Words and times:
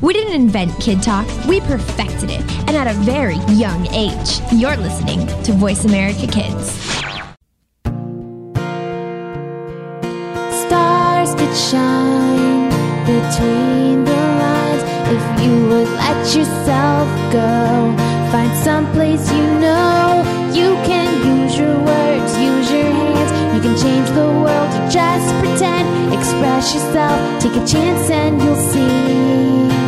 We 0.00 0.12
didn't 0.12 0.34
invent 0.34 0.78
Kid 0.80 1.02
Talk, 1.02 1.26
we 1.46 1.58
perfected 1.60 2.30
it, 2.30 2.40
and 2.68 2.76
at 2.76 2.86
a 2.86 2.94
very 3.00 3.38
young 3.52 3.88
age. 3.92 4.40
You're 4.52 4.76
listening 4.76 5.26
to 5.42 5.52
Voice 5.52 5.84
America 5.84 6.28
Kids. 6.28 6.70
Stars 10.54 11.34
could 11.34 11.56
shine 11.56 12.70
between 13.06 14.04
the 14.04 14.12
lines 14.14 14.82
if 15.10 15.44
you 15.44 15.66
would 15.66 15.88
let 15.88 16.26
yourself 16.32 17.08
go. 17.32 17.92
Find 18.30 18.56
someplace 18.62 19.28
you 19.32 19.42
know 19.58 20.22
you 20.54 20.74
can 20.86 21.42
use 21.42 21.58
your 21.58 21.76
words, 21.76 22.38
use 22.38 22.70
your 22.70 22.84
hands. 22.84 23.54
You 23.56 23.60
can 23.62 23.76
change 23.76 24.08
the 24.10 24.30
world, 24.30 24.70
just 24.92 25.26
pretend. 25.40 26.14
Express 26.14 26.72
yourself, 26.72 27.42
take 27.42 27.56
a 27.60 27.66
chance, 27.66 28.10
and 28.10 28.40
you'll 28.40 28.54
see 28.54 29.87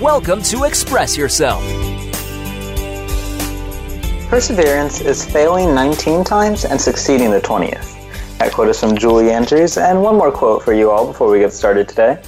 Welcome 0.00 0.42
to 0.44 0.64
Express 0.64 1.16
Yourself. 1.16 1.62
Perseverance 4.28 5.00
is 5.00 5.24
failing 5.24 5.74
19 5.74 6.24
times 6.24 6.64
and 6.64 6.80
succeeding 6.80 7.30
the 7.30 7.40
20th. 7.40 8.38
That 8.38 8.52
quote 8.52 8.68
is 8.68 8.80
from 8.80 8.96
Julie 8.96 9.30
Andrews, 9.30 9.78
and 9.78 10.02
one 10.02 10.16
more 10.16 10.32
quote 10.32 10.62
for 10.62 10.72
you 10.72 10.90
all 10.90 11.06
before 11.06 11.30
we 11.30 11.38
get 11.38 11.52
started 11.52 11.88
today. 11.88 12.20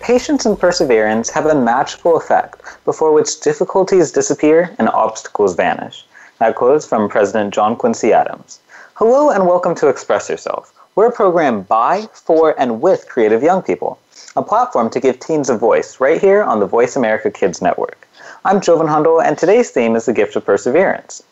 Patience 0.00 0.46
and 0.46 0.58
perseverance 0.58 1.30
have 1.30 1.46
a 1.46 1.54
magical 1.54 2.16
effect 2.16 2.62
before 2.84 3.12
which 3.12 3.40
difficulties 3.40 4.12
disappear 4.12 4.74
and 4.78 4.88
obstacles 4.88 5.54
vanish. 5.54 6.06
That 6.38 6.56
quote 6.56 6.76
is 6.76 6.86
from 6.86 7.08
President 7.08 7.54
John 7.54 7.76
Quincy 7.76 8.12
Adams. 8.12 8.60
Hello 8.94 9.30
and 9.30 9.46
welcome 9.46 9.74
to 9.76 9.88
Express 9.88 10.28
Yourself. 10.28 10.74
We're 10.94 11.06
a 11.08 11.12
program 11.12 11.62
by, 11.62 12.08
for, 12.12 12.54
and 12.60 12.82
with 12.82 13.08
creative 13.08 13.42
young 13.42 13.62
people, 13.62 13.98
a 14.34 14.42
platform 14.42 14.88
to 14.88 15.00
give 15.00 15.20
teens 15.20 15.50
a 15.50 15.56
voice 15.56 16.00
right 16.00 16.20
here 16.20 16.42
on 16.42 16.58
the 16.58 16.66
Voice 16.66 16.96
America 16.96 17.30
Kids 17.30 17.60
Network. 17.60 18.08
I'm 18.44 18.62
Jovan 18.62 18.86
Hundal, 18.86 19.22
and 19.22 19.36
today's 19.36 19.70
theme 19.70 19.94
is 19.94 20.06
the 20.06 20.12
gift 20.12 20.36
of 20.36 20.44
perseverance. 20.44 21.22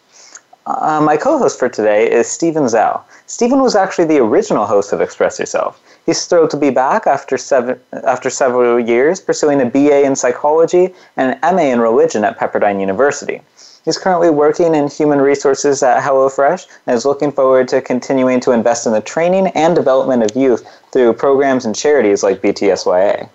Uh, 0.67 1.01
my 1.01 1.17
co 1.17 1.39
host 1.39 1.59
for 1.59 1.69
today 1.69 2.11
is 2.11 2.27
Stephen 2.27 2.65
Zhao. 2.65 3.03
Stephen 3.27 3.61
was 3.61 3.75
actually 3.75 4.05
the 4.05 4.19
original 4.19 4.67
host 4.67 4.93
of 4.93 5.01
Express 5.01 5.39
Yourself. 5.39 5.81
He's 6.05 6.27
thrilled 6.27 6.51
to 6.51 6.59
be 6.59 6.71
back 6.71 7.07
after, 7.07 7.39
seven, 7.39 7.81
after 8.05 8.29
several 8.29 8.79
years 8.79 9.19
pursuing 9.19 9.63
a 9.63 9.67
BA 9.67 10.05
in 10.05 10.15
psychology 10.15 10.95
and 11.17 11.39
an 11.43 11.57
MA 11.57 11.63
in 11.63 11.81
religion 11.81 12.23
at 12.25 12.39
Pepperdine 12.39 12.81
University. 12.81 13.41
He's 13.91 13.99
currently 13.99 14.31
working 14.31 14.77
in 14.77 14.87
human 14.87 15.21
resources 15.21 15.83
at 15.83 16.01
HelloFresh 16.01 16.69
and 16.87 16.97
is 16.97 17.05
looking 17.05 17.33
forward 17.33 17.67
to 17.67 17.83
continuing 17.83 18.39
to 18.39 18.53
invest 18.53 18.87
in 18.87 18.93
the 18.93 19.01
training 19.01 19.49
and 19.49 19.75
development 19.75 20.23
of 20.23 20.37
youth 20.37 20.65
through 20.93 21.15
programs 21.15 21.65
and 21.65 21.75
charities 21.75 22.23
like 22.23 22.41
BTSYA. 22.41 23.29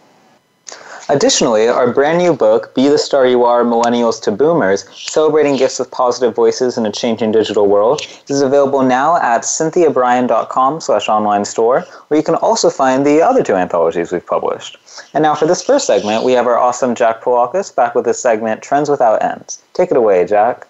Additionally, 1.11 1.67
our 1.67 1.93
brand 1.93 2.19
new 2.19 2.33
book, 2.33 2.73
Be 2.73 2.87
the 2.87 2.97
Star 2.97 3.27
You 3.27 3.43
Are 3.43 3.65
Millennials 3.65 4.23
to 4.23 4.31
Boomers 4.31 4.89
Celebrating 4.97 5.57
Gifts 5.57 5.81
with 5.81 5.91
Positive 5.91 6.33
Voices 6.33 6.79
in 6.79 6.87
a 6.87 6.93
Changing 6.93 7.33
Digital 7.33 7.67
World, 7.67 8.07
is 8.29 8.43
available 8.43 8.85
now 8.85 9.17
at 9.17 9.43
cynthiabryan.com 9.43 10.81
slash 10.81 11.09
online 11.09 11.45
store, 11.45 11.81
where 12.07 12.19
you 12.19 12.23
can 12.23 12.37
also 12.37 12.71
find 12.71 13.05
the 13.05 13.21
other 13.21 13.43
two 13.43 13.57
anthologies 13.57 14.13
we've 14.13 14.25
published. 14.25 14.77
And 15.13 15.23
now 15.23 15.35
for 15.35 15.47
this 15.47 15.65
first 15.65 15.85
segment, 15.85 16.23
we 16.23 16.31
have 16.31 16.47
our 16.47 16.57
awesome 16.57 16.95
Jack 16.95 17.23
Polakis 17.23 17.75
back 17.75 17.97
with 17.97 18.05
this 18.05 18.23
segment, 18.23 18.63
Trends 18.63 18.89
Without 18.89 19.21
Ends. 19.21 19.61
Take 19.75 19.91
it 19.91 19.97
away, 19.97 20.25
Jack. 20.25 20.65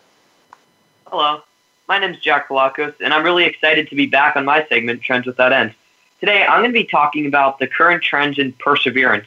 Hello, 1.08 1.42
my 1.86 1.98
name 1.98 2.14
is 2.14 2.18
Jack 2.18 2.48
Polakis, 2.48 2.94
and 3.04 3.12
I'm 3.12 3.24
really 3.24 3.44
excited 3.44 3.90
to 3.90 3.94
be 3.94 4.06
back 4.06 4.36
on 4.36 4.46
my 4.46 4.66
segment, 4.68 5.02
Trends 5.02 5.26
Without 5.26 5.52
Ends. 5.52 5.74
Today, 6.18 6.46
I'm 6.46 6.60
going 6.60 6.72
to 6.72 6.78
be 6.78 6.84
talking 6.84 7.26
about 7.26 7.58
the 7.58 7.66
current 7.66 8.02
trends 8.02 8.38
in 8.38 8.54
perseverance 8.54 9.26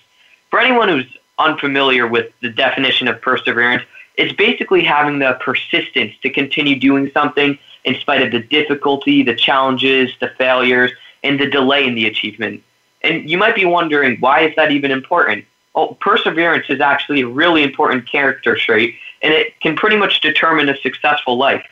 for 0.54 0.60
anyone 0.60 0.88
who's 0.88 1.08
unfamiliar 1.40 2.06
with 2.06 2.32
the 2.44 2.50
definition 2.50 3.08
of 3.08 3.20
perseverance, 3.20 3.82
it's 4.18 4.34
basically 4.34 4.84
having 4.84 5.18
the 5.18 5.36
persistence 5.42 6.14
to 6.22 6.30
continue 6.30 6.80
doing 6.80 7.10
something 7.12 7.58
in 7.86 7.96
spite 7.96 8.22
of 8.22 8.32
the 8.32 8.38
difficulty, 8.38 9.24
the 9.24 9.34
challenges, 9.34 10.12
the 10.20 10.30
failures, 10.38 10.92
and 11.24 11.40
the 11.40 11.48
delay 11.48 11.88
in 11.88 11.96
the 11.96 12.06
achievement. 12.06 12.62
And 13.02 13.28
you 13.28 13.36
might 13.36 13.56
be 13.56 13.66
wondering, 13.66 14.20
why 14.20 14.42
is 14.42 14.56
that 14.56 14.72
even 14.72 14.92
important? 14.92 15.46
Well, 15.74 15.98
perseverance 16.00 16.70
is 16.70 16.80
actually 16.80 17.22
a 17.22 17.28
really 17.28 17.64
important 17.64 18.08
character 18.08 18.56
trait, 18.56 18.94
and 19.24 19.34
it 19.34 19.60
can 19.60 19.76
pretty 19.76 19.98
much 19.98 20.22
determine 20.22 20.70
a 20.70 20.78
successful 20.78 21.36
life. 21.36 21.66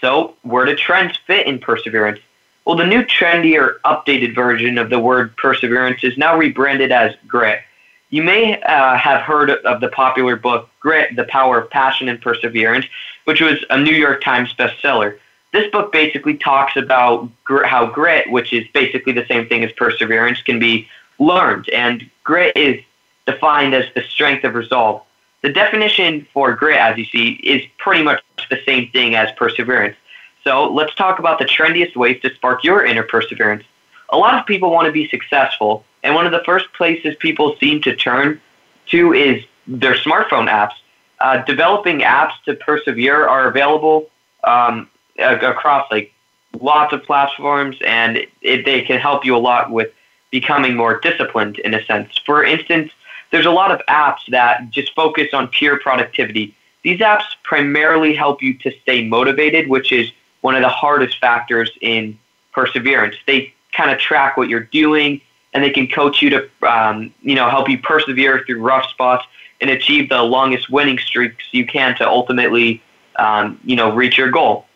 So, 0.00 0.36
where 0.42 0.66
do 0.66 0.76
trends 0.76 1.18
fit 1.26 1.48
in 1.48 1.58
perseverance? 1.58 2.20
Well, 2.64 2.76
the 2.76 2.86
new, 2.86 3.02
trendier, 3.02 3.80
updated 3.84 4.36
version 4.36 4.78
of 4.78 4.88
the 4.88 5.00
word 5.00 5.36
perseverance 5.36 6.04
is 6.04 6.16
now 6.16 6.38
rebranded 6.38 6.92
as 6.92 7.16
grit. 7.26 7.62
You 8.10 8.24
may 8.24 8.60
uh, 8.60 8.96
have 8.96 9.22
heard 9.22 9.50
of 9.50 9.80
the 9.80 9.88
popular 9.88 10.34
book 10.34 10.68
Grit, 10.80 11.14
The 11.14 11.24
Power 11.24 11.58
of 11.60 11.70
Passion 11.70 12.08
and 12.08 12.20
Perseverance, 12.20 12.86
which 13.24 13.40
was 13.40 13.64
a 13.70 13.78
New 13.78 13.94
York 13.94 14.22
Times 14.22 14.52
bestseller. 14.54 15.18
This 15.52 15.70
book 15.70 15.92
basically 15.92 16.36
talks 16.36 16.76
about 16.76 17.30
gr- 17.44 17.64
how 17.64 17.86
grit, 17.86 18.30
which 18.30 18.52
is 18.52 18.66
basically 18.74 19.12
the 19.12 19.26
same 19.26 19.48
thing 19.48 19.62
as 19.62 19.70
perseverance, 19.72 20.42
can 20.42 20.58
be 20.58 20.88
learned. 21.20 21.68
And 21.70 22.10
grit 22.24 22.56
is 22.56 22.82
defined 23.26 23.74
as 23.74 23.84
the 23.94 24.02
strength 24.02 24.42
of 24.42 24.54
resolve. 24.54 25.02
The 25.42 25.52
definition 25.52 26.26
for 26.32 26.52
grit, 26.54 26.78
as 26.78 26.98
you 26.98 27.04
see, 27.04 27.32
is 27.32 27.64
pretty 27.78 28.02
much 28.02 28.22
the 28.50 28.60
same 28.66 28.90
thing 28.90 29.14
as 29.14 29.30
perseverance. 29.36 29.96
So 30.42 30.68
let's 30.72 30.94
talk 30.96 31.20
about 31.20 31.38
the 31.38 31.44
trendiest 31.44 31.94
ways 31.96 32.20
to 32.22 32.34
spark 32.34 32.64
your 32.64 32.84
inner 32.84 33.04
perseverance. 33.04 33.64
A 34.08 34.16
lot 34.16 34.34
of 34.34 34.46
people 34.46 34.70
want 34.70 34.86
to 34.86 34.92
be 34.92 35.08
successful, 35.08 35.84
and 36.02 36.14
one 36.14 36.26
of 36.26 36.32
the 36.32 36.42
first 36.44 36.72
places 36.72 37.14
people 37.18 37.56
seem 37.60 37.82
to 37.82 37.94
turn 37.94 38.40
to 38.86 39.12
is 39.12 39.44
their 39.66 39.94
smartphone 39.94 40.48
apps. 40.48 40.74
Uh, 41.20 41.44
developing 41.44 42.00
apps 42.00 42.32
to 42.44 42.54
persevere 42.54 43.28
are 43.28 43.48
available 43.48 44.08
um, 44.44 44.88
across 45.18 45.90
like 45.90 46.12
lots 46.60 46.92
of 46.92 47.02
platforms, 47.04 47.76
and 47.86 48.26
it, 48.40 48.64
they 48.64 48.82
can 48.82 48.98
help 48.98 49.24
you 49.24 49.36
a 49.36 49.38
lot 49.38 49.70
with 49.70 49.90
becoming 50.30 50.74
more 50.74 50.98
disciplined 51.00 51.58
in 51.58 51.74
a 51.74 51.84
sense. 51.84 52.18
For 52.24 52.42
instance, 52.42 52.90
there's 53.30 53.46
a 53.46 53.50
lot 53.50 53.70
of 53.70 53.80
apps 53.88 54.26
that 54.28 54.70
just 54.70 54.94
focus 54.94 55.28
on 55.32 55.48
pure 55.48 55.78
productivity. 55.78 56.56
These 56.82 57.00
apps 57.00 57.24
primarily 57.42 58.14
help 58.14 58.42
you 58.42 58.54
to 58.58 58.72
stay 58.82 59.06
motivated, 59.06 59.68
which 59.68 59.92
is 59.92 60.10
one 60.40 60.56
of 60.56 60.62
the 60.62 60.68
hardest 60.68 61.18
factors 61.18 61.70
in 61.80 62.18
perseverance. 62.52 63.16
They 63.26 63.52
kind 63.72 63.90
of 63.90 63.98
track 63.98 64.36
what 64.36 64.48
you're 64.48 64.60
doing 64.60 65.20
and 65.52 65.64
they 65.64 65.70
can 65.70 65.88
coach 65.88 66.22
you 66.22 66.30
to 66.30 66.50
um, 66.62 67.12
you 67.22 67.34
know 67.34 67.48
help 67.48 67.68
you 67.68 67.78
persevere 67.78 68.44
through 68.46 68.62
rough 68.62 68.88
spots 68.90 69.24
and 69.60 69.70
achieve 69.70 70.08
the 70.08 70.22
longest 70.22 70.70
winning 70.70 70.98
streaks 70.98 71.44
you 71.52 71.66
can 71.66 71.96
to 71.96 72.08
ultimately 72.08 72.82
um, 73.18 73.60
you 73.64 73.76
know 73.76 73.94
reach 73.94 74.18
your 74.18 74.30
goal. 74.30 74.66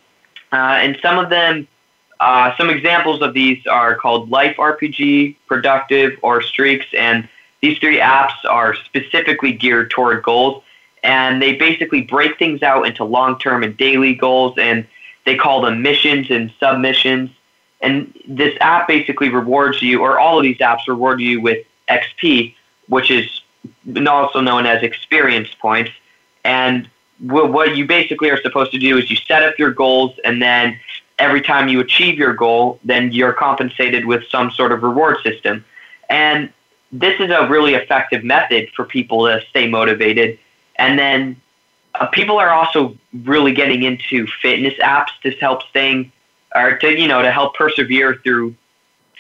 Uh, 0.53 0.79
and 0.81 0.99
some 1.03 1.19
of 1.19 1.31
them 1.31 1.67
uh, 2.21 2.57
some 2.57 2.71
examples 2.71 3.23
of 3.23 3.35
these 3.35 3.67
are 3.67 3.95
called 3.97 4.31
Life 4.31 4.57
RPG, 4.57 5.37
Productive, 5.47 6.19
or 6.23 6.41
Streaks, 6.43 6.87
and 6.97 7.29
these 7.61 7.79
three 7.79 7.99
apps 7.99 8.45
are 8.49 8.75
specifically 8.75 9.53
geared 9.53 9.91
toward 9.91 10.23
goals, 10.23 10.63
and 11.03 11.43
they 11.43 11.57
basically 11.57 12.03
break 12.03 12.39
things 12.39 12.63
out 12.63 12.87
into 12.87 13.05
long-term 13.05 13.63
and 13.63 13.77
daily 13.77 14.15
goals, 14.15 14.57
and 14.59 14.87
they 15.27 15.37
call 15.37 15.61
them 15.61 15.83
missions 15.83 16.31
and 16.31 16.53
submissions. 16.61 17.31
And 17.85 18.19
this 18.27 18.57
app 18.63 18.89
basically 18.89 19.29
rewards 19.29 19.83
you, 19.83 20.01
or 20.01 20.19
all 20.19 20.39
of 20.39 20.43
these 20.43 20.57
apps 20.59 20.89
reward 20.89 21.21
you 21.21 21.41
with 21.41 21.67
XP, 21.89 22.55
which 22.89 23.11
is 23.11 23.43
also 24.07 24.41
known 24.41 24.65
as 24.65 24.83
experience 24.83 25.51
points. 25.55 25.91
And 26.45 26.89
what 27.21 27.77
you 27.77 27.85
basically 27.87 28.31
are 28.31 28.41
supposed 28.41 28.73
to 28.73 28.79
do 28.79 28.97
is 28.97 29.11
you 29.11 29.17
set 29.17 29.43
up 29.43 29.59
your 29.59 29.71
goals, 29.71 30.19
and 30.25 30.41
then 30.41 30.81
every 31.19 31.43
time 31.43 31.69
you 31.69 31.81
achieve 31.81 32.19
your 32.19 32.33
goal, 32.33 32.81
then 32.85 33.13
you're 33.13 33.35
compensated 33.35 34.07
with 34.07 34.27
some 34.31 34.51
sort 34.51 34.73
of 34.73 34.83
reward 34.83 35.19
system. 35.23 35.63
And 36.09 36.51
this 36.91 37.21
is 37.21 37.31
a 37.31 37.47
really 37.49 37.75
effective 37.75 38.25
method 38.25 38.71
for 38.75 38.87
people 38.87 39.27
to 39.27 39.43
stay 39.51 39.69
motivated. 39.69 40.39
And 40.77 40.99
then 40.99 41.37
uh, 41.95 42.07
people 42.07 42.39
are 42.39 42.51
also 42.51 42.97
really 43.25 43.53
getting 43.53 43.83
into 43.83 44.27
fitness 44.41 44.75
apps 44.75 45.11
to 45.23 45.31
help 45.33 45.63
staying 45.69 46.13
or 46.55 46.77
to 46.79 47.01
you 47.01 47.09
know 47.09 47.23
to 47.23 47.31
help 47.31 47.55
persevere 47.55 48.21
through 48.23 48.55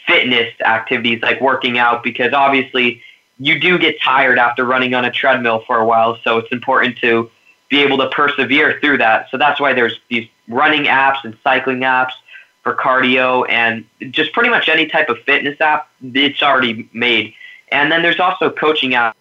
fitness 0.06 0.52
activities 0.60 1.22
like 1.22 1.40
working 1.40 1.78
out 1.78 2.02
because 2.02 2.32
obviously 2.32 3.02
you 3.38 3.58
do 3.58 3.78
get 3.78 4.00
tired 4.00 4.38
after 4.38 4.64
running 4.64 4.94
on 4.94 5.04
a 5.04 5.10
treadmill 5.10 5.60
for 5.66 5.78
a 5.78 5.84
while. 5.84 6.18
So 6.22 6.38
it's 6.38 6.52
important 6.52 6.98
to 6.98 7.30
be 7.68 7.82
able 7.82 7.98
to 7.98 8.08
persevere 8.10 8.78
through 8.80 8.98
that. 8.98 9.30
So 9.30 9.38
that's 9.38 9.60
why 9.60 9.72
there's 9.72 9.98
these 10.08 10.28
running 10.48 10.84
apps 10.84 11.24
and 11.24 11.36
cycling 11.42 11.80
apps 11.80 12.12
for 12.62 12.74
cardio 12.74 13.48
and 13.50 13.84
just 14.10 14.32
pretty 14.32 14.50
much 14.50 14.68
any 14.68 14.86
type 14.86 15.08
of 15.08 15.18
fitness 15.20 15.60
app 15.60 15.88
it's 16.02 16.42
already 16.42 16.88
made. 16.92 17.34
And 17.72 17.90
then 17.90 18.02
there's 18.02 18.20
also 18.20 18.50
coaching 18.50 18.92
apps 18.92 19.14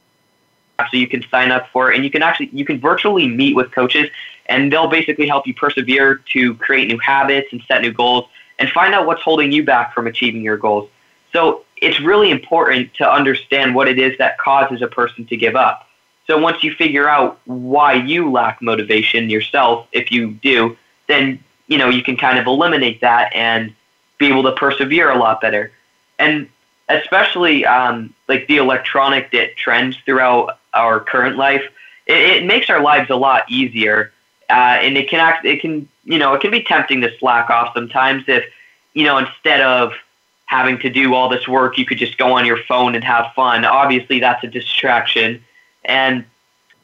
so 0.79 0.97
you 0.97 1.07
can 1.07 1.23
sign 1.29 1.51
up 1.51 1.67
for 1.69 1.91
it 1.91 1.95
and 1.95 2.03
you 2.03 2.09
can 2.09 2.21
actually 2.21 2.49
you 2.51 2.65
can 2.65 2.79
virtually 2.79 3.27
meet 3.27 3.55
with 3.55 3.71
coaches 3.71 4.09
and 4.47 4.71
they'll 4.71 4.87
basically 4.87 5.27
help 5.27 5.47
you 5.47 5.53
persevere 5.53 6.15
to 6.33 6.55
create 6.55 6.87
new 6.87 6.97
habits 6.97 7.47
and 7.51 7.61
set 7.67 7.81
new 7.81 7.91
goals 7.91 8.25
and 8.59 8.69
find 8.69 8.93
out 8.93 9.05
what's 9.05 9.21
holding 9.21 9.51
you 9.51 9.63
back 9.63 9.93
from 9.93 10.07
achieving 10.07 10.41
your 10.41 10.57
goals. 10.57 10.89
So 11.31 11.63
it's 11.77 11.99
really 11.99 12.29
important 12.31 12.93
to 12.95 13.11
understand 13.11 13.73
what 13.73 13.87
it 13.87 13.97
is 13.99 14.17
that 14.17 14.37
causes 14.37 14.81
a 14.81 14.87
person 14.87 15.25
to 15.27 15.37
give 15.37 15.55
up. 15.55 15.87
So 16.27 16.37
once 16.37 16.63
you 16.63 16.73
figure 16.73 17.07
out 17.07 17.39
why 17.45 17.93
you 17.93 18.31
lack 18.31 18.61
motivation 18.61 19.29
yourself 19.29 19.87
if 19.91 20.11
you 20.11 20.31
do 20.31 20.77
then 21.07 21.43
you 21.67 21.77
know 21.77 21.89
you 21.89 22.03
can 22.03 22.17
kind 22.17 22.39
of 22.39 22.47
eliminate 22.47 23.01
that 23.01 23.33
and 23.35 23.73
be 24.17 24.27
able 24.27 24.43
to 24.43 24.53
persevere 24.53 25.09
a 25.09 25.17
lot 25.17 25.41
better. 25.41 25.71
And 26.19 26.49
especially 26.89 27.65
um, 27.65 28.13
like 28.27 28.47
the 28.47 28.57
electronic 28.57 29.31
that 29.31 29.55
trends 29.55 29.97
throughout 30.05 30.59
our 30.73 30.99
current 30.99 31.37
life, 31.37 31.63
it, 32.07 32.17
it 32.17 32.45
makes 32.45 32.69
our 32.69 32.81
lives 32.81 33.09
a 33.09 33.15
lot 33.15 33.49
easier. 33.49 34.11
Uh, 34.49 34.77
and 34.81 34.97
it 34.97 35.09
can 35.09 35.19
act, 35.19 35.45
it 35.45 35.61
can, 35.61 35.87
you 36.03 36.19
know, 36.19 36.33
it 36.33 36.41
can 36.41 36.51
be 36.51 36.61
tempting 36.63 37.01
to 37.01 37.17
slack 37.17 37.49
off 37.49 37.73
sometimes 37.73 38.23
if, 38.27 38.45
you 38.93 39.03
know, 39.03 39.17
instead 39.17 39.61
of 39.61 39.93
having 40.45 40.77
to 40.79 40.89
do 40.89 41.13
all 41.13 41.29
this 41.29 41.47
work, 41.47 41.77
you 41.77 41.85
could 41.85 41.97
just 41.97 42.17
go 42.17 42.33
on 42.33 42.45
your 42.45 42.57
phone 42.63 42.93
and 42.93 43.03
have 43.03 43.33
fun. 43.33 43.65
Obviously, 43.65 44.19
that's 44.19 44.43
a 44.43 44.47
distraction. 44.47 45.43
And 45.85 46.25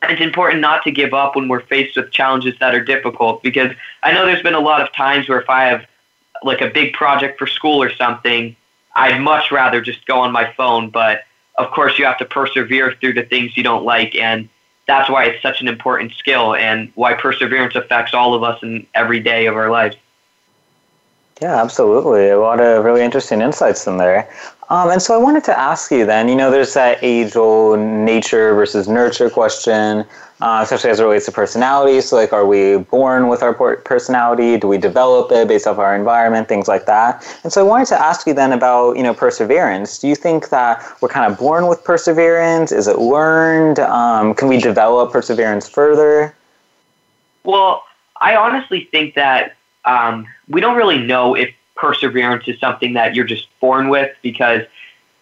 it's 0.03 0.21
important 0.21 0.61
not 0.61 0.83
to 0.83 0.91
give 0.91 1.13
up 1.13 1.35
when 1.35 1.47
we're 1.47 1.61
faced 1.61 1.97
with 1.97 2.11
challenges 2.11 2.55
that 2.59 2.73
are 2.73 2.83
difficult 2.83 3.43
because 3.43 3.71
I 4.01 4.13
know 4.13 4.25
there's 4.25 4.41
been 4.41 4.53
a 4.53 4.59
lot 4.59 4.81
of 4.81 4.93
times 4.93 5.27
where 5.27 5.39
if 5.39 5.49
I 5.49 5.65
have 5.65 5.85
like 6.41 6.61
a 6.61 6.69
big 6.69 6.93
project 6.93 7.37
for 7.37 7.47
school 7.47 7.83
or 7.83 7.93
something, 7.93 8.55
I'd 8.95 9.21
much 9.21 9.51
rather 9.51 9.81
just 9.81 10.05
go 10.05 10.19
on 10.19 10.31
my 10.31 10.51
phone. 10.53 10.89
But 10.89 11.23
of 11.57 11.71
course, 11.71 11.97
you 11.99 12.05
have 12.05 12.17
to 12.19 12.25
persevere 12.25 12.95
through 12.99 13.13
the 13.13 13.23
things 13.23 13.55
you 13.57 13.63
don't 13.63 13.83
like. 13.83 14.15
And 14.15 14.49
that's 14.87 15.09
why 15.09 15.25
it's 15.25 15.41
such 15.41 15.61
an 15.61 15.67
important 15.67 16.13
skill 16.13 16.55
and 16.55 16.91
why 16.95 17.13
perseverance 17.13 17.75
affects 17.75 18.13
all 18.13 18.33
of 18.33 18.43
us 18.43 18.61
in 18.63 18.87
every 18.95 19.19
day 19.19 19.45
of 19.45 19.55
our 19.55 19.69
lives. 19.69 19.95
Yeah, 21.41 21.61
absolutely. 21.61 22.29
A 22.29 22.39
lot 22.39 22.59
of 22.59 22.83
really 22.83 23.01
interesting 23.01 23.41
insights 23.41 23.87
in 23.87 23.97
there. 23.97 24.29
Um, 24.69 24.91
and 24.91 25.01
so 25.01 25.15
I 25.15 25.17
wanted 25.17 25.43
to 25.45 25.57
ask 25.57 25.91
you 25.91 26.05
then, 26.05 26.29
you 26.29 26.35
know, 26.35 26.51
there's 26.51 26.73
that 26.75 26.99
age 27.01 27.35
old 27.35 27.79
nature 27.79 28.53
versus 28.53 28.87
nurture 28.87 29.29
question 29.29 30.05
uh, 30.41 30.61
especially 30.63 30.89
as 30.89 30.99
it 30.99 31.03
relates 31.03 31.25
to 31.25 31.31
personality. 31.31 31.99
So, 32.01 32.15
like, 32.15 32.31
are 32.31 32.45
we 32.45 32.77
born 32.77 33.27
with 33.27 33.43
our 33.43 33.53
personality? 33.53 34.57
Do 34.57 34.67
we 34.67 34.77
develop 34.77 35.31
it 35.31 35.47
based 35.47 35.67
off 35.67 35.77
our 35.77 35.95
environment? 35.95 36.47
Things 36.47 36.67
like 36.67 36.85
that. 36.85 37.25
And 37.43 37.51
so, 37.51 37.61
I 37.61 37.67
wanted 37.67 37.87
to 37.87 38.01
ask 38.01 38.25
you 38.25 38.33
then 38.33 38.53
about 38.53 38.95
you 38.95 39.03
know 39.03 39.13
perseverance. 39.13 39.99
Do 39.99 40.07
you 40.07 40.15
think 40.15 40.49
that 40.49 40.83
we're 41.01 41.09
kind 41.09 41.29
of 41.31 41.37
born 41.37 41.67
with 41.67 41.83
perseverance? 41.83 42.71
Is 42.71 42.87
it 42.87 42.99
learned? 42.99 43.79
Um, 43.79 44.33
can 44.33 44.47
we 44.47 44.59
develop 44.59 45.11
perseverance 45.11 45.67
further? 45.67 46.33
Well, 47.43 47.83
I 48.21 48.35
honestly 48.35 48.87
think 48.91 49.15
that 49.15 49.55
um, 49.85 50.25
we 50.47 50.61
don't 50.61 50.77
really 50.77 50.99
know 50.99 51.35
if 51.35 51.53
perseverance 51.79 52.47
is 52.47 52.59
something 52.59 52.93
that 52.93 53.15
you're 53.15 53.25
just 53.25 53.47
born 53.59 53.89
with 53.89 54.15
because 54.21 54.63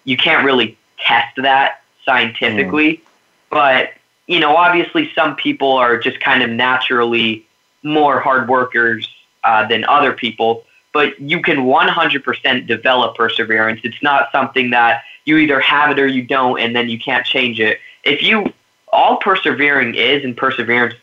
you 0.04 0.18
can't 0.18 0.44
really 0.44 0.78
test 1.00 1.36
that 1.38 1.82
scientifically. 2.04 2.98
Mm. 2.98 3.02
But 3.50 3.90
you 4.28 4.40
know, 4.40 4.56
obviously 4.58 5.12
some 5.16 5.36
people 5.36 5.74
are 5.74 5.98
just 5.98 6.20
kind 6.20 6.44
of 6.44 6.50
naturally 6.50 7.46
more 7.84 8.20
hard 8.20 8.50
workers 8.50 9.08
uh, 9.44 9.66
than 9.68 9.86
other 9.86 10.12
people, 10.12 10.66
but 10.94 11.20
you 11.20 11.42
can 11.42 11.60
100% 11.60 12.68
develop 12.68 13.16
perseverance. 13.16 13.80
It's 13.84 14.02
not 14.04 14.30
something 14.32 14.72
that 14.72 15.04
you 15.26 15.38
either 15.38 15.60
have 15.62 15.92
it 15.92 16.00
or 16.00 16.08
you 16.08 16.24
don't, 16.24 16.60
and 16.60 16.76
then 16.76 16.90
you 16.90 17.00
can't 17.00 17.26
change 17.26 17.60
it. 17.60 17.80
If 18.04 18.22
you, 18.22 18.52
all 18.92 19.18
persevering 19.18 19.96
is, 19.96 20.24
and 20.24 20.36
perseverance, 20.36 20.96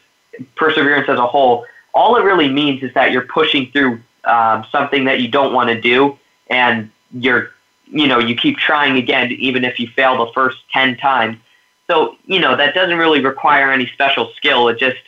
perseverance 0.56 1.08
as 1.08 1.18
a 1.18 1.26
whole, 1.26 1.64
all 1.94 2.16
it 2.16 2.24
really 2.24 2.50
means 2.50 2.82
is 2.82 2.92
that 2.94 3.12
you're 3.12 3.22
pushing 3.26 3.70
through 3.70 4.00
um, 4.26 4.64
something 4.70 5.04
that 5.04 5.20
you 5.20 5.28
don't 5.28 5.52
want 5.52 5.68
to 5.70 5.80
do, 5.80 6.18
and 6.48 6.90
you're, 7.12 7.50
you 7.86 8.06
know, 8.06 8.18
you 8.18 8.34
keep 8.34 8.58
trying 8.58 8.96
again, 8.96 9.32
even 9.32 9.64
if 9.64 9.78
you 9.78 9.88
fail 9.88 10.24
the 10.24 10.32
first 10.32 10.58
10 10.72 10.96
times 10.96 11.38
so, 11.86 12.16
you 12.26 12.40
know, 12.40 12.56
that 12.56 12.74
doesn't 12.74 12.96
really 12.96 13.20
require 13.20 13.70
any 13.70 13.86
special 13.88 14.32
skill. 14.36 14.68
It 14.68 14.78
just 14.78 15.00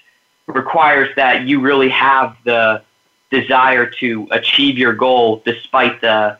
requires 0.47 1.15
that 1.17 1.47
you 1.47 1.61
really 1.61 1.89
have 1.89 2.37
the 2.45 2.83
desire 3.31 3.87
to 3.87 4.29
achieve 4.31 4.79
your 4.79 4.93
goal 4.93 5.43
despite 5.45 6.01
the 6.01 6.39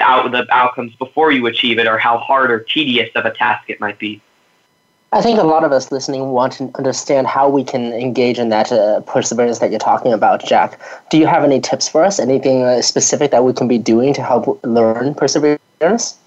out 0.00 0.30
the 0.32 0.46
outcomes 0.54 0.94
before 0.96 1.32
you 1.32 1.46
achieve 1.46 1.78
it 1.78 1.86
or 1.86 1.96
how 1.96 2.18
hard 2.18 2.50
or 2.50 2.60
tedious 2.60 3.08
of 3.14 3.24
a 3.24 3.30
task 3.30 3.70
it 3.70 3.80
might 3.80 3.98
be. 3.98 4.20
I 5.12 5.22
think 5.22 5.38
a 5.38 5.44
lot 5.44 5.64
of 5.64 5.72
us 5.72 5.90
listening 5.90 6.30
want 6.30 6.52
to 6.54 6.70
understand 6.74 7.26
how 7.26 7.48
we 7.48 7.64
can 7.64 7.94
engage 7.94 8.38
in 8.38 8.50
that 8.50 8.70
uh, 8.70 9.00
perseverance 9.02 9.58
that 9.60 9.70
you're 9.70 9.78
talking 9.78 10.12
about, 10.12 10.44
Jack. 10.44 10.78
Do 11.08 11.16
you 11.16 11.26
have 11.26 11.44
any 11.44 11.60
tips 11.60 11.88
for 11.88 12.04
us? 12.04 12.18
Anything 12.20 12.62
uh, 12.62 12.82
specific 12.82 13.30
that 13.30 13.42
we 13.42 13.54
can 13.54 13.68
be 13.68 13.78
doing 13.78 14.12
to 14.14 14.22
help 14.22 14.60
learn 14.64 15.14
perseverance? 15.14 16.18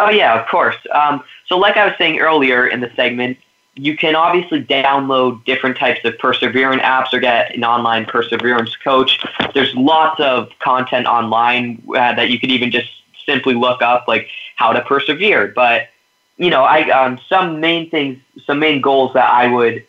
Oh 0.00 0.10
yeah, 0.10 0.40
of 0.40 0.48
course. 0.48 0.76
Um, 0.92 1.22
so, 1.46 1.56
like 1.56 1.76
I 1.76 1.86
was 1.86 1.94
saying 1.98 2.18
earlier 2.18 2.66
in 2.66 2.80
the 2.80 2.90
segment, 2.96 3.38
you 3.76 3.96
can 3.96 4.16
obviously 4.16 4.64
download 4.64 5.44
different 5.44 5.76
types 5.76 6.04
of 6.04 6.18
perseverance 6.18 6.82
apps 6.82 7.12
or 7.12 7.20
get 7.20 7.54
an 7.54 7.62
online 7.62 8.06
perseverance 8.06 8.74
coach. 8.76 9.24
There's 9.54 9.72
lots 9.76 10.20
of 10.20 10.48
content 10.58 11.06
online 11.06 11.80
uh, 11.90 12.14
that 12.14 12.28
you 12.30 12.40
could 12.40 12.50
even 12.50 12.72
just 12.72 12.90
simply 13.24 13.54
look 13.54 13.82
up, 13.82 14.08
like 14.08 14.28
how 14.56 14.72
to 14.72 14.80
persevere. 14.82 15.52
But 15.54 15.88
you 16.40 16.48
know, 16.48 16.64
I 16.64 16.88
um, 16.88 17.20
some 17.28 17.60
main 17.60 17.90
things, 17.90 18.18
some 18.46 18.58
main 18.58 18.80
goals 18.80 19.12
that 19.12 19.30
I 19.30 19.46
would, 19.46 19.86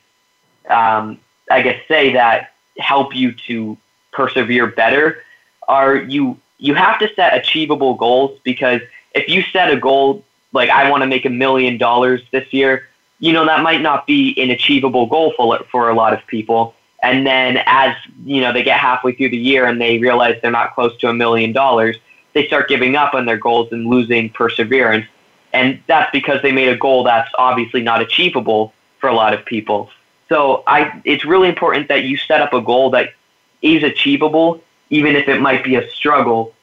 um, 0.70 1.18
I 1.50 1.62
guess, 1.62 1.82
say 1.88 2.12
that 2.14 2.52
help 2.78 3.16
you 3.16 3.32
to 3.48 3.78
persevere 4.12 4.68
better 4.68 5.24
are 5.70 5.96
you 5.96 6.38
you 6.58 6.74
have 6.74 7.00
to 7.00 7.10
set 7.16 7.38
achievable 7.38 7.94
goals 7.94 8.38
because 8.44 8.82
if 9.16 9.30
you 9.30 9.42
set 9.54 9.72
a 9.72 9.78
goal 9.78 10.26
like 10.52 10.70
I 10.70 10.90
want 10.90 11.04
to 11.04 11.08
make 11.08 11.24
a 11.24 11.30
million 11.30 11.78
dollars 11.78 12.22
this 12.32 12.52
year, 12.52 12.90
you 13.20 13.32
know 13.32 13.46
that 13.46 13.64
might 13.64 13.82
not 13.82 14.06
be 14.06 14.36
an 14.38 14.50
achievable 14.50 15.06
goal 15.06 15.34
for 15.38 15.58
for 15.72 15.90
a 15.90 15.96
lot 15.96 16.12
of 16.12 16.28
people. 16.28 16.76
And 17.02 17.26
then 17.26 17.64
as 17.66 17.96
you 18.26 18.42
know 18.42 18.52
they 18.52 18.64
get 18.64 18.78
halfway 18.78 19.14
through 19.14 19.30
the 19.30 19.38
year 19.38 19.66
and 19.66 19.80
they 19.80 20.00
realize 20.00 20.38
they're 20.42 20.52
not 20.52 20.76
close 20.76 20.98
to 20.98 21.08
a 21.08 21.14
million 21.14 21.54
dollars, 21.54 21.96
they 22.34 22.46
start 22.46 22.68
giving 22.68 22.98
up 22.98 23.14
on 23.14 23.26
their 23.26 23.38
goals 23.38 23.72
and 23.72 23.88
losing 23.88 24.30
perseverance. 24.30 25.06
And 25.54 25.82
that's 25.88 26.10
because 26.12 26.42
they 26.42 26.52
made 26.52 26.70
a 26.70 26.78
goal 26.78 27.04
that's 27.04 27.30
obviously 27.38 27.82
not 27.82 28.02
achievable 28.02 28.74
for 29.00 29.08
a 29.08 29.14
lot 29.14 29.34
of 29.34 29.46
people. 29.46 29.90
So 30.30 30.64
I, 30.66 31.02
it's 31.04 31.26
really 31.26 31.50
important 31.50 31.90
that 31.90 32.04
you 32.06 32.18
set 32.18 32.42
up 32.42 32.54
a 32.54 32.62
goal 32.62 32.92
that 32.92 33.14
is 33.62 33.84
achievable, 33.84 34.64
even 34.90 35.16
if 35.16 35.28
it 35.28 35.42
might 35.42 35.64
be 35.64 35.76
a 35.76 35.90
struggle, 35.90 36.54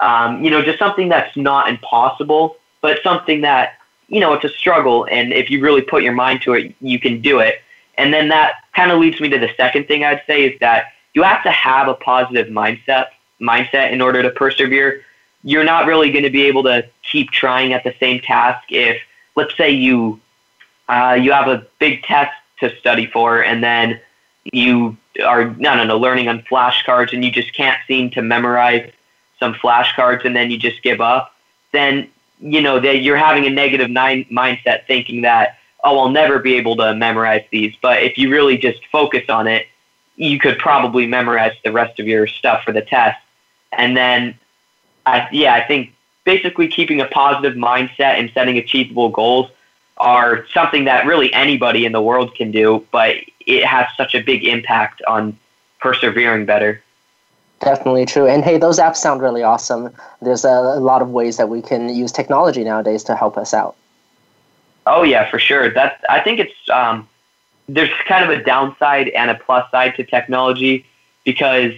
um, 0.00 0.44
you 0.44 0.50
know, 0.50 0.62
just 0.62 0.78
something 0.78 1.08
that's 1.08 1.36
not 1.36 1.68
impossible, 1.68 2.56
but 2.80 3.02
something 3.02 3.40
that, 3.40 3.78
you 4.08 4.20
know, 4.20 4.32
it's 4.34 4.44
a 4.44 4.48
struggle. 4.48 5.06
And 5.10 5.32
if 5.32 5.50
you 5.50 5.60
really 5.60 5.82
put 5.82 6.02
your 6.02 6.12
mind 6.12 6.42
to 6.42 6.54
it, 6.54 6.74
you 6.80 7.00
can 7.00 7.20
do 7.20 7.40
it. 7.40 7.62
And 7.98 8.12
then 8.12 8.28
that 8.28 8.56
kind 8.74 8.90
of 8.90 9.00
leads 9.00 9.20
me 9.20 9.28
to 9.30 9.38
the 9.38 9.50
second 9.56 9.88
thing 9.88 10.04
I'd 10.04 10.22
say 10.26 10.44
is 10.44 10.58
that 10.60 10.92
you 11.14 11.22
have 11.22 11.42
to 11.44 11.50
have 11.50 11.88
a 11.88 11.94
positive 11.94 12.48
mindset. 12.48 13.06
mindset 13.40 13.90
in 13.90 14.00
order 14.00 14.22
to 14.22 14.30
persevere. 14.30 15.02
You're 15.46 15.64
not 15.64 15.86
really 15.86 16.10
going 16.10 16.24
to 16.24 16.30
be 16.30 16.42
able 16.46 16.64
to 16.64 16.84
keep 17.04 17.30
trying 17.30 17.72
at 17.72 17.84
the 17.84 17.94
same 18.00 18.20
task 18.20 18.72
if, 18.72 19.00
let's 19.36 19.56
say, 19.56 19.70
you 19.70 20.20
uh, 20.88 21.16
you 21.20 21.30
have 21.30 21.46
a 21.46 21.64
big 21.78 22.02
test 22.02 22.32
to 22.60 22.74
study 22.80 23.06
for, 23.06 23.42
and 23.42 23.62
then 23.62 24.00
you 24.52 24.96
are 25.24 25.50
no 25.54 25.76
no 25.76 25.84
no 25.84 25.98
learning 25.98 26.26
on 26.26 26.42
flashcards, 26.42 27.12
and 27.12 27.24
you 27.24 27.30
just 27.30 27.54
can't 27.54 27.78
seem 27.86 28.10
to 28.10 28.22
memorize 28.22 28.90
some 29.38 29.54
flashcards, 29.54 30.24
and 30.24 30.34
then 30.34 30.50
you 30.50 30.58
just 30.58 30.82
give 30.82 31.00
up. 31.00 31.32
Then 31.72 32.10
you 32.40 32.60
know 32.60 32.80
that 32.80 33.02
you're 33.02 33.16
having 33.16 33.46
a 33.46 33.50
negative 33.50 33.88
nine 33.88 34.26
mindset, 34.30 34.86
thinking 34.86 35.22
that 35.22 35.58
oh 35.84 35.98
I'll 36.00 36.10
never 36.10 36.40
be 36.40 36.54
able 36.56 36.74
to 36.76 36.92
memorize 36.94 37.44
these. 37.52 37.74
But 37.80 38.02
if 38.02 38.18
you 38.18 38.30
really 38.30 38.58
just 38.58 38.84
focus 38.86 39.28
on 39.28 39.46
it, 39.46 39.68
you 40.16 40.38
could 40.40 40.58
probably 40.58 41.06
memorize 41.06 41.54
the 41.64 41.72
rest 41.72 42.00
of 42.00 42.08
your 42.08 42.26
stuff 42.26 42.64
for 42.64 42.72
the 42.72 42.82
test. 42.82 43.20
And 43.72 43.96
then, 43.96 44.38
I 45.06 45.28
yeah, 45.32 45.54
I 45.54 45.66
think 45.66 45.92
basically 46.24 46.68
keeping 46.68 47.00
a 47.00 47.06
positive 47.06 47.54
mindset 47.54 48.18
and 48.18 48.30
setting 48.34 48.58
achievable 48.58 49.08
goals 49.08 49.50
are 49.96 50.46
something 50.52 50.84
that 50.84 51.06
really 51.06 51.32
anybody 51.32 51.86
in 51.86 51.92
the 51.92 52.02
world 52.02 52.34
can 52.34 52.50
do, 52.50 52.84
but 52.90 53.16
it 53.46 53.64
has 53.64 53.86
such 53.96 54.14
a 54.14 54.20
big 54.20 54.44
impact 54.44 55.00
on 55.08 55.38
persevering 55.80 56.44
better. 56.44 56.82
Definitely 57.60 58.04
true. 58.04 58.26
And 58.26 58.44
hey, 58.44 58.58
those 58.58 58.78
apps 58.78 58.96
sound 58.96 59.22
really 59.22 59.42
awesome. 59.42 59.90
There's 60.20 60.44
a, 60.44 60.50
a 60.50 60.80
lot 60.80 61.00
of 61.00 61.10
ways 61.10 61.38
that 61.38 61.48
we 61.48 61.62
can 61.62 61.88
use 61.88 62.12
technology 62.12 62.62
nowadays 62.64 63.02
to 63.04 63.16
help 63.16 63.38
us 63.38 63.54
out. 63.54 63.76
Oh 64.86 65.02
yeah, 65.02 65.30
for 65.30 65.38
sure. 65.38 65.70
That 65.70 66.04
I 66.10 66.20
think 66.20 66.38
it's 66.38 66.70
um, 66.70 67.08
there's 67.68 67.90
kind 68.06 68.30
of 68.30 68.38
a 68.38 68.42
downside 68.42 69.08
and 69.08 69.30
a 69.30 69.34
plus 69.34 69.70
side 69.70 69.96
to 69.96 70.04
technology 70.04 70.84
because 71.24 71.72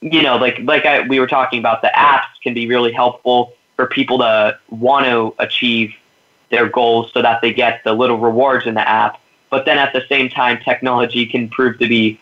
you 0.00 0.22
know, 0.22 0.36
like 0.36 0.58
like 0.60 0.86
I, 0.86 1.06
we 1.06 1.20
were 1.20 1.26
talking 1.26 1.58
about, 1.58 1.82
the 1.82 1.92
apps 1.94 2.26
can 2.42 2.54
be 2.54 2.66
really 2.66 2.92
helpful 2.92 3.54
for 3.76 3.86
people 3.86 4.18
to 4.18 4.58
want 4.70 5.06
to 5.06 5.34
achieve 5.38 5.94
their 6.50 6.68
goals 6.68 7.12
so 7.12 7.22
that 7.22 7.40
they 7.40 7.52
get 7.52 7.82
the 7.84 7.92
little 7.92 8.18
rewards 8.18 8.66
in 8.66 8.74
the 8.74 8.88
app. 8.88 9.20
But 9.50 9.64
then 9.64 9.78
at 9.78 9.92
the 9.92 10.02
same 10.08 10.28
time, 10.28 10.58
technology 10.62 11.26
can 11.26 11.48
prove 11.48 11.78
to 11.78 11.88
be 11.88 12.20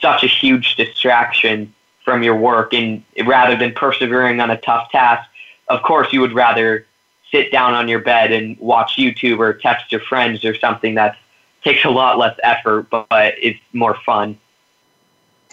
such 0.00 0.22
a 0.22 0.26
huge 0.26 0.76
distraction 0.76 1.72
from 2.04 2.22
your 2.22 2.36
work. 2.36 2.72
And 2.72 3.02
rather 3.26 3.56
than 3.56 3.72
persevering 3.74 4.40
on 4.40 4.50
a 4.50 4.56
tough 4.58 4.90
task, 4.90 5.28
of 5.68 5.82
course, 5.82 6.12
you 6.12 6.20
would 6.20 6.32
rather 6.32 6.86
sit 7.30 7.52
down 7.52 7.74
on 7.74 7.88
your 7.88 7.98
bed 7.98 8.32
and 8.32 8.58
watch 8.58 8.96
YouTube 8.96 9.38
or 9.38 9.52
text 9.52 9.92
your 9.92 10.00
friends 10.00 10.44
or 10.44 10.54
something 10.54 10.94
that 10.94 11.16
takes 11.62 11.84
a 11.84 11.90
lot 11.90 12.18
less 12.18 12.38
effort, 12.42 12.88
but 12.90 13.08
it's 13.40 13.58
more 13.72 13.96
fun. 14.06 14.38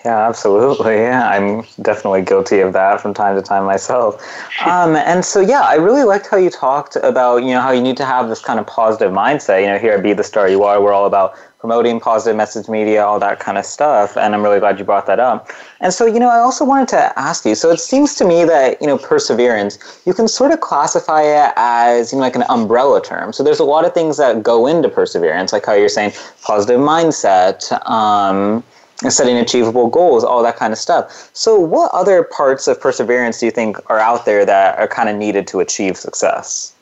Yeah, 0.06 0.28
absolutely. 0.28 0.96
Yeah, 1.06 1.30
I'm 1.30 1.64
definitely 1.82 2.22
guilty 2.22 2.60
of 2.60 2.74
that 2.74 3.02
from 3.02 3.14
time 3.14 3.36
to 3.36 3.42
time 3.42 3.66
myself. 3.66 4.22
Um, 4.66 4.96
and 4.96 5.24
so, 5.24 5.42
yeah, 5.42 5.62
I 5.62 5.76
really 5.76 6.04
liked 6.04 6.28
how 6.28 6.38
you 6.38 6.50
talked 6.50 6.96
about, 6.96 7.44
you 7.44 7.50
know, 7.50 7.62
how 7.62 7.72
you 7.72 7.82
need 7.82 7.98
to 7.98 8.06
have 8.06 8.30
this 8.30 8.42
kind 8.42 8.58
of 8.60 8.66
positive 8.66 9.12
mindset. 9.12 9.62
You 9.62 9.68
know, 9.68 9.78
here 9.78 9.92
at 9.94 10.02
Be 10.02 10.14
the 10.14 10.24
Star 10.24 10.48
You 10.48 10.64
Are, 10.64 10.82
we're 10.82 10.94
all 10.94 11.06
about 11.06 11.36
promoting 11.60 12.00
positive 12.00 12.38
message 12.38 12.70
media, 12.70 13.04
all 13.04 13.20
that 13.20 13.40
kind 13.40 13.58
of 13.58 13.66
stuff. 13.66 14.16
And 14.18 14.34
I'm 14.34 14.42
really 14.42 14.60
glad 14.60 14.80
you 14.80 14.86
brought 14.86 15.08
that 15.08 15.20
up. 15.20 15.50
And 15.82 15.94
so, 15.94 16.06
you 16.06 16.20
know, 16.20 16.30
I 16.30 16.40
also 16.40 16.64
wanted 16.64 16.88
to 16.90 17.20
ask 17.20 17.46
you. 17.46 17.54
So 17.54 17.70
it 17.70 17.80
seems 17.80 18.16
to 18.16 18.26
me 18.26 18.46
that, 18.46 18.82
you 18.82 18.88
know, 18.88 18.98
perseverance, 18.98 19.78
you 20.06 20.14
can 20.14 20.28
sort 20.28 20.52
of 20.52 20.62
classify 20.62 21.24
it 21.24 21.54
as, 21.58 22.12
you 22.14 22.18
know, 22.18 22.24
like 22.24 22.36
an 22.36 22.46
umbrella 22.50 23.02
term. 23.04 23.34
So 23.34 23.44
there's 23.44 23.60
a 23.60 23.66
lot 23.66 23.84
of 23.84 23.94
things 23.94 24.18
that 24.18 24.42
go 24.42 24.68
into 24.68 24.90
perseverance, 24.90 25.52
like 25.52 25.66
how 25.66 25.74
you're 25.74 25.90
saying 25.90 26.14
positive 26.44 26.80
mindset, 26.80 27.72
um, 27.90 28.64
setting 29.10 29.38
achievable 29.38 29.88
goals, 29.88 30.24
all 30.24 30.42
that 30.44 30.56
kind 30.56 30.72
of 30.72 30.80
stuff. 30.80 31.30
So, 31.34 31.60
what 31.60 31.92
other 31.94 32.24
parts 32.24 32.68
of 32.68 32.80
perseverance 32.80 33.40
do 33.40 33.46
you 33.46 33.52
think 33.52 33.78
are 33.90 34.00
out 34.00 34.26
there 34.26 34.46
that 34.46 34.78
are 34.80 34.88
kind 34.88 35.10
of 35.10 35.16
needed 35.16 35.48
to 35.48 35.60
achieve 35.60 35.98
success? 35.98 36.74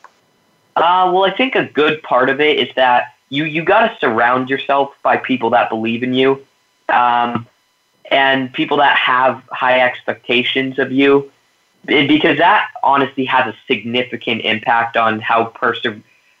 Uh, 0.76 1.10
well, 1.12 1.24
I 1.24 1.30
think 1.36 1.54
a 1.54 1.64
good 1.64 2.02
part 2.02 2.30
of 2.30 2.40
it 2.40 2.58
is 2.58 2.74
that 2.76 3.14
you 3.30 3.44
you 3.44 3.64
got 3.64 3.88
to 3.88 3.98
surround 3.98 4.50
yourself 4.50 4.94
by 5.02 5.16
people 5.16 5.50
that 5.50 5.68
believe 5.68 6.02
in 6.02 6.14
you, 6.14 6.44
um, 6.88 7.46
and 8.10 8.52
people 8.52 8.76
that 8.78 8.96
have 8.96 9.42
high 9.50 9.80
expectations 9.80 10.78
of 10.78 10.92
you, 10.92 11.30
because 11.84 12.38
that 12.38 12.70
honestly 12.82 13.24
has 13.24 13.54
a 13.54 13.56
significant 13.66 14.42
impact 14.42 14.96
on 14.96 15.20
how 15.20 15.46
perse- 15.46 15.86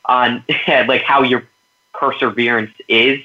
on 0.04 0.44
like 0.68 1.02
how 1.02 1.22
your 1.22 1.44
perseverance 1.92 2.74
is 2.88 3.20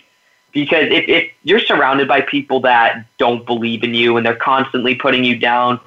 because 0.52 0.88
if, 0.90 1.08
if 1.08 1.32
you're 1.44 1.60
surrounded 1.60 2.08
by 2.08 2.22
people 2.22 2.60
that 2.62 3.06
don't 3.18 3.46
believe 3.46 3.84
in 3.84 3.94
you 3.94 4.18
and 4.18 4.26
they're 4.26 4.36
constantly 4.36 4.96
putting 4.96 5.24
you 5.24 5.38
down, 5.38 5.80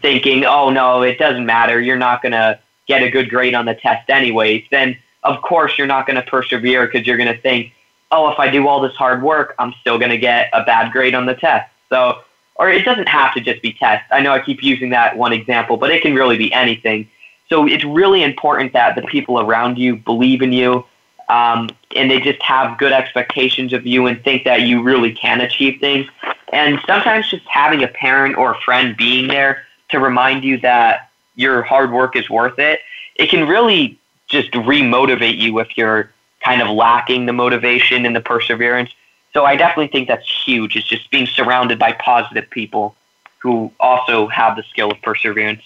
thinking, 0.00 0.44
oh 0.44 0.70
no, 0.70 1.02
it 1.02 1.18
doesn't 1.18 1.46
matter, 1.46 1.80
you're 1.80 1.96
not 1.96 2.22
going 2.22 2.32
to 2.32 2.58
get 2.86 3.02
a 3.02 3.10
good 3.10 3.30
grade 3.30 3.54
on 3.54 3.64
the 3.64 3.74
test 3.74 4.10
anyways, 4.10 4.64
then 4.70 4.96
of 5.22 5.40
course 5.42 5.78
you're 5.78 5.86
not 5.86 6.06
going 6.06 6.16
to 6.16 6.22
persevere 6.22 6.86
because 6.86 7.06
you're 7.06 7.16
going 7.16 7.32
to 7.32 7.40
think, 7.40 7.72
oh, 8.10 8.30
if 8.30 8.38
I 8.38 8.50
do 8.50 8.68
all 8.68 8.80
this 8.80 8.94
hard 8.94 9.22
work, 9.22 9.54
I'm 9.58 9.72
still 9.80 9.98
going 9.98 10.10
to 10.10 10.18
get 10.18 10.50
a 10.52 10.64
bad 10.64 10.92
grade 10.92 11.14
on 11.14 11.26
the 11.26 11.34
test. 11.34 11.70
So, 11.88 12.22
or 12.56 12.68
it 12.68 12.84
doesn't 12.84 13.08
have 13.08 13.32
to 13.34 13.40
just 13.40 13.62
be 13.62 13.72
tests. 13.72 14.06
I 14.10 14.20
know 14.20 14.32
I 14.32 14.40
keep 14.40 14.62
using 14.62 14.90
that 14.90 15.16
one 15.16 15.32
example, 15.32 15.76
but 15.76 15.90
it 15.90 16.02
can 16.02 16.14
really 16.14 16.36
be 16.36 16.52
anything. 16.52 17.08
So 17.48 17.66
it's 17.66 17.84
really 17.84 18.22
important 18.22 18.72
that 18.72 18.94
the 18.94 19.02
people 19.02 19.40
around 19.40 19.78
you 19.78 19.96
believe 19.96 20.42
in 20.42 20.52
you 20.52 20.84
um, 21.32 21.70
and 21.96 22.10
they 22.10 22.20
just 22.20 22.42
have 22.42 22.76
good 22.76 22.92
expectations 22.92 23.72
of 23.72 23.86
you 23.86 24.06
and 24.06 24.22
think 24.22 24.44
that 24.44 24.62
you 24.62 24.82
really 24.82 25.12
can 25.12 25.40
achieve 25.40 25.80
things. 25.80 26.06
And 26.52 26.78
sometimes 26.86 27.30
just 27.30 27.46
having 27.48 27.82
a 27.82 27.88
parent 27.88 28.36
or 28.36 28.52
a 28.52 28.60
friend 28.60 28.94
being 28.94 29.28
there 29.28 29.64
to 29.88 29.98
remind 29.98 30.44
you 30.44 30.58
that 30.58 31.10
your 31.34 31.62
hard 31.62 31.90
work 31.90 32.16
is 32.16 32.28
worth 32.28 32.58
it, 32.58 32.80
it 33.16 33.30
can 33.30 33.48
really 33.48 33.98
just 34.28 34.50
remotivate 34.52 35.38
you 35.38 35.58
if 35.58 35.78
you're 35.78 36.10
kind 36.44 36.60
of 36.60 36.68
lacking 36.68 37.24
the 37.24 37.32
motivation 37.32 38.04
and 38.04 38.14
the 38.14 38.20
perseverance. 38.20 38.90
So 39.32 39.46
I 39.46 39.56
definitely 39.56 39.88
think 39.88 40.08
that's 40.08 40.30
huge. 40.44 40.76
It's 40.76 40.86
just 40.86 41.10
being 41.10 41.26
surrounded 41.26 41.78
by 41.78 41.92
positive 41.92 42.50
people 42.50 42.94
who 43.38 43.72
also 43.80 44.26
have 44.26 44.56
the 44.56 44.64
skill 44.64 44.90
of 44.90 45.00
perseverance. 45.00 45.62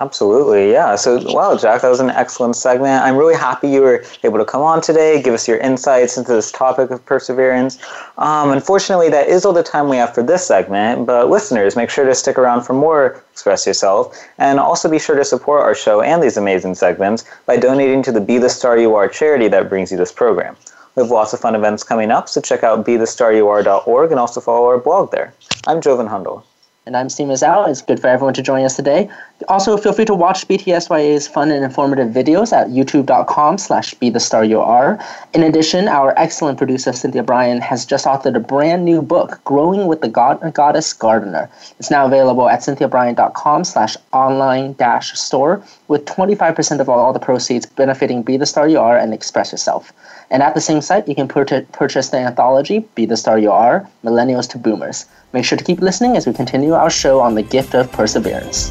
Absolutely, 0.00 0.72
yeah. 0.72 0.96
So, 0.96 1.20
wow, 1.32 1.56
Jack, 1.56 1.82
that 1.82 1.88
was 1.88 2.00
an 2.00 2.10
excellent 2.10 2.56
segment. 2.56 3.04
I'm 3.04 3.16
really 3.16 3.34
happy 3.36 3.68
you 3.68 3.82
were 3.82 4.02
able 4.24 4.38
to 4.38 4.44
come 4.44 4.62
on 4.62 4.80
today, 4.80 5.20
give 5.22 5.34
us 5.34 5.46
your 5.46 5.58
insights 5.58 6.16
into 6.16 6.32
this 6.32 6.50
topic 6.50 6.90
of 6.90 7.04
perseverance. 7.04 7.78
Um, 8.16 8.50
unfortunately, 8.52 9.10
that 9.10 9.28
is 9.28 9.44
all 9.44 9.52
the 9.52 9.62
time 9.62 9.88
we 9.90 9.98
have 9.98 10.14
for 10.14 10.22
this 10.22 10.46
segment, 10.46 11.06
but 11.06 11.28
listeners, 11.28 11.76
make 11.76 11.90
sure 11.90 12.06
to 12.06 12.14
stick 12.14 12.38
around 12.38 12.62
for 12.62 12.72
more 12.72 13.22
Express 13.32 13.66
Yourself, 13.66 14.16
and 14.38 14.58
also 14.58 14.90
be 14.90 14.98
sure 14.98 15.14
to 15.14 15.24
support 15.24 15.62
our 15.62 15.74
show 15.74 16.00
and 16.00 16.22
these 16.22 16.38
amazing 16.38 16.74
segments 16.74 17.24
by 17.44 17.56
donating 17.58 18.02
to 18.02 18.12
the 18.12 18.20
Be 18.20 18.38
the 18.38 18.48
Star 18.48 18.78
You 18.78 18.94
Are 18.94 19.08
charity 19.08 19.46
that 19.48 19.68
brings 19.68 19.92
you 19.92 19.98
this 19.98 20.12
program. 20.12 20.56
We 20.96 21.02
have 21.02 21.10
lots 21.10 21.32
of 21.34 21.40
fun 21.40 21.54
events 21.54 21.82
coming 21.84 22.10
up, 22.10 22.28
so 22.30 22.40
check 22.40 22.64
out 22.64 22.84
BeTheStarYouAre.org 22.86 24.10
and 24.10 24.18
also 24.18 24.40
follow 24.40 24.66
our 24.66 24.78
blog 24.78 25.10
there. 25.10 25.34
I'm 25.66 25.80
Joven 25.80 26.08
Hundal. 26.08 26.44
And 26.84 26.96
I'm 26.96 27.08
Stephen 27.08 27.36
Zhao. 27.36 27.68
It's 27.68 27.80
good 27.80 28.00
for 28.00 28.08
everyone 28.08 28.34
to 28.34 28.42
join 28.42 28.64
us 28.64 28.74
today. 28.74 29.08
Also, 29.48 29.76
feel 29.76 29.92
free 29.92 30.04
to 30.06 30.16
watch 30.16 30.48
BTSYA's 30.48 31.28
fun 31.28 31.52
and 31.52 31.64
informative 31.64 32.08
videos 32.08 32.52
at 32.52 32.70
youtube.com 32.70 33.58
slash 33.58 33.94
be 33.94 34.10
the 34.10 34.18
star 34.18 34.44
you 34.44 34.58
are. 34.60 34.98
In 35.32 35.44
addition, 35.44 35.86
our 35.86 36.12
excellent 36.18 36.58
producer, 36.58 36.92
Cynthia 36.92 37.22
Bryan, 37.22 37.60
has 37.60 37.86
just 37.86 38.04
authored 38.04 38.34
a 38.34 38.40
brand 38.40 38.84
new 38.84 39.00
book, 39.00 39.40
Growing 39.44 39.86
with 39.86 40.00
the 40.00 40.08
God- 40.08 40.40
Goddess 40.54 40.92
Gardener. 40.92 41.48
It's 41.78 41.90
now 41.90 42.04
available 42.04 42.48
at 42.48 42.62
cynthiabryan.com 42.62 43.62
slash 43.62 43.96
online 44.12 44.72
dash 44.72 45.12
store 45.16 45.62
with 45.86 46.04
25% 46.06 46.80
of 46.80 46.88
all, 46.88 46.98
all 46.98 47.12
the 47.12 47.20
proceeds 47.20 47.64
benefiting 47.64 48.24
Be 48.24 48.36
the 48.36 48.46
Star 48.46 48.66
You 48.66 48.80
Are 48.80 48.98
and 48.98 49.14
Express 49.14 49.52
Yourself. 49.52 49.92
And 50.32 50.42
at 50.42 50.54
the 50.54 50.60
same 50.60 50.80
site, 50.80 51.06
you 51.06 51.14
can 51.14 51.28
pur- 51.28 51.66
purchase 51.72 52.08
the 52.08 52.16
anthology, 52.18 52.80
Be 52.96 53.06
the 53.06 53.16
Star 53.16 53.38
You 53.38 53.52
Are, 53.52 53.88
Millennials 54.02 54.48
to 54.50 54.58
Boomers. 54.58 55.06
Make 55.32 55.44
sure 55.46 55.56
to 55.56 55.64
keep 55.64 55.80
listening 55.80 56.16
as 56.16 56.26
we 56.26 56.32
continue 56.34 56.71
our 56.74 56.90
show 56.90 57.20
on 57.20 57.34
the 57.34 57.42
gift 57.42 57.74
of 57.74 57.90
perseverance. 57.92 58.70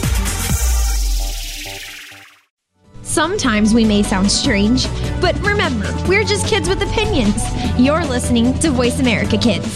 Sometimes 3.11 3.73
we 3.73 3.83
may 3.83 4.03
sound 4.03 4.31
strange, 4.31 4.87
but 5.19 5.37
remember, 5.41 5.93
we're 6.07 6.23
just 6.23 6.47
kids 6.47 6.69
with 6.69 6.81
opinions. 6.81 7.43
You're 7.77 8.05
listening 8.05 8.57
to 8.59 8.71
Voice 8.71 9.01
America 9.01 9.37
Kids. 9.37 9.67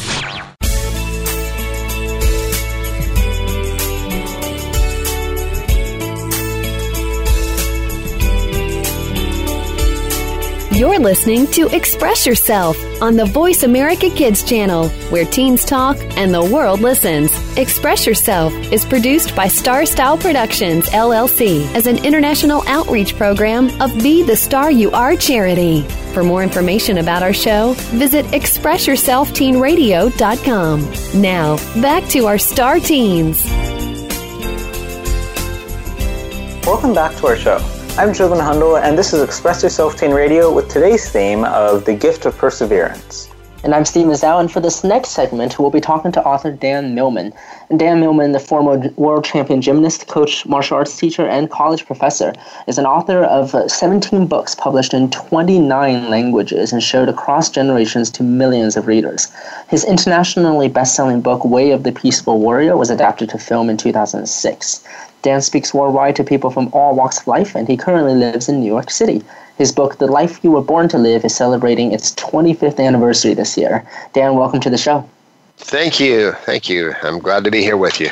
You're 10.71 10.99
listening 10.99 11.47
to 11.47 11.67
Express 11.75 12.25
Yourself 12.25 12.77
on 13.01 13.17
the 13.17 13.25
Voice 13.25 13.63
America 13.63 14.09
Kids 14.09 14.43
channel, 14.43 14.87
where 15.09 15.25
teens 15.25 15.65
talk 15.65 15.97
and 16.15 16.33
the 16.33 16.45
world 16.45 16.79
listens. 16.79 17.34
Express 17.57 18.05
Yourself 18.05 18.53
is 18.69 18.83
produced 18.83 19.33
by 19.33 19.47
Star 19.47 19.85
Style 19.85 20.17
Productions, 20.17 20.89
LLC, 20.89 21.63
as 21.73 21.87
an 21.87 22.03
international 22.03 22.61
outreach 22.67 23.15
program 23.15 23.69
of 23.81 23.97
Be 24.03 24.23
the 24.23 24.35
Star 24.35 24.69
You 24.69 24.91
Are 24.91 25.15
charity. 25.15 25.83
For 26.13 26.21
more 26.21 26.43
information 26.43 26.97
about 26.97 27.23
our 27.23 27.31
show, 27.31 27.71
visit 27.93 28.25
ExpressYourselfTeenRadio.com. 28.25 31.21
Now, 31.21 31.55
back 31.81 32.05
to 32.09 32.25
our 32.25 32.37
Star 32.37 32.81
Teens. 32.81 33.45
Welcome 36.65 36.93
back 36.93 37.15
to 37.19 37.27
our 37.27 37.37
show. 37.37 37.59
I'm 37.97 38.13
Jovan 38.13 38.39
Hundal, 38.39 38.83
and 38.83 38.97
this 38.97 39.13
is 39.13 39.21
Express 39.21 39.63
Yourself 39.63 39.97
Teen 39.97 40.11
Radio 40.11 40.53
with 40.53 40.67
today's 40.67 41.09
theme 41.09 41.45
of 41.45 41.85
the 41.85 41.93
gift 41.93 42.25
of 42.25 42.37
perseverance. 42.37 43.29
And 43.65 43.73
I'm 43.73 43.83
Stephen 43.83 44.11
Zhao, 44.11 44.39
and 44.39 44.51
for 44.51 44.59
this 44.59 44.83
next 44.83 45.09
segment, 45.09 45.57
we'll 45.57 45.71
be 45.71 45.81
talking 45.81 46.11
to 46.11 46.23
author 46.23 46.51
Dan 46.51 46.93
Millman. 46.93 47.33
And 47.71 47.79
Dan 47.79 47.99
Millman, 47.99 48.31
the 48.31 48.39
former 48.39 48.89
world 48.89 49.25
champion 49.25 49.59
gymnast, 49.59 50.05
coach, 50.05 50.45
martial 50.45 50.77
arts 50.77 50.95
teacher, 50.95 51.25
and 51.25 51.49
college 51.49 51.87
professor, 51.87 52.35
is 52.67 52.77
an 52.77 52.85
author 52.85 53.23
of 53.23 53.55
uh, 53.55 53.67
17 53.67 54.27
books 54.27 54.53
published 54.53 54.93
in 54.93 55.09
29 55.09 56.11
languages 56.11 56.71
and 56.71 56.83
shared 56.83 57.09
across 57.09 57.49
generations 57.49 58.11
to 58.11 58.21
millions 58.21 58.77
of 58.77 58.85
readers. 58.85 59.31
His 59.67 59.83
internationally 59.83 60.67
best-selling 60.67 61.21
book, 61.21 61.43
Way 61.43 61.71
of 61.71 61.81
the 61.81 61.91
Peaceful 61.91 62.37
Warrior, 62.37 62.77
was 62.77 62.91
adapted 62.91 63.29
to 63.29 63.39
film 63.39 63.71
in 63.71 63.77
2006. 63.77 64.83
Dan 65.23 65.41
speaks 65.41 65.73
worldwide 65.73 66.15
to 66.17 66.23
people 66.23 66.51
from 66.51 66.69
all 66.71 66.93
walks 66.93 67.21
of 67.21 67.25
life, 67.25 67.55
and 67.55 67.67
he 67.67 67.77
currently 67.77 68.13
lives 68.13 68.47
in 68.47 68.59
New 68.59 68.67
York 68.67 68.91
City. 68.91 69.23
His 69.57 69.71
book, 69.71 69.97
The 69.97 70.07
Life 70.07 70.43
You 70.43 70.51
Were 70.51 70.61
Born 70.61 70.89
to 70.89 70.97
Live, 70.97 71.23
is 71.23 71.33
celebrating 71.33 71.93
its 71.93 72.13
25th 72.15 72.79
anniversary 72.79 73.33
this 73.33 73.57
year. 73.57 73.85
Dan, 74.13 74.35
welcome 74.35 74.59
to 74.59 74.69
the 74.69 74.77
show. 74.77 75.09
Thank 75.57 75.99
you. 75.99 76.33
Thank 76.43 76.67
you. 76.67 76.93
I'm 77.03 77.19
glad 77.19 77.45
to 77.45 77.51
be 77.51 77.61
here 77.61 77.77
with 77.77 78.01
you. 78.01 78.09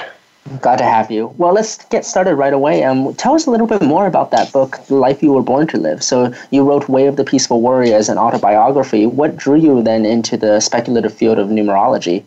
Glad 0.61 0.77
to 0.77 0.85
have 0.85 1.11
you. 1.11 1.33
Well, 1.37 1.53
let's 1.53 1.83
get 1.85 2.05
started 2.05 2.35
right 2.35 2.53
away. 2.53 2.83
Um, 2.83 3.13
tell 3.15 3.33
us 3.33 3.45
a 3.45 3.51
little 3.51 3.67
bit 3.67 3.81
more 3.81 4.07
about 4.07 4.31
that 4.31 4.51
book, 4.53 4.79
The 4.87 4.95
Life 4.95 5.21
You 5.21 5.33
Were 5.33 5.41
Born 5.41 5.67
to 5.67 5.77
Live. 5.77 6.03
So, 6.03 6.33
you 6.51 6.63
wrote 6.63 6.87
Way 6.87 7.07
of 7.07 7.17
the 7.17 7.23
Peaceful 7.23 7.61
Warrior 7.61 7.95
as 7.95 8.09
an 8.09 8.17
autobiography. 8.17 9.05
What 9.05 9.35
drew 9.35 9.55
you 9.55 9.81
then 9.81 10.05
into 10.05 10.37
the 10.37 10.59
speculative 10.61 11.13
field 11.13 11.39
of 11.39 11.49
numerology? 11.49 12.23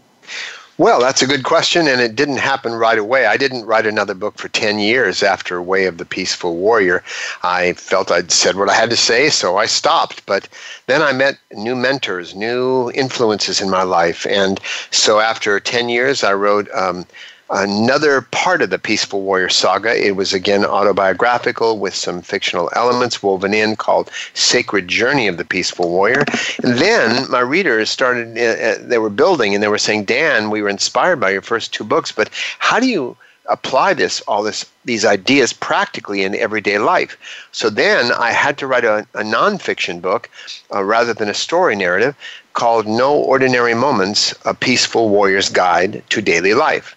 Well, 0.78 1.00
that's 1.00 1.22
a 1.22 1.26
good 1.26 1.42
question, 1.42 1.88
and 1.88 2.02
it 2.02 2.14
didn't 2.14 2.36
happen 2.36 2.74
right 2.74 2.98
away. 2.98 3.24
I 3.24 3.38
didn't 3.38 3.64
write 3.64 3.86
another 3.86 4.12
book 4.12 4.36
for 4.36 4.48
10 4.48 4.78
years 4.78 5.22
after 5.22 5.62
Way 5.62 5.86
of 5.86 5.96
the 5.96 6.04
Peaceful 6.04 6.54
Warrior. 6.56 7.02
I 7.42 7.72
felt 7.72 8.10
I'd 8.10 8.30
said 8.30 8.56
what 8.56 8.68
I 8.68 8.74
had 8.74 8.90
to 8.90 8.96
say, 8.96 9.30
so 9.30 9.56
I 9.56 9.64
stopped. 9.64 10.26
But 10.26 10.50
then 10.86 11.00
I 11.00 11.12
met 11.12 11.38
new 11.54 11.74
mentors, 11.74 12.34
new 12.34 12.90
influences 12.90 13.62
in 13.62 13.70
my 13.70 13.84
life. 13.84 14.26
And 14.26 14.60
so 14.90 15.18
after 15.18 15.58
10 15.58 15.88
years, 15.88 16.22
I 16.22 16.34
wrote 16.34 16.68
um, 16.74 17.06
another 17.50 18.22
part 18.22 18.62
of 18.62 18.70
the 18.70 18.78
Peaceful 18.78 19.22
Warrior 19.22 19.48
saga. 19.48 19.94
It 19.94 20.16
was 20.16 20.32
again 20.32 20.64
autobiographical 20.64 21.78
with 21.78 21.94
some 21.94 22.22
fictional 22.22 22.70
elements 22.74 23.22
woven 23.22 23.54
in 23.54 23.76
called 23.76 24.10
Sacred 24.34 24.88
Journey 24.88 25.28
of 25.28 25.36
the 25.36 25.44
Peaceful 25.44 25.90
Warrior. 25.90 26.24
And 26.62 26.78
then 26.78 27.30
my 27.30 27.40
readers 27.40 27.90
started, 27.90 28.36
uh, 28.36 28.42
uh, 28.42 28.76
they 28.80 28.98
were 28.98 29.10
building 29.10 29.54
and 29.54 29.62
they 29.62 29.68
were 29.68 29.78
saying, 29.78 30.04
Dan, 30.04 30.50
we 30.50 30.62
were 30.62 30.68
inspired 30.68 31.20
by 31.20 31.30
your 31.30 31.42
first 31.42 31.72
two 31.72 31.84
books, 31.84 32.12
but 32.12 32.30
how 32.58 32.80
do 32.80 32.86
you 32.86 33.16
apply 33.48 33.94
this 33.94 34.20
all 34.22 34.42
this 34.42 34.64
these 34.84 35.04
ideas 35.04 35.52
practically 35.52 36.24
in 36.24 36.34
everyday 36.34 36.78
life 36.78 37.16
so 37.52 37.70
then 37.70 38.10
i 38.18 38.32
had 38.32 38.58
to 38.58 38.66
write 38.66 38.84
a, 38.84 39.06
a 39.14 39.22
nonfiction 39.22 40.02
book 40.02 40.28
uh, 40.74 40.82
rather 40.82 41.14
than 41.14 41.28
a 41.28 41.34
story 41.34 41.76
narrative 41.76 42.16
called 42.54 42.88
no 42.88 43.14
ordinary 43.14 43.72
moments 43.72 44.34
a 44.44 44.52
peaceful 44.52 45.08
warrior's 45.08 45.48
guide 45.48 46.02
to 46.08 46.20
daily 46.20 46.54
life 46.54 46.95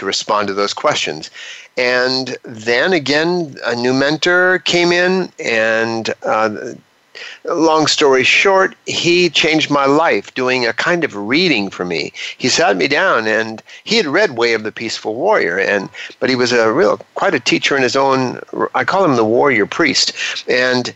to 0.00 0.06
respond 0.06 0.48
to 0.48 0.54
those 0.54 0.74
questions. 0.74 1.30
And 1.76 2.36
then 2.42 2.92
again, 2.92 3.56
a 3.64 3.76
new 3.76 3.94
mentor 3.94 4.58
came 4.58 4.90
in, 4.92 5.30
and 5.38 6.12
uh, 6.24 6.74
long 7.44 7.86
story 7.86 8.24
short, 8.24 8.74
he 8.86 9.30
changed 9.30 9.70
my 9.70 9.84
life 9.84 10.34
doing 10.34 10.66
a 10.66 10.72
kind 10.72 11.04
of 11.04 11.14
reading 11.14 11.70
for 11.70 11.84
me. 11.84 12.12
He 12.38 12.48
sat 12.48 12.76
me 12.76 12.88
down 12.88 13.26
and 13.26 13.62
he 13.84 13.96
had 13.96 14.06
read 14.06 14.36
Way 14.36 14.54
of 14.54 14.62
the 14.62 14.72
Peaceful 14.72 15.14
Warrior 15.14 15.58
and 15.58 15.88
but 16.18 16.30
he 16.30 16.36
was 16.36 16.52
a 16.52 16.72
real 16.72 16.98
quite 17.14 17.34
a 17.34 17.40
teacher 17.40 17.76
in 17.76 17.82
his 17.82 17.96
own 17.96 18.40
I 18.74 18.84
call 18.84 19.04
him 19.04 19.16
the 19.16 19.24
warrior 19.24 19.66
priest. 19.66 20.12
And 20.48 20.94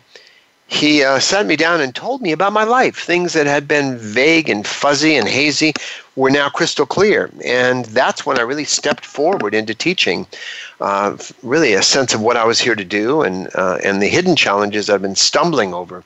he 0.67 1.05
uh, 1.05 1.19
sat 1.19 1.47
me 1.47 1.57
down 1.57 1.81
and 1.81 1.95
told 1.95 2.23
me 2.23 2.33
about 2.33 2.53
my 2.53 2.64
life. 2.64 2.97
Things 2.97 3.35
that 3.35 3.47
had 3.47 3.69
been 3.69 3.99
vague 3.99 4.49
and 4.49 4.67
fuzzy 4.67 5.14
and 5.17 5.29
hazy 5.29 5.75
were 6.16 6.31
now 6.31 6.48
crystal 6.48 6.87
clear. 6.87 7.31
And 7.44 7.87
that's 7.87 8.24
when 8.24 8.38
I 8.38 8.42
really 8.42 8.64
stepped 8.64 9.05
forward 9.05 9.55
into 9.55 9.74
teaching, 9.74 10.27
uh, 10.81 11.16
really 11.42 11.74
a 11.74 11.83
sense 11.83 12.14
of 12.14 12.20
what 12.20 12.37
I 12.37 12.44
was 12.44 12.61
here 12.61 12.74
to 12.74 12.85
do 12.85 13.22
and, 13.22 13.48
uh, 13.55 13.79
and 13.83 14.00
the 14.00 14.09
hidden 14.09 14.37
challenges 14.37 14.88
I've 14.88 15.03
been 15.03 15.16
stumbling 15.16 15.74
over. 15.74 16.05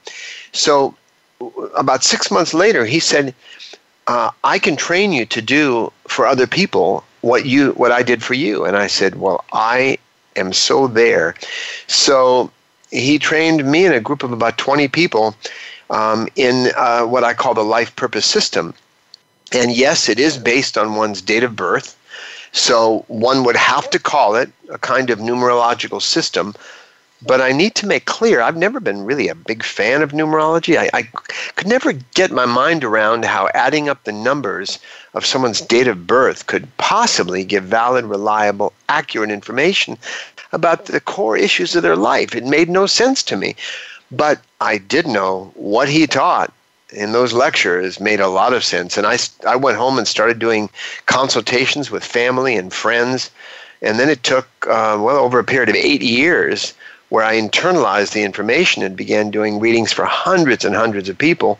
So, 0.53 0.95
about 1.77 2.03
six 2.03 2.31
months 2.31 2.53
later, 2.53 2.85
he 2.85 2.99
said, 2.99 3.35
uh, 4.09 4.31
I 4.43 4.59
can 4.59 4.75
train 4.75 5.13
you 5.13 5.27
to 5.27 5.43
do 5.43 5.93
for 6.09 6.27
other 6.27 6.47
people 6.47 7.05
what 7.21 7.47
you 7.47 7.73
what 7.73 7.93
I 7.93 8.03
did 8.03 8.23
for 8.23 8.35
you. 8.35 8.65
And 8.65 8.77
I 8.77 8.87
said, 8.87 9.17
Well, 9.17 9.45
I 9.53 9.99
am 10.37 10.53
so 10.53 10.87
there. 10.87 11.35
So 11.87 12.51
he 12.91 13.19
trained 13.19 13.71
me 13.71 13.85
and 13.85 13.95
a 13.95 14.01
group 14.01 14.23
of 14.23 14.33
about 14.33 14.57
20 14.57 14.89
people 14.89 15.35
um, 15.91 16.29
in 16.37 16.73
uh, 16.77 17.05
what 17.05 17.25
I 17.25 17.35
call 17.35 17.55
the 17.55 17.65
life 17.65 17.95
purpose 17.97 18.25
system. 18.25 18.75
And 19.53 19.75
yes, 19.75 20.09
it 20.09 20.19
is 20.19 20.37
based 20.37 20.77
on 20.77 20.95
one's 20.95 21.23
date 21.23 21.43
of 21.43 21.57
birth. 21.57 21.97
So 22.53 23.05
one 23.09 23.45
would 23.45 23.57
have 23.57 23.89
to 23.91 23.99
call 23.99 24.35
it 24.35 24.51
a 24.71 24.79
kind 24.79 25.11
of 25.11 25.19
numerological 25.19 26.03
system. 26.03 26.55
But 27.21 27.41
I 27.41 27.51
need 27.51 27.75
to 27.77 27.87
make 27.87 28.05
clear 28.05 28.41
I've 28.41 28.57
never 28.57 28.79
been 28.79 29.05
really 29.05 29.29
a 29.29 29.35
big 29.35 29.65
fan 29.65 30.03
of 30.03 30.13
numerology. 30.13 30.77
I, 30.79 30.89
I 30.93 31.03
could 31.57 31.67
never 31.67 31.93
get 31.93 32.31
my 32.31 32.47
mind 32.47 32.85
around 32.85 33.25
how 33.25 33.49
adding 33.55 33.89
up 33.89 34.05
the 34.05 34.13
numbers 34.13 34.79
of 35.15 35.27
someone's 35.27 35.61
date 35.61 35.89
of 35.89 36.07
birth 36.07 36.47
could 36.47 36.69
possibly 36.77 37.43
give 37.45 37.65
valid, 37.65 38.05
reliable, 38.05 38.73
accurate 38.89 39.31
information 39.31 39.99
about 40.53 40.87
the 40.87 41.01
core 41.01 41.37
issues 41.37 41.75
of 41.75 41.83
their 41.83 41.97
life. 41.97 42.35
It 42.35 42.45
made 42.45 42.69
no 42.69 42.87
sense 42.87 43.23
to 43.25 43.37
me. 43.37 43.57
But 44.11 44.41
I 44.61 44.79
did 44.79 45.07
know 45.07 45.53
what 45.55 45.89
he 45.89 46.07
taught 46.07 46.53
in 46.93 47.13
those 47.13 47.33
lectures 47.33 48.01
made 48.01 48.21
a 48.21 48.29
lot 48.29 48.53
of 48.53 48.65
sense. 48.65 48.97
And 48.97 49.07
I, 49.07 49.19
I 49.47 49.57
went 49.57 49.77
home 49.77 49.99
and 49.99 50.09
started 50.09 50.39
doing 50.39 50.71
consultations 51.07 51.91
with 51.91 52.05
family 52.05 52.57
and 52.57 52.73
friends. 52.73 53.31
And 53.83 53.99
then 53.99 54.09
it 54.09 54.23
took, 54.23 54.47
uh, 54.63 54.99
well, 55.01 55.19
over 55.19 55.39
a 55.39 55.45
period 55.45 55.69
of 55.69 55.77
eight 55.77 56.03
years 56.03 56.75
where 57.11 57.25
I 57.25 57.41
internalized 57.41 58.13
the 58.13 58.23
information 58.23 58.83
and 58.83 58.97
began 58.97 59.31
doing 59.31 59.61
readings 59.61 59.93
for 59.93 60.05
hundreds 60.05 60.65
and 60.65 60.75
hundreds 60.75 61.09
of 61.09 61.17
people. 61.17 61.59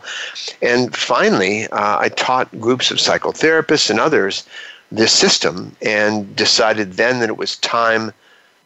And 0.61 0.95
finally, 0.95 1.67
uh, 1.67 1.99
I 1.99 2.09
taught 2.09 2.59
groups 2.59 2.91
of 2.91 2.97
psychotherapists 2.97 3.89
and 3.89 3.99
others 3.99 4.45
this 4.91 5.11
system 5.11 5.75
and 5.81 6.35
decided 6.35 6.93
then 6.93 7.19
that 7.19 7.29
it 7.29 7.37
was 7.37 7.57
time 7.57 8.11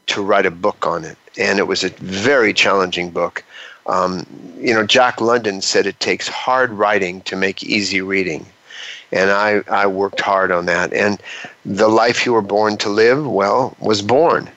to 0.08 0.22
write 0.22 0.46
a 0.46 0.52
book 0.52 0.86
on 0.86 1.06
it. 1.06 1.18
And 1.38 1.60
it 1.60 1.68
was 1.68 1.84
a 1.84 1.90
very 1.90 2.54
challenging 2.54 3.10
book. 3.12 3.44
Um, 3.88 4.26
you 4.58 4.74
know, 4.74 4.86
Jack 4.86 5.20
London 5.20 5.62
said 5.62 5.86
it 5.86 6.00
takes 6.00 6.28
hard 6.28 6.72
writing 6.72 7.22
to 7.22 7.36
make 7.36 7.64
easy 7.64 8.02
reading. 8.02 8.46
And 9.12 9.30
I, 9.30 9.62
I 9.70 9.88
worked 9.88 10.22
hard 10.22 10.52
on 10.52 10.66
that. 10.68 10.94
And 10.94 11.22
the 11.66 11.88
life 11.88 12.26
you 12.26 12.34
were 12.34 12.42
born 12.42 12.78
to 12.78 12.90
live, 12.90 13.28
well, 13.28 13.76
was 13.80 14.02
born. 14.02 14.50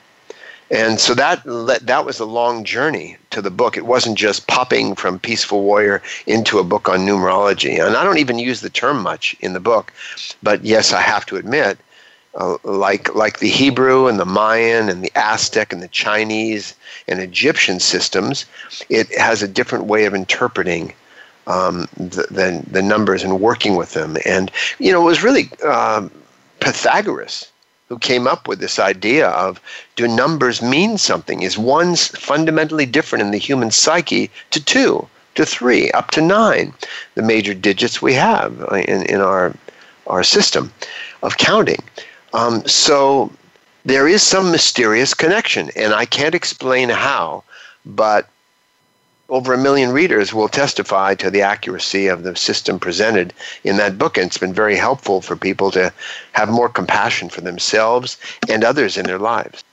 And 0.69 0.99
so 0.99 1.13
that 1.13 1.43
that 1.45 2.05
was 2.05 2.19
a 2.19 2.25
long 2.25 2.65
journey 2.65 3.15
to 3.29 3.41
the 3.41 3.51
book. 3.51 3.77
It 3.77 3.85
wasn't 3.85 4.17
just 4.17 4.47
popping 4.47 4.95
from 4.95 5.19
Peaceful 5.19 5.63
Warrior 5.63 6.01
into 6.25 6.59
a 6.59 6.63
book 6.63 6.89
on 6.89 7.05
numerology. 7.05 7.85
And 7.85 7.95
I 7.95 8.03
don't 8.03 8.17
even 8.17 8.37
use 8.37 8.59
the 8.59 8.69
term 8.69 9.01
much 9.01 9.35
in 9.39 9.53
the 9.53 9.61
book, 9.61 9.93
but 10.43 10.65
yes, 10.65 10.91
I 10.91 11.01
have 11.01 11.25
to 11.27 11.37
admit 11.37 11.77
uh, 12.37 12.57
like 12.63 13.13
like 13.15 13.39
the 13.39 13.49
Hebrew 13.49 14.07
and 14.07 14.19
the 14.19 14.25
Mayan 14.25 14.89
and 14.89 15.03
the 15.03 15.11
Aztec 15.15 15.73
and 15.73 15.81
the 15.81 15.87
Chinese 15.87 16.75
and 17.07 17.19
Egyptian 17.19 17.79
systems, 17.79 18.45
it 18.89 19.07
has 19.17 19.41
a 19.41 19.47
different 19.47 19.85
way 19.85 20.05
of 20.05 20.13
interpreting 20.13 20.93
um, 21.47 21.87
the, 21.97 22.27
the, 22.29 22.63
the 22.69 22.81
numbers 22.81 23.23
and 23.23 23.41
working 23.41 23.75
with 23.75 23.93
them. 23.93 24.17
And 24.25 24.51
you 24.79 24.91
know, 24.91 25.01
it 25.01 25.05
was 25.05 25.23
really 25.23 25.49
um, 25.63 26.11
Pythagoras 26.59 27.51
who 27.89 27.97
came 27.97 28.27
up 28.27 28.47
with 28.47 28.59
this 28.59 28.79
idea 28.79 29.29
of 29.29 29.61
do 29.95 30.07
numbers 30.07 30.61
mean 30.61 30.97
something? 30.97 31.41
Is 31.41 31.57
one 31.57 31.95
fundamentally 31.95 32.85
different 32.85 33.23
in 33.23 33.31
the 33.31 33.37
human 33.37 33.71
psyche 33.71 34.29
to 34.51 34.63
two, 34.63 35.07
to 35.35 35.45
three, 35.45 35.89
up 35.91 36.11
to 36.11 36.21
nine, 36.21 36.73
the 37.15 37.21
major 37.21 37.53
digits 37.53 38.01
we 38.01 38.13
have 38.13 38.59
in, 38.73 39.03
in 39.03 39.21
our, 39.21 39.53
our 40.07 40.23
system 40.23 40.71
of 41.23 41.37
counting? 41.37 41.81
Um, 42.33 42.65
so 42.65 43.31
there 43.85 44.07
is 44.07 44.21
some 44.21 44.51
mysterious 44.51 45.13
connection, 45.13 45.69
and 45.75 45.93
I 45.93 46.05
can't 46.05 46.35
explain 46.35 46.89
how, 46.89 47.43
but 47.85 48.27
over 49.29 49.53
a 49.53 49.57
million 49.57 49.91
readers 49.91 50.33
will 50.33 50.47
testify 50.47 51.15
to 51.15 51.29
the 51.29 51.41
accuracy 51.41 52.07
of 52.07 52.23
the 52.23 52.35
system 52.35 52.79
presented 52.79 53.33
in 53.63 53.77
that 53.77 53.97
book. 53.97 54.17
And 54.17 54.27
it's 54.27 54.37
been 54.37 54.53
very 54.53 54.75
helpful 54.75 55.21
for 55.21 55.35
people 55.35 55.71
to 55.71 55.91
have 56.33 56.49
more 56.49 56.69
compassion 56.69 57.29
for 57.29 57.41
themselves 57.41 58.17
and 58.49 58.63
others 58.63 58.97
in 58.97 59.05
their 59.05 59.19
lives. 59.19 59.63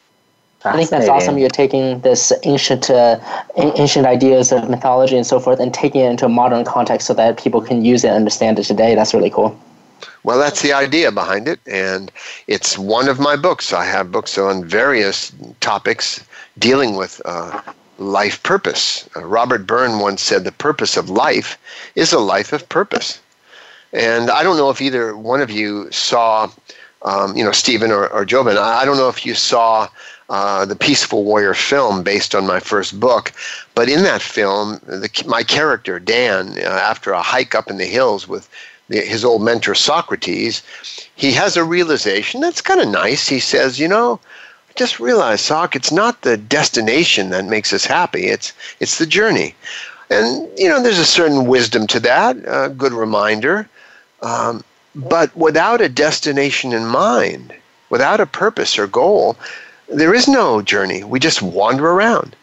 I 0.65 0.77
think 0.77 0.91
that's 0.91 1.09
awesome. 1.09 1.37
You're 1.37 1.51
taking 1.51 2.01
this 2.01 2.33
ancient, 2.45 2.89
uh, 2.89 3.21
ancient 3.57 4.07
ideas 4.07 4.51
of 4.51 4.71
mythology 4.71 5.15
and 5.15 5.27
so 5.27 5.39
forth, 5.39 5.61
and 5.61 5.75
taking 5.75 6.01
it 6.01 6.11
into 6.11 6.25
a 6.25 6.31
modern 6.31 6.65
context 6.65 7.07
so 7.07 7.13
that 7.15 7.37
people 7.37 7.61
can 7.61 7.85
use 7.85 8.03
it 8.03 8.09
and 8.09 8.17
understand 8.17 8.59
it 8.59 8.65
today. 8.65 8.95
That's 8.95 9.13
really 9.13 9.29
cool. 9.29 9.59
Well, 10.25 10.39
that's 10.39 10.63
the 10.63 10.73
idea 10.73 11.13
behind 11.13 11.49
it, 11.49 11.61
and 11.67 12.11
it's 12.47 12.79
one 12.79 13.09
of 13.09 13.21
my 13.21 13.37
books. 13.37 13.75
I 13.75 13.85
have 13.85 14.11
books 14.11 14.39
on 14.39 14.65
various 14.65 15.31
topics 15.61 16.25
dealing 16.59 16.97
with 16.97 17.21
uh, 17.27 17.61
life 17.99 18.43
purpose. 18.43 19.09
Uh, 19.15 19.25
Robert 19.25 19.67
Byrne 19.67 19.99
once 19.99 20.23
said 20.23 20.45
the 20.45 20.53
purpose 20.53 20.97
of 20.97 21.11
life 21.11 21.59
is 21.95 22.13
a 22.13 22.19
life 22.19 22.55
of 22.55 22.67
purpose. 22.71 23.21
And 23.93 24.31
I 24.31 24.43
don't 24.43 24.57
know 24.57 24.71
if 24.71 24.81
either 24.81 25.15
one 25.15 25.43
of 25.43 25.51
you 25.51 25.91
saw, 25.93 26.51
um, 27.03 27.37
you 27.37 27.45
know, 27.45 27.53
Stephen 27.53 27.93
or, 27.93 28.09
or 28.09 28.25
Jobin, 28.25 28.57
I 28.57 28.87
don't 28.87 28.97
know 28.97 29.11
if 29.11 29.27
you 29.27 29.35
saw 29.35 29.89
uh, 30.31 30.65
the 30.65 30.75
Peaceful 30.75 31.23
Warrior 31.25 31.53
film 31.53 32.03
based 32.03 32.35
on 32.35 32.47
my 32.47 32.61
first 32.61 32.99
book. 32.99 33.31
But 33.75 33.91
in 33.91 34.03
that 34.05 34.23
film, 34.23 34.81
the, 34.87 35.23
my 35.27 35.43
character, 35.43 36.01
Dan, 36.01 36.59
uh, 36.59 36.63
after 36.63 37.13
a 37.13 37.21
hike 37.21 37.55
up 37.55 37.69
in 37.69 37.77
the 37.77 37.85
hills 37.85 38.27
with 38.27 38.49
his 38.89 39.25
old 39.25 39.43
mentor, 39.43 39.75
Socrates, 39.75 40.63
he 41.15 41.33
has 41.33 41.57
a 41.57 41.65
realization 41.65 42.41
that's 42.41 42.61
kind 42.61 42.81
of 42.81 42.89
nice. 42.89 43.29
He 43.29 43.41
says, 43.41 43.79
you 43.79 43.89
know, 43.89 44.21
just 44.77 45.01
realize, 45.01 45.41
Soc, 45.41 45.77
it's 45.77 45.93
not 45.93 46.23
the 46.23 46.37
destination 46.37 47.31
that 47.31 47.45
makes 47.45 47.73
us 47.73 47.87
happy. 47.87 48.27
It's 48.27 48.53
it's 48.81 48.99
the 48.99 49.07
journey, 49.07 49.55
and 50.11 50.49
you 50.59 50.69
know 50.69 50.83
there's 50.83 50.99
a 50.99 51.07
certain 51.07 51.47
wisdom 51.47 51.87
to 51.89 52.01
that. 52.01 52.37
A 52.47 52.69
good 52.69 52.93
reminder, 52.93 53.69
um, 54.23 54.65
but 54.95 55.35
without 55.37 55.81
a 55.81 55.89
destination 55.89 56.73
in 56.73 56.87
mind, 56.87 57.55
without 57.89 58.21
a 58.21 58.27
purpose 58.27 58.77
or 58.77 58.89
goal, 58.89 59.37
there 59.89 60.13
is 60.13 60.27
no 60.27 60.61
journey. 60.61 61.05
We 61.05 61.21
just 61.21 61.41
wander 61.41 61.87
around. 61.87 62.35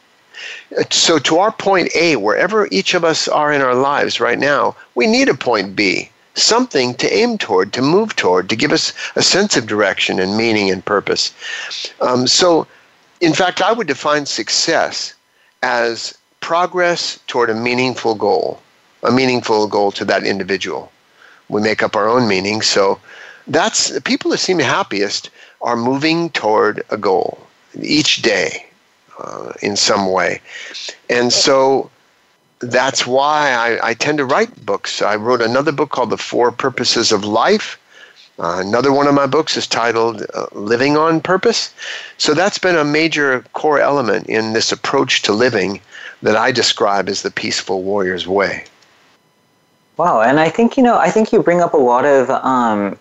So 0.90 1.20
to 1.20 1.38
our 1.38 1.52
point 1.52 1.90
A, 1.96 2.16
wherever 2.16 2.68
each 2.72 2.94
of 2.94 3.04
us 3.04 3.28
are 3.28 3.52
in 3.52 3.62
our 3.62 3.76
lives 3.76 4.20
right 4.20 4.40
now, 4.40 4.76
we 4.96 5.06
need 5.06 5.28
a 5.30 5.36
point 5.36 5.76
B 5.76 6.10
something 6.36 6.94
to 6.96 7.14
aim 7.14 7.38
toward, 7.38 7.74
to 7.74 7.82
move 7.82 8.16
toward, 8.16 8.50
to 8.50 8.56
give 8.56 8.72
us 8.72 8.94
a 9.16 9.22
sense 9.22 9.58
of 9.58 9.68
direction 9.68 10.20
and 10.20 10.38
meaning 10.38 10.70
and 10.70 10.84
purpose. 10.86 11.34
Um, 12.00 12.28
so, 12.28 12.68
in 13.20 13.34
fact, 13.34 13.62
I 13.62 13.72
would 13.72 13.88
define 13.88 14.26
success 14.26 15.14
as 15.62 16.18
progress 16.40 17.20
toward 17.28 17.50
a 17.50 17.56
meaningful 17.56 18.16
goal, 18.16 18.62
a 19.04 19.12
meaningful 19.12 19.68
goal 19.68 19.92
to 19.94 20.06
that 20.06 20.24
individual. 20.24 20.92
We 21.50 21.62
make 21.62 21.84
up 21.84 21.96
our 21.96 22.08
own 22.08 22.28
meaning. 22.28 22.62
So, 22.62 23.00
that's 23.48 23.90
the 23.90 24.02
people 24.02 24.32
that 24.32 24.38
seem 24.38 24.60
happiest 24.60 25.30
are 25.62 25.76
moving 25.76 26.30
toward 26.32 26.84
a 26.90 26.98
goal 26.98 27.40
each 27.82 28.22
day 28.22 28.66
uh, 29.20 29.54
in 29.62 29.76
some 29.76 30.12
way. 30.12 30.42
And 31.10 31.34
so, 31.34 31.90
that's 32.62 33.08
why 33.08 33.52
I, 33.52 33.90
I, 33.90 33.94
tend 33.94 34.20
to 34.20 34.26
write 34.26 34.66
books. 34.66 35.02
I 35.02 35.16
wrote 35.16 35.42
another 35.42 35.72
book 35.72 35.90
called 35.90 36.10
The 36.10 36.18
Four 36.18 36.52
Purposes 36.52 37.12
of 37.12 37.26
Life. 37.26 37.80
Uh, 38.40 38.62
another 38.66 38.92
one 38.92 39.08
of 39.08 39.14
my 39.14 39.28
books 39.28 39.58
is 39.58 39.68
titled 39.68 40.26
uh, 40.34 40.48
Living 40.54 40.98
on 40.98 41.22
Purpose. 41.22 41.74
So 42.18 42.34
that's 42.34 42.58
been 42.58 42.76
a 42.76 42.84
major 42.84 43.44
core 43.54 43.80
element 43.80 44.28
in 44.28 44.54
this 44.54 44.72
approach 44.72 45.22
to 45.24 45.34
living 45.34 45.82
that 46.22 46.36
I 46.36 46.52
describe 46.52 47.10
as 47.10 47.22
the 47.22 47.32
peaceful 47.32 47.84
warrior's 47.84 48.28
way. 48.28 48.66
Wow, 49.98 50.22
and 50.22 50.40
I 50.40 50.50
think 50.50 50.78
you 50.78 50.84
know, 50.84 50.98
I 50.98 51.12
think 51.12 51.32
you 51.32 51.44
bring 51.44 51.62
up 51.62 51.74
a 51.74 51.78
lot 51.78 52.06
of 52.06 52.30
um, 52.30 52.98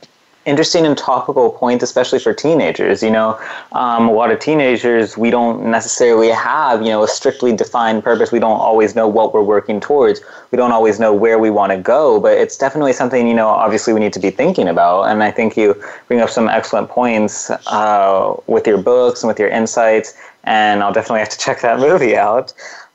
interesting 0.51 0.85
and 0.85 0.99
topical 0.99 1.51
point, 1.51 1.83
especially 1.83 2.19
for 2.19 2.35
teenagers. 2.35 3.03
You 3.03 3.11
know, 3.11 3.41
um, 3.73 4.09
a 4.09 4.13
lot 4.13 4.31
of 4.31 4.41
teenagers, 4.41 5.17
we 5.17 5.31
don't 5.31 5.71
necessarily 5.71 6.29
have, 6.29 6.83
you 6.83 6.89
know, 6.89 7.03
a 7.05 7.09
strictly 7.09 7.55
defined 7.55 8.03
purpose. 8.03 8.33
We 8.33 8.41
don't 8.41 8.61
always 8.61 8.95
know 8.95 9.09
what 9.09 9.33
we're 9.33 9.43
working 9.43 9.81
towards. 9.81 10.21
We 10.51 10.57
don't 10.57 10.73
always 10.73 10.99
know 10.99 11.15
where 11.15 11.39
we 11.39 11.51
want 11.51 11.71
to 11.73 11.79
go, 11.79 12.21
but 12.21 12.37
it's 12.37 12.57
definitely 12.57 12.93
something, 12.93 13.27
you 13.27 13.35
know, 13.35 13.49
obviously 13.49 13.93
we 13.93 14.01
need 14.01 14.13
to 14.15 14.21
be 14.21 14.31
thinking 14.31 14.69
about. 14.69 15.05
And 15.05 15.23
I 15.23 15.31
think 15.31 15.57
you 15.57 15.81
bring 16.09 16.21
up 16.21 16.31
some 16.31 16.49
excellent 16.49 16.89
points 16.91 17.51
uh, 17.69 18.35
with 18.49 18.67
your 18.67 18.79
books 18.79 19.23
and 19.23 19.29
with 19.29 19.39
your 19.39 19.49
insights. 19.49 20.15
And 20.45 20.83
I'll 20.83 20.93
definitely 20.93 21.21
have 21.21 21.31
to 21.31 21.39
check 21.39 21.61
that 21.61 21.79
movie 21.89 22.17
out. 22.17 22.53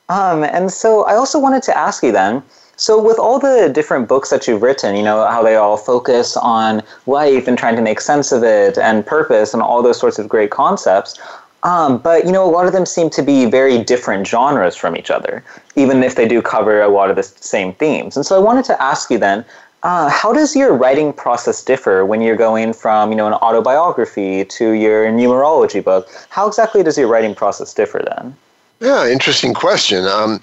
Um, 0.09 0.43
and 0.43 0.71
so 0.71 1.03
I 1.05 1.15
also 1.15 1.39
wanted 1.39 1.63
to 1.63 1.77
ask 1.77 2.03
you 2.03 2.11
then, 2.11 2.43
so, 2.77 3.01
with 3.01 3.17
all 3.17 3.39
the 3.39 3.69
different 3.73 4.07
books 4.07 4.29
that 4.31 4.47
you've 4.47 4.61
written, 4.61 4.95
you 4.95 5.03
know, 5.03 5.25
how 5.27 5.41
they 5.41 5.55
all 5.55 5.77
focus 5.77 6.35
on 6.35 6.83
life 7.05 7.47
and 7.47 7.57
trying 7.57 7.75
to 7.75 7.81
make 7.81 8.01
sense 8.01 8.31
of 8.31 8.43
it 8.43 8.77
and 8.77 9.05
purpose 9.05 9.53
and 9.53 9.63
all 9.63 9.81
those 9.81 9.99
sorts 9.99 10.19
of 10.19 10.27
great 10.27 10.51
concepts, 10.51 11.19
um, 11.65 11.97
but, 11.97 12.25
you 12.25 12.31
know, 12.31 12.45
a 12.45 12.51
lot 12.51 12.67
of 12.67 12.73
them 12.73 12.85
seem 12.85 13.09
to 13.09 13.23
be 13.23 13.45
very 13.45 13.83
different 13.83 14.27
genres 14.27 14.75
from 14.75 14.95
each 14.95 15.09
other, 15.09 15.43
even 15.75 16.03
if 16.03 16.15
they 16.15 16.27
do 16.27 16.39
cover 16.39 16.81
a 16.81 16.89
lot 16.89 17.09
of 17.09 17.15
the 17.15 17.23
same 17.23 17.73
themes. 17.73 18.15
And 18.15 18.23
so 18.23 18.35
I 18.35 18.39
wanted 18.39 18.65
to 18.65 18.81
ask 18.81 19.09
you 19.09 19.17
then, 19.17 19.43
uh, 19.81 20.09
how 20.09 20.31
does 20.31 20.55
your 20.55 20.73
writing 20.73 21.11
process 21.11 21.63
differ 21.63 22.05
when 22.05 22.21
you're 22.21 22.35
going 22.35 22.73
from, 22.73 23.09
you 23.11 23.15
know, 23.15 23.27
an 23.27 23.33
autobiography 23.33 24.45
to 24.45 24.71
your 24.71 25.05
numerology 25.07 25.83
book? 25.83 26.07
How 26.29 26.47
exactly 26.47 26.83
does 26.83 26.97
your 26.97 27.07
writing 27.07 27.33
process 27.33 27.73
differ 27.73 28.03
then? 28.15 28.35
Yeah, 28.79 29.07
interesting 29.07 29.53
question. 29.53 30.05
Um, 30.05 30.41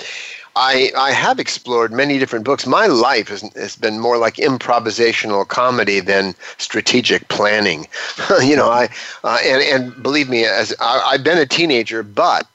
I, 0.54 0.90
I 0.96 1.12
have 1.12 1.38
explored 1.38 1.92
many 1.92 2.18
different 2.18 2.44
books. 2.44 2.66
My 2.66 2.86
life 2.86 3.28
has, 3.28 3.40
has 3.54 3.76
been 3.76 3.98
more 3.98 4.18
like 4.18 4.36
improvisational 4.36 5.46
comedy 5.48 6.00
than 6.00 6.34
strategic 6.58 7.28
planning. 7.28 7.86
you 8.42 8.56
know, 8.56 8.68
I 8.68 8.88
uh, 9.24 9.38
and 9.44 9.62
and 9.62 10.02
believe 10.02 10.28
me, 10.28 10.44
as 10.44 10.74
I, 10.80 11.12
have 11.12 11.24
been 11.24 11.38
a 11.38 11.46
teenager, 11.46 12.02
but 12.02 12.46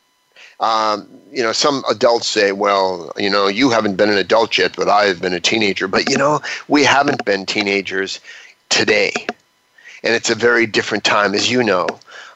um, 0.60 1.08
you 1.32 1.42
know, 1.42 1.52
some 1.52 1.84
adults 1.90 2.28
say, 2.28 2.52
well, 2.52 3.12
you 3.18 3.30
know, 3.30 3.48
you 3.48 3.70
haven't 3.70 3.96
been 3.96 4.10
an 4.10 4.18
adult 4.18 4.58
yet, 4.58 4.76
but 4.76 4.88
I 4.88 5.06
have 5.06 5.22
been 5.22 5.34
a 5.34 5.40
teenager. 5.40 5.88
But 5.88 6.10
you 6.10 6.18
know, 6.18 6.42
we 6.68 6.84
haven't 6.84 7.26
been 7.26 7.46
teenagers 7.46 8.20
today, 8.70 9.14
and 10.04 10.14
it's 10.14 10.30
a 10.30 10.36
very 10.36 10.68
different 10.68 11.04
time, 11.04 11.34
as 11.34 11.50
you 11.50 11.64
know 11.64 11.88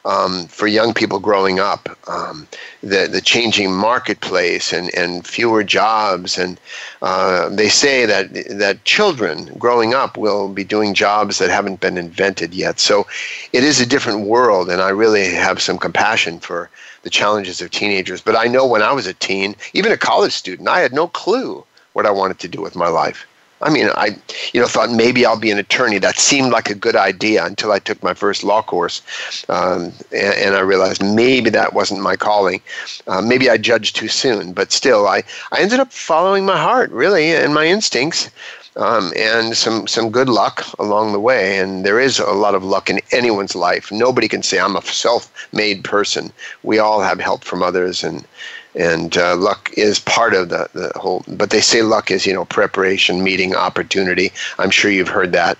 um, 0.04 0.46
for 0.46 0.66
young 0.66 0.92
people 0.92 1.18
growing 1.20 1.60
up, 1.60 1.88
um, 2.08 2.46
the 2.82 3.06
the 3.06 3.20
changing 3.20 3.72
marketplace 3.72 4.72
and, 4.72 4.92
and 4.94 5.26
fewer 5.26 5.62
jobs, 5.62 6.38
and 6.38 6.58
uh, 7.02 7.48
they 7.48 7.68
say 7.68 8.04
that 8.06 8.34
that 8.58 8.84
children 8.84 9.46
growing 9.58 9.94
up 9.94 10.16
will 10.16 10.48
be 10.48 10.64
doing 10.64 10.94
jobs 10.94 11.38
that 11.38 11.50
haven't 11.50 11.80
been 11.80 11.96
invented 11.96 12.52
yet. 12.52 12.80
So, 12.80 13.06
it 13.52 13.62
is 13.62 13.80
a 13.80 13.86
different 13.86 14.26
world, 14.26 14.68
and 14.68 14.82
I 14.82 14.88
really 14.88 15.26
have 15.34 15.62
some 15.62 15.78
compassion 15.78 16.40
for 16.40 16.68
the 17.02 17.10
challenges 17.10 17.60
of 17.60 17.70
teenagers. 17.70 18.20
But 18.20 18.36
I 18.36 18.46
know 18.46 18.66
when 18.66 18.82
I 18.82 18.92
was 18.92 19.06
a 19.06 19.14
teen, 19.14 19.54
even 19.72 19.92
a 19.92 19.96
college 19.96 20.32
student, 20.32 20.68
I 20.68 20.80
had 20.80 20.92
no 20.92 21.08
clue 21.08 21.64
what 21.92 22.06
I 22.06 22.10
wanted 22.10 22.38
to 22.40 22.48
do 22.48 22.60
with 22.60 22.74
my 22.74 22.88
life. 22.88 23.26
I 23.62 23.70
mean, 23.70 23.88
I, 23.94 24.16
you 24.52 24.60
know, 24.60 24.66
thought 24.66 24.90
maybe 24.90 25.24
I'll 25.24 25.38
be 25.38 25.50
an 25.50 25.58
attorney. 25.58 25.98
That 25.98 26.18
seemed 26.18 26.50
like 26.50 26.68
a 26.68 26.74
good 26.74 26.96
idea 26.96 27.44
until 27.44 27.72
I 27.72 27.78
took 27.78 28.02
my 28.02 28.12
first 28.14 28.42
law 28.42 28.62
course, 28.62 29.02
um, 29.48 29.92
and, 30.10 30.34
and, 30.34 30.54
I 30.56 30.60
realized 30.60 31.02
maybe 31.02 31.48
that 31.50 31.72
wasn't 31.72 32.00
my 32.00 32.16
calling. 32.16 32.60
Uh, 33.06 33.22
maybe 33.22 33.48
I 33.48 33.56
judged 33.56 33.96
too 33.96 34.08
soon, 34.08 34.52
but 34.52 34.72
still, 34.72 35.06
I, 35.06 35.22
I 35.52 35.60
ended 35.60 35.80
up 35.80 35.92
following 35.92 36.44
my 36.44 36.58
heart, 36.58 36.90
really, 36.90 37.34
and 37.34 37.54
my 37.54 37.66
instincts. 37.66 38.30
Um, 38.74 39.12
and 39.14 39.54
some 39.54 39.86
some 39.86 40.10
good 40.10 40.30
luck 40.30 40.64
along 40.78 41.12
the 41.12 41.20
way. 41.20 41.58
And 41.58 41.84
there 41.84 42.00
is 42.00 42.18
a 42.18 42.32
lot 42.32 42.54
of 42.54 42.64
luck 42.64 42.88
in 42.88 43.00
anyone's 43.10 43.54
life. 43.54 43.92
Nobody 43.92 44.28
can 44.28 44.42
say 44.42 44.58
I'm 44.58 44.76
a 44.76 44.82
self-made 44.82 45.84
person. 45.84 46.32
We 46.62 46.78
all 46.78 47.02
have 47.02 47.20
help 47.20 47.44
from 47.44 47.62
others, 47.62 48.02
and 48.02 48.24
and 48.74 49.16
uh, 49.18 49.36
luck 49.36 49.70
is 49.76 49.98
part 49.98 50.34
of 50.34 50.48
the, 50.48 50.68
the 50.72 50.92
whole 50.98 51.24
but 51.28 51.50
they 51.50 51.60
say 51.60 51.82
luck 51.82 52.10
is 52.10 52.26
you 52.26 52.32
know 52.32 52.44
preparation 52.44 53.22
meeting 53.22 53.54
opportunity. 53.54 54.32
I'm 54.58 54.70
sure 54.70 54.90
you've 54.90 55.08
heard 55.08 55.32
that. 55.32 55.58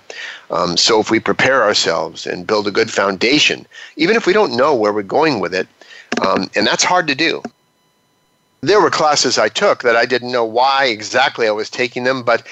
Um, 0.49 0.77
so 0.77 0.99
if 0.99 1.09
we 1.09 1.19
prepare 1.19 1.63
ourselves 1.63 2.27
and 2.27 2.47
build 2.47 2.67
a 2.67 2.71
good 2.71 2.91
foundation 2.91 3.65
even 3.95 4.15
if 4.15 4.25
we 4.25 4.33
don't 4.33 4.55
know 4.55 4.73
where 4.75 4.93
we're 4.93 5.03
going 5.03 5.39
with 5.39 5.53
it 5.53 5.67
um, 6.25 6.49
and 6.55 6.65
that's 6.67 6.83
hard 6.83 7.07
to 7.07 7.15
do. 7.15 7.41
There 8.61 8.79
were 8.81 8.89
classes 8.89 9.37
i 9.37 9.49
took 9.49 9.83
that 9.83 9.95
i 9.95 10.05
didn't 10.05 10.31
know 10.31 10.45
why 10.45 10.85
exactly 10.85 11.47
i 11.47 11.51
was 11.51 11.69
taking 11.69 12.03
them 12.03 12.23
but 12.23 12.47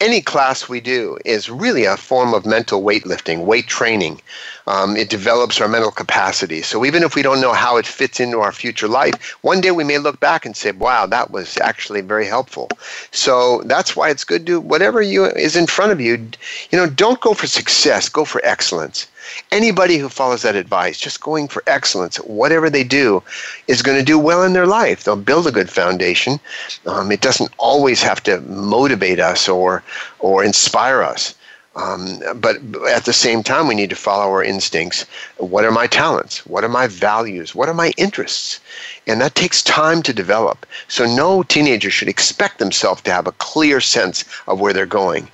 any 0.00 0.20
class 0.20 0.68
we 0.68 0.80
do 0.80 1.16
is 1.24 1.48
really 1.48 1.84
a 1.86 1.96
form 1.96 2.34
of 2.34 2.44
mental 2.44 2.82
weightlifting, 2.82 3.44
weight 3.46 3.66
training. 3.66 4.20
Um, 4.66 4.94
it 4.94 5.08
develops 5.08 5.58
our 5.60 5.68
mental 5.68 5.90
capacity. 5.90 6.60
So 6.60 6.84
even 6.84 7.02
if 7.02 7.14
we 7.14 7.22
don't 7.22 7.40
know 7.40 7.54
how 7.54 7.78
it 7.78 7.86
fits 7.86 8.20
into 8.20 8.40
our 8.40 8.52
future 8.52 8.88
life, 8.88 9.36
one 9.40 9.62
day 9.62 9.70
we 9.70 9.84
may 9.84 9.98
look 9.98 10.20
back 10.20 10.44
and 10.44 10.54
say, 10.54 10.72
"Wow, 10.72 11.06
that 11.06 11.30
was 11.30 11.56
actually 11.58 12.02
very 12.02 12.26
helpful." 12.26 12.68
So 13.10 13.62
that's 13.64 13.96
why 13.96 14.10
it's 14.10 14.24
good 14.24 14.44
to 14.46 14.60
whatever 14.60 15.00
you 15.00 15.24
is 15.24 15.56
in 15.56 15.66
front 15.66 15.92
of 15.92 16.00
you. 16.00 16.28
You 16.70 16.78
know, 16.78 16.86
don't 16.86 17.20
go 17.20 17.32
for 17.32 17.46
success, 17.46 18.08
go 18.10 18.24
for 18.26 18.40
excellence. 18.44 19.06
Anybody 19.50 19.98
who 19.98 20.08
follows 20.08 20.42
that 20.42 20.56
advice, 20.56 20.98
just 20.98 21.20
going 21.20 21.48
for 21.48 21.62
excellence 21.66 22.16
whatever 22.16 22.70
they 22.70 22.84
do, 22.84 23.22
is 23.68 23.82
going 23.82 23.98
to 23.98 24.04
do 24.04 24.18
well 24.18 24.42
in 24.42 24.52
their 24.52 24.66
life. 24.66 25.04
They'll 25.04 25.16
build 25.16 25.46
a 25.46 25.52
good 25.52 25.70
foundation. 25.70 26.40
Um, 26.86 27.12
it 27.12 27.20
doesn't 27.20 27.52
always 27.58 28.02
have 28.02 28.22
to 28.24 28.40
motivate 28.42 29.20
us 29.20 29.48
or 29.48 29.82
or 30.18 30.44
inspire 30.44 31.02
us. 31.02 31.34
Um, 31.76 32.22
but 32.36 32.56
at 32.88 33.04
the 33.04 33.12
same 33.12 33.42
time, 33.42 33.68
we 33.68 33.74
need 33.74 33.90
to 33.90 33.96
follow 33.96 34.32
our 34.32 34.42
instincts. 34.42 35.04
What 35.36 35.66
are 35.66 35.70
my 35.70 35.86
talents? 35.86 36.44
What 36.46 36.64
are 36.64 36.70
my 36.70 36.86
values? 36.86 37.54
What 37.54 37.68
are 37.68 37.74
my 37.74 37.92
interests? 37.98 38.60
And 39.06 39.20
that 39.20 39.34
takes 39.34 39.62
time 39.62 40.02
to 40.04 40.14
develop. 40.14 40.64
So 40.88 41.04
no 41.04 41.42
teenager 41.42 41.90
should 41.90 42.08
expect 42.08 42.58
themselves 42.58 43.02
to 43.02 43.12
have 43.12 43.26
a 43.26 43.32
clear 43.32 43.82
sense 43.82 44.24
of 44.48 44.58
where 44.58 44.72
they're 44.72 44.86
going. 44.86 45.28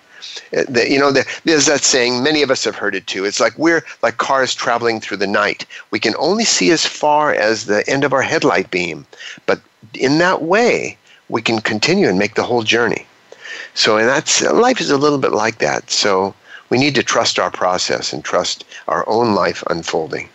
Uh, 0.57 0.65
the, 0.69 0.91
you 0.91 0.99
know, 0.99 1.11
the, 1.11 1.25
there's 1.45 1.67
that 1.67 1.83
saying, 1.83 2.23
many 2.23 2.43
of 2.43 2.51
us 2.51 2.65
have 2.65 2.77
heard 2.77 2.95
it 2.95 3.07
too. 3.07 3.25
It's 3.25 3.41
like 3.41 3.57
we're 3.59 3.85
like 4.03 4.17
cars 4.19 4.55
traveling 4.55 5.01
through 5.01 5.19
the 5.19 5.27
night. 5.27 5.67
We 5.91 5.99
can 5.99 6.15
only 6.19 6.45
see 6.45 6.71
as 6.71 6.87
far 6.87 7.35
as 7.35 7.67
the 7.67 7.89
end 7.89 8.05
of 8.05 8.13
our 8.13 8.23
headlight 8.23 8.71
beam. 8.71 9.07
But 9.47 9.61
in 9.95 10.19
that 10.19 10.43
way, 10.43 10.97
we 11.29 11.43
can 11.43 11.61
continue 11.61 12.09
and 12.09 12.19
make 12.19 12.35
the 12.35 12.45
whole 12.45 12.63
journey. 12.63 13.07
So, 13.75 13.97
and 13.97 14.09
that's 14.09 14.43
life 14.43 14.81
is 14.81 14.91
a 14.91 14.99
little 14.99 15.19
bit 15.19 15.33
like 15.33 15.59
that. 15.59 15.91
So, 15.91 16.35
we 16.69 16.79
need 16.79 16.95
to 16.95 17.03
trust 17.03 17.39
our 17.39 17.51
process 17.51 18.15
and 18.15 18.25
trust 18.25 18.65
our 18.89 19.07
own 19.07 19.35
life 19.35 19.63
unfolding. 19.69 20.29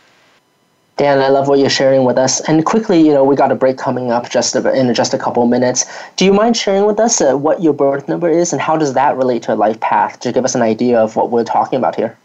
Dan, 0.98 1.20
I 1.20 1.30
love 1.30 1.48
what 1.48 1.60
you're 1.60 1.70
sharing 1.70 2.04
with 2.06 2.18
us. 2.18 2.42
And 2.50 2.66
quickly, 2.66 3.00
you 3.00 3.14
know, 3.14 3.24
we 3.24 3.36
got 3.36 3.52
a 3.52 3.56
break 3.56 3.78
coming 3.78 4.10
up 4.12 4.32
just 4.32 4.56
in 4.56 4.92
just 4.96 5.14
a 5.14 5.18
couple 5.18 5.46
minutes. 5.46 5.86
Do 6.16 6.26
you 6.26 6.34
mind 6.34 6.58
sharing 6.58 6.86
with 6.86 7.00
us 7.00 7.22
uh, 7.22 7.38
what 7.38 7.62
your 7.62 7.74
birth 7.74 8.10
number 8.10 8.30
is 8.30 8.52
and 8.52 8.60
how 8.60 8.78
does 8.78 8.94
that 8.94 9.16
relate 9.16 9.44
to 9.44 9.54
a 9.54 9.56
life 9.56 9.80
path 9.80 10.20
to 10.22 10.32
give 10.32 10.44
us 10.44 10.56
an 10.56 10.64
idea 10.64 11.00
of 11.00 11.16
what 11.16 11.30
we're 11.30 11.44
talking 11.44 11.78
about 11.78 11.96
here? 11.96 12.18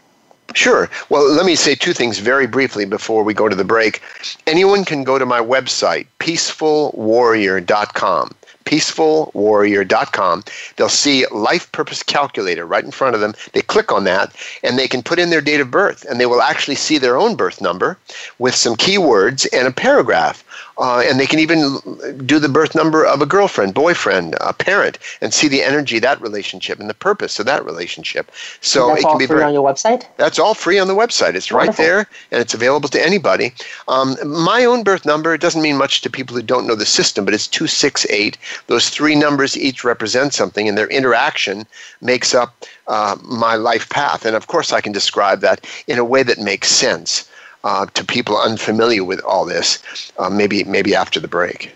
Sure. 0.55 0.89
Well, 1.09 1.31
let 1.31 1.45
me 1.45 1.53
say 1.55 1.75
two 1.75 1.93
things 1.93 2.17
very 2.17 2.47
briefly 2.47 2.85
before 2.85 3.23
we 3.23 3.35
go 3.35 3.47
to 3.47 3.55
the 3.55 3.63
break. 3.63 4.01
Anyone 4.47 4.85
can 4.85 5.03
go 5.03 5.19
to 5.19 5.25
my 5.25 5.39
website, 5.39 6.07
peacefulwarrior.com 6.19 8.35
peacefulwarrior.com. 8.65 10.43
They'll 10.75 10.89
see 10.89 11.25
Life 11.27 11.71
Purpose 11.71 12.03
Calculator 12.03 12.65
right 12.65 12.83
in 12.83 12.91
front 12.91 13.15
of 13.15 13.21
them. 13.21 13.33
They 13.53 13.61
click 13.61 13.91
on 13.91 14.03
that 14.05 14.35
and 14.63 14.77
they 14.77 14.87
can 14.87 15.03
put 15.03 15.19
in 15.19 15.29
their 15.29 15.41
date 15.41 15.61
of 15.61 15.71
birth 15.71 16.05
and 16.09 16.19
they 16.19 16.25
will 16.25 16.41
actually 16.41 16.75
see 16.75 16.97
their 16.97 17.17
own 17.17 17.35
birth 17.35 17.61
number 17.61 17.97
with 18.39 18.55
some 18.55 18.75
keywords 18.75 19.47
and 19.53 19.67
a 19.67 19.71
paragraph 19.71 20.43
uh, 20.77 21.03
and 21.05 21.19
they 21.19 21.27
can 21.27 21.39
even 21.39 21.79
do 22.25 22.39
the 22.39 22.49
birth 22.49 22.75
number 22.75 23.05
of 23.05 23.21
a 23.21 23.25
girlfriend, 23.25 23.73
boyfriend, 23.73 24.35
a 24.41 24.53
parent, 24.53 24.97
and 25.21 25.33
see 25.33 25.47
the 25.47 25.63
energy 25.63 25.97
of 25.97 26.01
that 26.01 26.21
relationship 26.21 26.79
and 26.79 26.89
the 26.89 26.93
purpose 26.93 27.39
of 27.39 27.45
that 27.45 27.65
relationship. 27.65 28.31
So 28.61 28.95
it 28.95 29.01
can 29.01 29.17
be 29.17 29.27
free 29.27 29.37
very, 29.37 29.47
on 29.47 29.53
your 29.53 29.67
website. 29.67 30.05
That's 30.17 30.39
all 30.39 30.53
free 30.53 30.79
on 30.79 30.87
the 30.87 30.95
website. 30.95 31.35
It's 31.35 31.51
Wonderful. 31.51 31.67
right 31.67 31.77
there, 31.77 31.99
and 32.31 32.41
it's 32.41 32.53
available 32.53 32.89
to 32.89 33.05
anybody. 33.05 33.53
Um, 33.87 34.15
my 34.25 34.65
own 34.65 34.83
birth 34.83 35.05
number 35.05 35.33
it 35.33 35.41
doesn't 35.41 35.61
mean 35.61 35.77
much 35.77 36.01
to 36.01 36.09
people 36.09 36.35
who 36.35 36.41
don't 36.41 36.67
know 36.67 36.75
the 36.75 36.85
system, 36.85 37.25
but 37.25 37.33
it's 37.33 37.47
two 37.47 37.67
six 37.67 38.05
eight. 38.09 38.37
Those 38.67 38.89
three 38.89 39.15
numbers 39.15 39.57
each 39.57 39.83
represent 39.83 40.33
something, 40.33 40.67
and 40.67 40.77
their 40.77 40.87
interaction 40.87 41.65
makes 42.01 42.33
up 42.33 42.65
uh, 42.87 43.15
my 43.23 43.55
life 43.55 43.89
path. 43.89 44.25
And 44.25 44.35
of 44.35 44.47
course, 44.47 44.73
I 44.73 44.81
can 44.81 44.91
describe 44.91 45.41
that 45.41 45.65
in 45.87 45.99
a 45.99 46.05
way 46.05 46.23
that 46.23 46.39
makes 46.39 46.69
sense 46.69 47.29
uh, 47.63 47.85
to 47.87 48.03
people 48.05 48.37
unfamiliar 48.37 49.03
with 49.03 49.21
all 49.21 49.45
this, 49.45 50.11
uh, 50.17 50.29
maybe 50.29 50.63
maybe 50.63 50.95
after 50.95 51.19
the 51.19 51.27
break. 51.27 51.71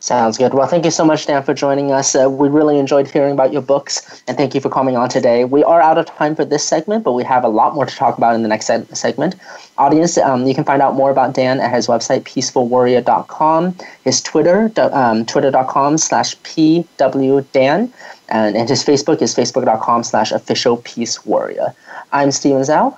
Sounds 0.00 0.38
good. 0.38 0.54
Well, 0.54 0.68
thank 0.68 0.84
you 0.84 0.92
so 0.92 1.04
much, 1.04 1.26
Dan, 1.26 1.42
for 1.42 1.54
joining 1.54 1.90
us. 1.90 2.14
Uh, 2.14 2.30
we 2.30 2.48
really 2.48 2.78
enjoyed 2.78 3.10
hearing 3.10 3.32
about 3.32 3.52
your 3.52 3.62
books, 3.62 4.22
and 4.28 4.36
thank 4.36 4.54
you 4.54 4.60
for 4.60 4.68
coming 4.70 4.96
on 4.96 5.08
today. 5.08 5.44
We 5.44 5.64
are 5.64 5.80
out 5.80 5.98
of 5.98 6.06
time 6.06 6.36
for 6.36 6.44
this 6.44 6.62
segment, 6.62 7.02
but 7.02 7.14
we 7.14 7.24
have 7.24 7.42
a 7.42 7.48
lot 7.48 7.74
more 7.74 7.84
to 7.84 7.96
talk 7.96 8.16
about 8.16 8.36
in 8.36 8.42
the 8.42 8.48
next 8.48 8.66
se- 8.66 8.86
segment. 8.92 9.34
Audience, 9.76 10.16
um, 10.16 10.46
you 10.46 10.54
can 10.54 10.62
find 10.62 10.80
out 10.80 10.94
more 10.94 11.10
about 11.10 11.34
Dan 11.34 11.58
at 11.58 11.74
his 11.74 11.88
website, 11.88 12.22
peacefulwarrior.com, 12.22 13.74
his 14.04 14.20
Twitter, 14.20 14.70
um, 14.92 15.26
twitter.com 15.26 15.98
slash 15.98 16.36
pwdan, 16.38 17.90
and, 18.28 18.56
and 18.56 18.68
his 18.68 18.84
Facebook 18.84 19.20
is 19.20 19.34
facebook.com 19.34 20.04
slash 20.04 20.30
official 20.30 20.76
peace 20.84 21.26
warrior. 21.26 21.74
I'm 22.12 22.30
Steven 22.30 22.62
Zhao. 22.62 22.96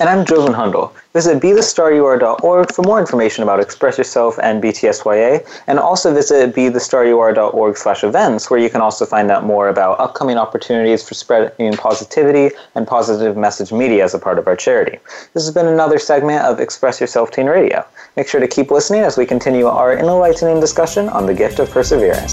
And 0.00 0.08
I'm 0.08 0.24
Joven 0.24 0.54
Hundal. 0.54 0.94
Visit 1.12 1.42
BeTheStarYouAre.org 1.42 2.72
for 2.72 2.82
more 2.84 2.98
information 2.98 3.42
about 3.42 3.60
Express 3.60 3.98
Yourself 3.98 4.38
and 4.42 4.62
BTSYA, 4.62 5.46
and 5.66 5.78
also 5.78 6.14
visit 6.14 6.54
BeTheStarYouAre.org 6.54 7.76
slash 7.76 8.02
events, 8.02 8.50
where 8.50 8.58
you 8.58 8.70
can 8.70 8.80
also 8.80 9.04
find 9.04 9.30
out 9.30 9.44
more 9.44 9.68
about 9.68 10.00
upcoming 10.00 10.38
opportunities 10.38 11.06
for 11.06 11.12
spreading 11.12 11.74
positivity 11.74 12.56
and 12.76 12.88
positive 12.88 13.36
message 13.36 13.72
media 13.72 14.02
as 14.02 14.14
a 14.14 14.18
part 14.18 14.38
of 14.38 14.46
our 14.46 14.56
charity. 14.56 14.98
This 15.34 15.44
has 15.44 15.52
been 15.52 15.66
another 15.66 15.98
segment 15.98 16.46
of 16.46 16.60
Express 16.60 16.98
Yourself 16.98 17.30
Teen 17.30 17.44
Radio. 17.44 17.84
Make 18.16 18.26
sure 18.26 18.40
to 18.40 18.48
keep 18.48 18.70
listening 18.70 19.02
as 19.02 19.18
we 19.18 19.26
continue 19.26 19.66
our 19.66 19.98
enlightening 19.98 20.60
discussion 20.60 21.10
on 21.10 21.26
the 21.26 21.34
gift 21.34 21.58
of 21.58 21.68
perseverance. 21.70 22.32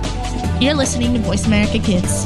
You're 0.59 0.73
listening 0.73 1.13
to 1.13 1.19
Voice 1.19 1.45
America 1.45 1.77
Kids. 1.77 2.25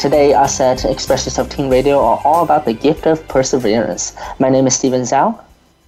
Today, 0.00 0.32
us 0.32 0.60
at 0.60 0.86
Express 0.86 1.26
Yourself 1.26 1.50
Teen 1.50 1.68
Radio 1.68 2.02
are 2.02 2.22
all 2.24 2.42
about 2.42 2.64
the 2.64 2.72
gift 2.72 3.04
of 3.04 3.28
perseverance. 3.28 4.16
My 4.38 4.48
name 4.48 4.66
is 4.66 4.74
Steven 4.74 5.02
Zhao. 5.02 5.38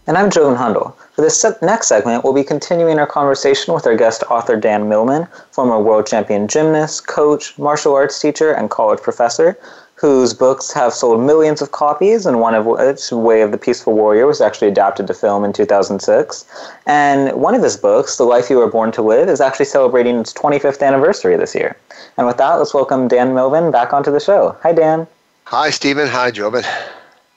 And 0.07 0.19
I'm 0.19 0.31
Joven 0.31 0.55
Hundal. 0.55 0.95
For 1.15 1.23
this 1.23 1.43
next 1.63 1.87
segment, 1.87 2.23
we'll 2.23 2.35
be 2.35 2.45
continuing 2.45 2.99
our 2.99 3.07
conversation 3.07 3.73
with 3.73 3.87
our 3.87 3.97
guest 3.97 4.23
author 4.29 4.55
Dan 4.55 4.87
Millman, 4.87 5.27
former 5.51 5.81
world 5.81 6.07
champion 6.07 6.47
gymnast, 6.47 7.07
coach, 7.07 7.59
martial 7.59 7.95
arts 7.95 8.21
teacher, 8.21 8.53
and 8.53 8.69
college 8.69 9.01
professor, 9.01 9.59
whose 10.03 10.35
books 10.35 10.73
have 10.73 10.93
sold 10.93 11.21
millions 11.21 11.63
of 11.63 11.71
copies, 11.71 12.27
and 12.27 12.41
one 12.41 12.57
of 12.57 12.67
which, 12.67 13.13
Way 13.13 13.41
of 13.41 13.53
the 13.53 13.57
Peaceful 13.57 13.93
Warrior, 13.93 14.27
was 14.27 14.41
actually 14.41 14.67
adapted 14.67 15.07
to 15.07 15.15
film 15.15 15.45
in 15.45 15.53
2006. 15.53 16.45
And 16.89 17.33
one 17.41 17.55
of 17.55 17.63
his 17.63 17.77
books, 17.77 18.17
The 18.17 18.25
Life 18.25 18.51
You 18.51 18.59
Were 18.59 18.67
Born 18.67 18.91
to 18.93 19.03
Live, 19.03 19.29
is 19.29 19.41
actually 19.41 19.67
celebrating 19.67 20.17
its 20.19 20.33
25th 20.33 20.85
anniversary 20.85 21.37
this 21.37 21.55
year. 21.55 21.77
And 22.19 22.27
with 22.27 22.37
that, 22.39 22.55
let's 22.55 22.75
welcome 22.75 23.07
Dan 23.07 23.33
Millman 23.33 23.71
back 23.71 23.93
onto 23.93 24.11
the 24.11 24.19
show. 24.19 24.57
Hi, 24.65 24.73
Dan. 24.73 25.07
Hi, 25.45 25.71
Stephen. 25.71 26.09
Hi, 26.09 26.33
Jobin. 26.33 26.67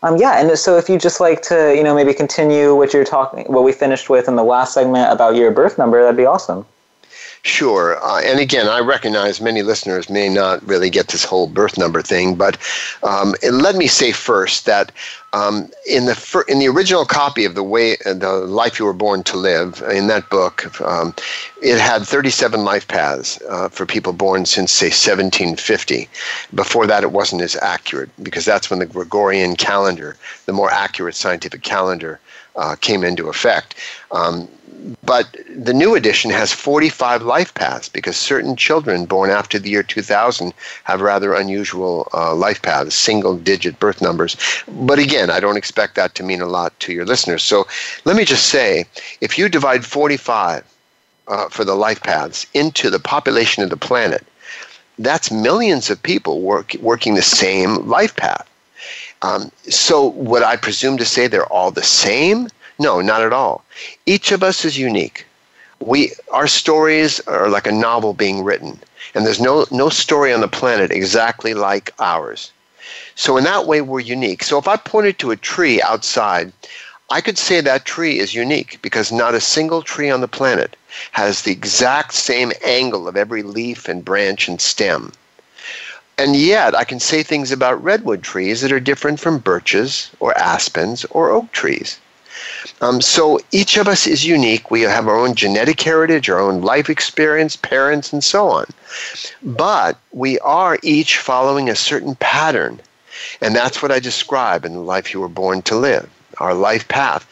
Um, 0.02 0.18
yeah, 0.18 0.40
and 0.40 0.58
so 0.58 0.76
if 0.76 0.90
you 0.90 0.98
just 0.98 1.20
like 1.20 1.44
to, 1.44 1.72
you 1.76 1.84
know, 1.84 1.94
maybe 1.94 2.16
continue 2.16 2.76
what 2.76 2.96
you're 2.96 3.06
talking, 3.06 3.46
what 3.46 3.64
we 3.64 3.74
finished 3.74 4.10
with 4.10 4.28
in 4.28 4.38
the 4.38 4.44
last 4.44 4.74
segment 4.74 5.14
about 5.14 5.36
your 5.36 5.52
birth 5.52 5.78
number, 5.78 6.02
that'd 6.02 6.18
be 6.18 6.26
awesome. 6.26 6.66
Sure. 7.46 8.04
Uh, 8.04 8.22
and 8.22 8.40
again, 8.40 8.68
I 8.68 8.80
recognize 8.80 9.40
many 9.40 9.62
listeners 9.62 10.10
may 10.10 10.30
not 10.30 10.68
really 10.68 10.90
get 10.90 11.10
this 11.10 11.24
whole 11.24 11.46
birth 11.46 11.78
number 11.78 12.02
thing, 12.02 12.34
but 12.34 12.58
um, 13.04 13.36
let 13.44 13.76
me 13.76 13.86
say 13.86 14.12
first 14.12 14.66
that 14.66 14.92
um, 15.32 15.70
in 15.88 16.08
the 16.08 16.16
fir- 16.16 16.46
in 16.48 16.58
the 16.58 16.68
original 16.68 17.06
copy 17.06 17.46
of 17.46 17.54
the 17.54 17.62
way 17.62 17.98
the 18.04 18.32
life 18.48 18.80
you 18.80 18.86
were 18.86 18.94
born 18.94 19.22
to 19.26 19.38
live 19.38 19.84
in 19.92 20.08
that 20.08 20.28
book, 20.32 20.82
um, 20.82 21.14
it 21.62 21.80
had 21.80 22.02
37 22.02 22.64
life 22.64 22.88
paths 22.88 23.40
uh, 23.48 23.70
for 23.70 23.86
people 23.86 24.12
born 24.12 24.48
since 24.48 24.72
say 24.72 24.88
1750. 24.88 26.10
Before 26.56 26.88
that, 26.88 27.04
it 27.04 27.12
wasn't 27.12 27.44
as 27.44 27.56
accurate 27.58 28.10
because 28.24 28.46
that's 28.46 28.72
when 28.72 28.80
the 28.80 28.88
Gregorian 28.88 29.56
calendar, 29.56 30.18
the 30.48 30.54
more 30.54 30.72
accurate 30.72 31.14
scientific 31.14 31.62
calendar, 31.62 32.20
uh, 32.56 32.76
came 32.82 33.04
into 33.04 33.30
effect. 33.30 33.76
Um, 34.12 34.48
but 35.04 35.36
the 35.56 35.74
new 35.74 35.96
edition 35.96 36.32
has 36.32 36.52
45 36.52 37.24
life 37.24 37.54
paths 37.54 37.90
because 37.90 38.18
certain 38.18 38.56
children 38.56 39.06
born 39.06 39.30
after 39.30 39.58
the 39.58 39.70
year 39.70 39.84
2000 39.84 40.54
have 40.84 41.02
rather 41.02 41.34
unusual 41.34 42.08
uh, 42.14 42.34
life 42.36 42.62
paths, 42.62 42.96
single 42.96 43.36
digit 43.38 43.80
birth 43.80 44.02
numbers. 44.02 44.36
But 44.68 45.00
again, 45.00 45.30
I 45.30 45.40
don't 45.40 45.58
expect 45.58 45.96
that 45.96 46.16
to 46.16 46.24
mean 46.24 46.42
a 46.42 46.48
lot 46.48 46.78
to 46.82 46.94
your 46.94 47.06
listeners. 47.06 47.44
So 47.44 47.68
let 48.06 48.16
me 48.16 48.26
just 48.26 48.48
say 48.48 48.86
if 49.22 49.38
you 49.38 49.50
divide 49.50 49.86
45 49.86 50.64
uh, 51.28 51.50
for 51.50 51.64
the 51.64 51.76
life 51.76 52.02
paths 52.04 52.46
into 52.54 52.90
the 52.90 53.00
population 53.00 53.64
of 53.64 53.70
the 53.70 53.78
planet, 53.78 54.26
that's 55.00 55.32
millions 55.32 55.90
of 55.90 56.02
people 56.04 56.42
work, 56.42 56.76
working 56.82 57.16
the 57.16 57.22
same 57.22 57.88
life 57.88 58.16
path. 58.16 58.48
Um, 59.22 59.52
so, 59.70 60.08
would 60.10 60.44
I 60.44 60.56
presume 60.56 60.98
to 60.98 61.06
say 61.06 61.28
they're 61.28 61.52
all 61.52 61.72
the 61.72 61.84
same? 61.84 62.48
No, 62.78 63.00
not 63.00 63.22
at 63.22 63.32
all. 63.32 63.64
Each 64.06 64.32
of 64.32 64.44
us 64.44 64.66
is 64.66 64.78
unique. 64.78 65.26
We, 65.80 66.12
our 66.32 66.48
stories 66.48 67.20
are 67.22 67.50
like 67.50 67.68
a 67.68 67.72
novel 67.72 68.14
being 68.14 68.44
written, 68.44 68.80
and 69.14 69.26
there's 69.26 69.40
no, 69.40 69.66
no 69.72 69.90
story 69.90 70.34
on 70.34 70.42
the 70.42 70.48
planet 70.48 70.92
exactly 70.92 71.54
like 71.54 71.92
ours. 72.00 72.52
So, 73.16 73.38
in 73.38 73.46
that 73.46 73.66
way, 73.66 73.82
we're 73.82 74.02
unique. 74.02 74.44
So, 74.44 74.58
if 74.58 74.68
I 74.68 74.76
pointed 74.76 75.20
to 75.20 75.32
a 75.32 75.38
tree 75.38 75.82
outside, 75.82 76.52
I 77.10 77.22
could 77.22 77.38
say 77.38 77.62
that 77.62 77.86
tree 77.86 78.20
is 78.20 78.34
unique 78.34 78.80
because 78.82 79.12
not 79.12 79.36
a 79.36 79.42
single 79.42 79.82
tree 79.82 80.10
on 80.10 80.22
the 80.22 80.28
planet 80.28 80.76
has 81.12 81.42
the 81.42 81.52
exact 81.52 82.14
same 82.14 82.52
angle 82.64 83.08
of 83.08 83.16
every 83.16 83.44
leaf 83.44 83.88
and 83.88 84.04
branch 84.04 84.48
and 84.48 84.60
stem. 84.60 85.14
And 86.18 86.36
yet, 86.36 86.76
I 86.76 86.84
can 86.84 87.00
say 87.00 87.24
things 87.24 87.52
about 87.52 87.84
redwood 87.84 88.24
trees 88.24 88.62
that 88.62 88.72
are 88.72 88.80
different 88.80 89.20
from 89.20 89.38
birches 89.38 90.10
or 90.20 90.38
aspens 90.38 91.06
or 91.10 91.30
oak 91.30 91.52
trees. 91.52 92.00
Um, 92.82 93.02
so 93.02 93.40
each 93.52 93.78
of 93.78 93.88
us 93.88 94.08
is 94.08 94.26
unique. 94.26 94.72
We 94.72 94.82
have 94.82 95.08
our 95.08 95.18
own 95.18 95.36
genetic 95.36 95.82
heritage, 95.82 96.30
our 96.30 96.40
own 96.40 96.62
life 96.62 96.90
experience, 96.90 97.56
parents, 97.56 98.12
and 98.12 98.24
so 98.24 98.50
on. 98.50 98.66
But 99.44 99.98
we 100.12 100.40
are 100.40 100.78
each 100.84 101.18
following 101.18 101.70
a 101.70 101.76
certain 101.76 102.16
pattern. 102.16 102.82
And 103.42 103.56
that's 103.56 103.82
what 103.82 103.92
I 103.92 104.00
describe 104.00 104.66
in 104.66 104.74
the 104.74 104.80
life 104.80 105.14
you 105.14 105.22
were 105.22 105.30
born 105.30 105.62
to 105.64 105.76
live, 105.76 106.10
our 106.40 106.54
life 106.54 106.88
path. 106.88 107.28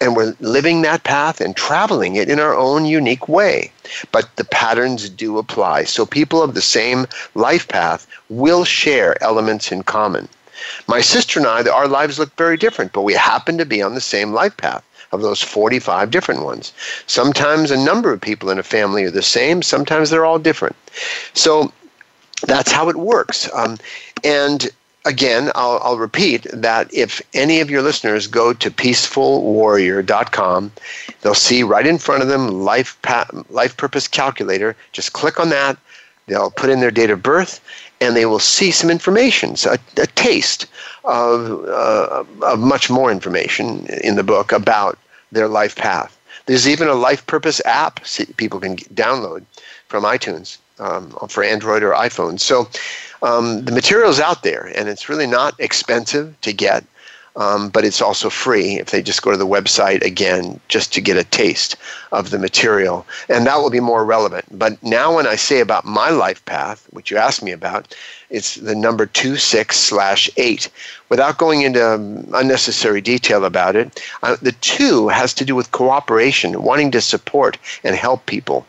And 0.00 0.16
we're 0.16 0.36
living 0.40 0.82
that 0.82 1.04
path 1.04 1.40
and 1.40 1.56
traveling 1.56 2.16
it 2.16 2.28
in 2.28 2.38
our 2.38 2.54
own 2.54 2.84
unique 2.84 3.28
way. 3.28 3.72
But 4.12 4.34
the 4.36 4.44
patterns 4.44 5.08
do 5.08 5.38
apply. 5.38 5.84
So 5.84 6.04
people 6.04 6.42
of 6.42 6.54
the 6.54 6.62
same 6.62 7.06
life 7.34 7.68
path 7.68 8.06
will 8.28 8.64
share 8.64 9.22
elements 9.22 9.72
in 9.72 9.82
common. 9.82 10.28
My 10.86 11.00
sister 11.00 11.38
and 11.38 11.46
I, 11.46 11.68
our 11.70 11.88
lives 11.88 12.18
look 12.18 12.34
very 12.36 12.56
different, 12.56 12.92
but 12.92 13.02
we 13.02 13.14
happen 13.14 13.58
to 13.58 13.66
be 13.66 13.82
on 13.82 13.94
the 13.94 14.00
same 14.00 14.32
life 14.32 14.56
path 14.56 14.84
of 15.12 15.22
those 15.22 15.42
45 15.42 16.10
different 16.10 16.42
ones. 16.42 16.72
Sometimes 17.06 17.70
a 17.70 17.76
number 17.76 18.12
of 18.12 18.20
people 18.20 18.50
in 18.50 18.58
a 18.58 18.62
family 18.62 19.04
are 19.04 19.10
the 19.10 19.22
same, 19.22 19.62
sometimes 19.62 20.10
they're 20.10 20.24
all 20.24 20.38
different. 20.38 20.76
So 21.32 21.72
that's 22.46 22.72
how 22.72 22.88
it 22.88 22.96
works. 22.96 23.48
Um, 23.54 23.78
and 24.22 24.68
again, 25.04 25.50
I'll, 25.54 25.78
I'll, 25.82 25.98
repeat 25.98 26.46
that 26.52 26.92
if 26.92 27.20
any 27.34 27.60
of 27.60 27.70
your 27.70 27.82
listeners 27.82 28.26
go 28.26 28.52
to 28.52 28.70
peacefulwarrior.com, 28.70 30.72
they'll 31.20 31.34
see 31.34 31.62
right 31.62 31.86
in 31.86 31.98
front 31.98 32.22
of 32.22 32.28
them 32.28 32.64
life, 32.64 32.98
pa- 33.02 33.28
life 33.50 33.76
purpose 33.76 34.08
calculator. 34.08 34.74
Just 34.92 35.12
click 35.12 35.38
on 35.38 35.50
that. 35.50 35.76
They'll 36.26 36.50
put 36.50 36.70
in 36.70 36.80
their 36.80 36.90
date 36.90 37.10
of 37.10 37.22
birth 37.22 37.60
and 38.00 38.16
they 38.16 38.26
will 38.26 38.38
see 38.38 38.70
some 38.70 38.90
information, 38.90 39.54
a, 39.66 39.78
a 40.00 40.06
taste 40.08 40.66
of, 41.04 41.64
uh, 41.64 42.24
of 42.42 42.58
much 42.58 42.90
more 42.90 43.10
information 43.10 43.86
in 44.02 44.16
the 44.16 44.22
book 44.22 44.52
about 44.52 44.98
their 45.32 45.48
life 45.48 45.76
path. 45.76 46.18
There's 46.46 46.68
even 46.68 46.88
a 46.88 46.94
life 46.94 47.26
purpose 47.26 47.60
app 47.64 48.00
people 48.36 48.60
can 48.60 48.76
download 48.76 49.44
from 49.88 50.04
iTunes 50.04 50.58
um, 50.78 51.10
for 51.28 51.42
Android 51.42 51.82
or 51.82 51.92
iPhone. 51.92 52.38
So 52.38 52.68
um, 53.22 53.64
the 53.64 53.72
material's 53.72 54.20
out 54.20 54.42
there, 54.42 54.70
and 54.76 54.88
it's 54.88 55.08
really 55.08 55.26
not 55.26 55.58
expensive 55.58 56.38
to 56.42 56.52
get. 56.52 56.84
Um, 57.36 57.68
but 57.68 57.84
it's 57.84 58.00
also 58.00 58.30
free 58.30 58.78
if 58.78 58.90
they 58.90 59.02
just 59.02 59.22
go 59.22 59.32
to 59.32 59.36
the 59.36 59.46
website 59.46 60.04
again 60.04 60.60
just 60.68 60.92
to 60.92 61.00
get 61.00 61.16
a 61.16 61.24
taste 61.24 61.76
of 62.12 62.30
the 62.30 62.38
material. 62.38 63.04
And 63.28 63.44
that 63.46 63.56
will 63.56 63.70
be 63.70 63.80
more 63.80 64.04
relevant. 64.04 64.44
But 64.56 64.80
now, 64.84 65.16
when 65.16 65.26
I 65.26 65.34
say 65.34 65.58
about 65.58 65.84
my 65.84 66.10
life 66.10 66.44
path, 66.44 66.86
which 66.90 67.10
you 67.10 67.16
asked 67.16 67.42
me 67.42 67.50
about, 67.50 67.92
it's 68.30 68.54
the 68.54 68.74
number 68.74 69.06
2 69.06 69.36
6 69.36 69.76
slash 69.76 70.30
8. 70.36 70.70
Without 71.08 71.38
going 71.38 71.62
into 71.62 71.84
um, 71.84 72.26
unnecessary 72.34 73.00
detail 73.00 73.44
about 73.44 73.74
it, 73.74 74.00
uh, 74.22 74.36
the 74.40 74.52
2 74.52 75.08
has 75.08 75.34
to 75.34 75.44
do 75.44 75.56
with 75.56 75.72
cooperation, 75.72 76.62
wanting 76.62 76.92
to 76.92 77.00
support 77.00 77.58
and 77.82 77.96
help 77.96 78.26
people. 78.26 78.64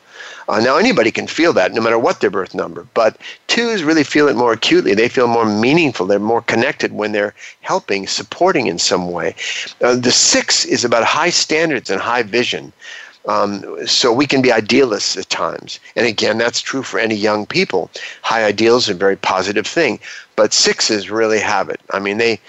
Uh, 0.48 0.60
now, 0.60 0.78
anybody 0.78 1.12
can 1.12 1.28
feel 1.28 1.54
that 1.54 1.74
no 1.74 1.82
matter 1.82 1.98
what 1.98 2.22
their 2.22 2.30
birth 2.30 2.54
number, 2.54 2.88
but 2.94 3.18
twos 3.48 3.84
really 3.84 4.04
feel 4.04 4.28
it 4.28 4.36
more 4.36 4.54
acutely. 4.54 4.94
They 4.94 5.10
feel 5.10 5.28
more 5.28 5.46
meaningful. 5.46 6.06
They're 6.06 6.20
more 6.20 6.42
connected 6.44 6.94
when 6.94 7.12
they're 7.12 7.34
helping, 7.62 8.06
supporting 8.08 8.68
in 8.68 8.78
some 8.78 9.12
way. 9.12 9.36
Uh, 9.82 9.96
the 9.96 10.12
six 10.12 10.66
is 10.66 10.86
about 10.86 11.04
high 11.04 11.32
standards 11.32 11.90
and 11.90 12.00
high 12.00 12.24
vision. 12.24 12.72
Um, 13.28 13.88
so 13.88 14.14
we 14.14 14.28
can 14.28 14.44
be 14.44 14.52
idealists 14.52 15.18
at 15.18 15.30
times. 15.30 15.80
And 15.96 16.06
again, 16.06 16.38
that's 16.38 16.62
true 16.62 16.84
for 16.84 17.00
any 17.00 17.16
young 17.16 17.48
people. 17.48 17.90
High 18.22 18.46
ideals 18.46 18.88
are 18.88 18.94
a 18.94 18.96
very 18.96 19.16
positive 19.16 19.66
thing, 19.66 20.00
but 20.36 20.54
sixes 20.54 21.10
really 21.10 21.40
have 21.40 21.70
it. 21.70 21.80
I 21.92 22.00
mean, 22.00 22.20
they 22.20 22.40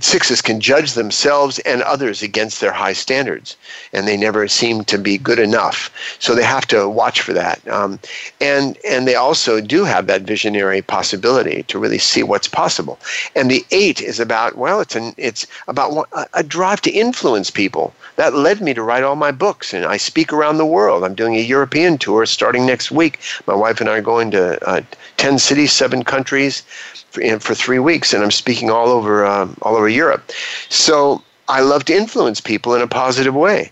sixes 0.00 0.40
can 0.40 0.60
judge 0.60 0.94
themselves 0.94 1.58
and 1.60 1.82
others 1.82 2.22
against 2.22 2.60
their 2.60 2.72
high 2.72 2.92
standards, 2.92 3.56
and 3.92 4.06
they 4.06 4.16
never 4.16 4.48
seem 4.48 4.84
to 4.84 4.98
be 4.98 5.18
good 5.18 5.38
enough. 5.38 5.90
So 6.18 6.34
they 6.34 6.42
have 6.44 6.66
to 6.68 6.88
watch 6.88 7.20
for 7.20 7.32
that. 7.34 7.66
Um, 7.68 7.98
and 8.40 8.78
and 8.88 9.06
they 9.06 9.14
also 9.14 9.60
do 9.60 9.84
have 9.84 10.06
that 10.06 10.22
visionary 10.22 10.82
possibility 10.82 11.62
to 11.64 11.78
really 11.78 11.98
see 11.98 12.22
what's 12.22 12.48
possible. 12.48 12.98
And 13.34 13.50
the 13.50 13.64
eight 13.70 14.00
is 14.00 14.18
about 14.18 14.56
well, 14.56 14.80
it's 14.80 14.96
an 14.96 15.14
it's 15.16 15.46
about 15.68 16.08
a 16.32 16.42
drive 16.42 16.80
to 16.82 16.90
influence 16.90 17.50
people. 17.50 17.92
That 18.16 18.34
led 18.34 18.60
me 18.60 18.74
to 18.74 18.82
write 18.82 19.04
all 19.04 19.16
my 19.16 19.30
books, 19.30 19.72
and 19.72 19.84
I 19.84 19.96
speak 19.98 20.32
around 20.32 20.58
the 20.58 20.66
world. 20.66 21.04
I'm 21.04 21.14
doing 21.14 21.36
a 21.36 21.40
European 21.40 21.98
tour 21.98 22.26
starting 22.26 22.66
next 22.66 22.90
week. 22.90 23.18
My 23.46 23.54
wife 23.54 23.80
and 23.80 23.88
I 23.88 23.98
are 23.98 24.02
going 24.02 24.30
to 24.32 24.68
uh, 24.68 24.80
ten 25.16 25.38
cities, 25.38 25.72
seven 25.72 26.02
countries 26.02 26.62
for, 27.10 27.40
for 27.40 27.54
three 27.54 27.78
weeks, 27.78 28.12
and 28.12 28.22
I'm 28.22 28.30
speaking 28.30 28.70
all 28.70 28.88
over 28.88 29.24
um, 29.24 29.56
all 29.62 29.76
over 29.76 29.88
Europe. 29.88 30.30
So 30.68 31.22
I 31.48 31.60
love 31.60 31.84
to 31.86 31.94
influence 31.94 32.40
people 32.40 32.74
in 32.74 32.82
a 32.82 32.88
positive 32.88 33.34
way. 33.34 33.70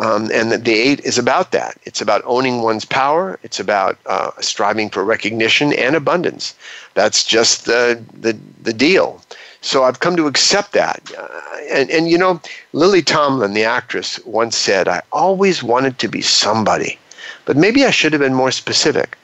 Um, 0.00 0.28
and 0.32 0.50
the, 0.50 0.58
the, 0.58 0.72
eight 0.72 1.00
is 1.00 1.18
about 1.18 1.52
that. 1.52 1.78
It's 1.84 2.00
about 2.00 2.22
owning 2.24 2.62
one's 2.62 2.84
power. 2.84 3.38
It's 3.44 3.60
about 3.60 3.96
uh, 4.06 4.32
striving 4.40 4.90
for 4.90 5.04
recognition 5.04 5.72
and 5.72 5.94
abundance. 5.94 6.54
That's 6.94 7.22
just 7.22 7.66
the, 7.66 8.02
the, 8.12 8.36
the 8.62 8.72
deal. 8.72 9.22
So 9.64 9.84
I've 9.84 10.00
come 10.00 10.14
to 10.16 10.26
accept 10.26 10.72
that. 10.72 11.10
Uh, 11.18 11.26
and, 11.70 11.90
and 11.90 12.10
you 12.10 12.18
know, 12.18 12.38
Lily 12.74 13.00
Tomlin, 13.00 13.54
the 13.54 13.64
actress, 13.64 14.20
once 14.26 14.58
said, 14.58 14.88
I 14.88 15.00
always 15.10 15.62
wanted 15.62 15.98
to 16.00 16.08
be 16.08 16.20
somebody, 16.20 16.98
but 17.46 17.56
maybe 17.56 17.86
I 17.86 17.90
should 17.90 18.12
have 18.12 18.20
been 18.20 18.34
more 18.34 18.50
specific. 18.50 19.16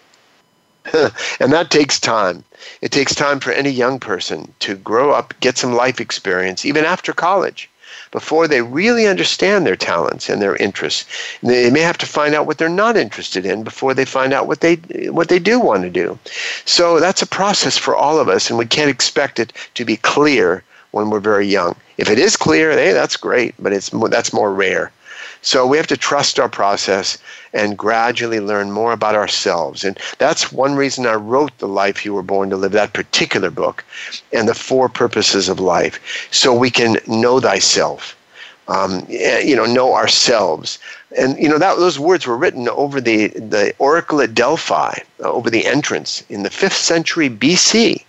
and 0.94 1.52
that 1.52 1.70
takes 1.70 2.00
time. 2.00 2.42
It 2.80 2.90
takes 2.90 3.14
time 3.14 3.38
for 3.38 3.52
any 3.52 3.68
young 3.68 4.00
person 4.00 4.54
to 4.60 4.76
grow 4.76 5.12
up, 5.12 5.34
get 5.40 5.58
some 5.58 5.74
life 5.74 6.00
experience, 6.00 6.64
even 6.64 6.86
after 6.86 7.12
college. 7.12 7.68
Before 8.10 8.48
they 8.48 8.62
really 8.62 9.06
understand 9.06 9.66
their 9.66 9.76
talents 9.76 10.28
and 10.28 10.40
their 10.40 10.56
interests. 10.56 11.06
They 11.42 11.70
may 11.70 11.80
have 11.80 11.98
to 11.98 12.06
find 12.06 12.34
out 12.34 12.46
what 12.46 12.58
they're 12.58 12.68
not 12.68 12.96
interested 12.96 13.46
in 13.46 13.62
before 13.62 13.94
they 13.94 14.04
find 14.04 14.32
out 14.32 14.46
what 14.46 14.60
they 14.60 14.76
what 15.10 15.28
they 15.28 15.38
do 15.38 15.60
want 15.60 15.82
to 15.82 15.90
do. 15.90 16.18
So 16.64 17.00
that's 17.00 17.22
a 17.22 17.26
process 17.26 17.76
for 17.76 17.94
all 17.94 18.18
of 18.18 18.28
us, 18.28 18.50
and 18.50 18.58
we 18.58 18.66
can't 18.66 18.90
expect 18.90 19.38
it 19.38 19.52
to 19.74 19.84
be 19.84 19.96
clear 19.96 20.62
when 20.92 21.10
we're 21.10 21.20
very 21.20 21.46
young. 21.46 21.76
If 21.98 22.10
it 22.10 22.18
is 22.18 22.36
clear, 22.36 22.72
hey, 22.72 22.92
that's 22.92 23.16
great, 23.16 23.54
but 23.58 23.72
it's 23.72 23.90
that's 23.90 24.32
more 24.32 24.52
rare. 24.52 24.92
So 25.42 25.66
we 25.66 25.76
have 25.76 25.86
to 25.88 25.96
trust 25.96 26.38
our 26.38 26.48
process 26.48 27.18
and 27.52 27.78
gradually 27.78 28.40
learn 28.40 28.70
more 28.70 28.92
about 28.92 29.14
ourselves. 29.14 29.84
And 29.84 29.98
that's 30.18 30.52
one 30.52 30.74
reason 30.74 31.06
I 31.06 31.14
wrote 31.14 31.56
The 31.58 31.68
Life 31.68 32.04
You 32.04 32.14
Were 32.14 32.22
Born 32.22 32.50
to 32.50 32.56
Live, 32.56 32.72
that 32.72 32.92
particular 32.92 33.50
book, 33.50 33.84
and 34.32 34.48
the 34.48 34.54
four 34.54 34.88
purposes 34.88 35.48
of 35.48 35.58
life, 35.58 36.28
so 36.30 36.54
we 36.54 36.70
can 36.70 36.98
know 37.06 37.40
thyself. 37.40 38.16
Um, 38.68 39.04
eh, 39.10 39.40
you 39.40 39.56
know, 39.56 39.64
know 39.64 39.94
ourselves. 39.94 40.78
And, 41.18 41.36
you 41.38 41.48
know, 41.48 41.58
that, 41.58 41.76
those 41.78 41.98
words 41.98 42.24
were 42.24 42.36
written 42.36 42.68
over 42.68 43.00
the, 43.00 43.28
the 43.28 43.74
oracle 43.78 44.20
at 44.20 44.32
Delphi, 44.32 44.94
uh, 45.24 45.30
over 45.30 45.50
the 45.50 45.66
entrance 45.66 46.22
in 46.28 46.44
the 46.44 46.50
5th 46.50 46.78
century 46.78 47.28
BC. 47.28 48.04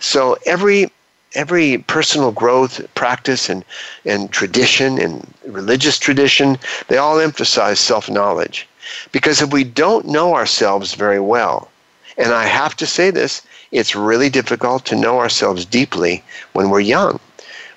So 0.00 0.38
every 0.46 0.90
every 1.34 1.78
personal 1.78 2.32
growth 2.32 2.80
practice 2.94 3.48
and, 3.48 3.64
and 4.04 4.30
tradition 4.32 4.98
and 4.98 5.26
religious 5.46 5.98
tradition, 5.98 6.58
they 6.88 6.96
all 6.96 7.20
emphasize 7.20 7.78
self 7.78 8.08
knowledge. 8.08 8.66
Because 9.12 9.42
if 9.42 9.52
we 9.52 9.64
don't 9.64 10.06
know 10.06 10.34
ourselves 10.34 10.94
very 10.94 11.20
well, 11.20 11.70
and 12.16 12.32
I 12.32 12.46
have 12.46 12.74
to 12.76 12.86
say 12.86 13.10
this, 13.10 13.42
it's 13.70 13.94
really 13.94 14.30
difficult 14.30 14.84
to 14.86 14.96
know 14.96 15.18
ourselves 15.18 15.64
deeply 15.64 16.24
when 16.54 16.70
we're 16.70 16.80
young. 16.80 17.20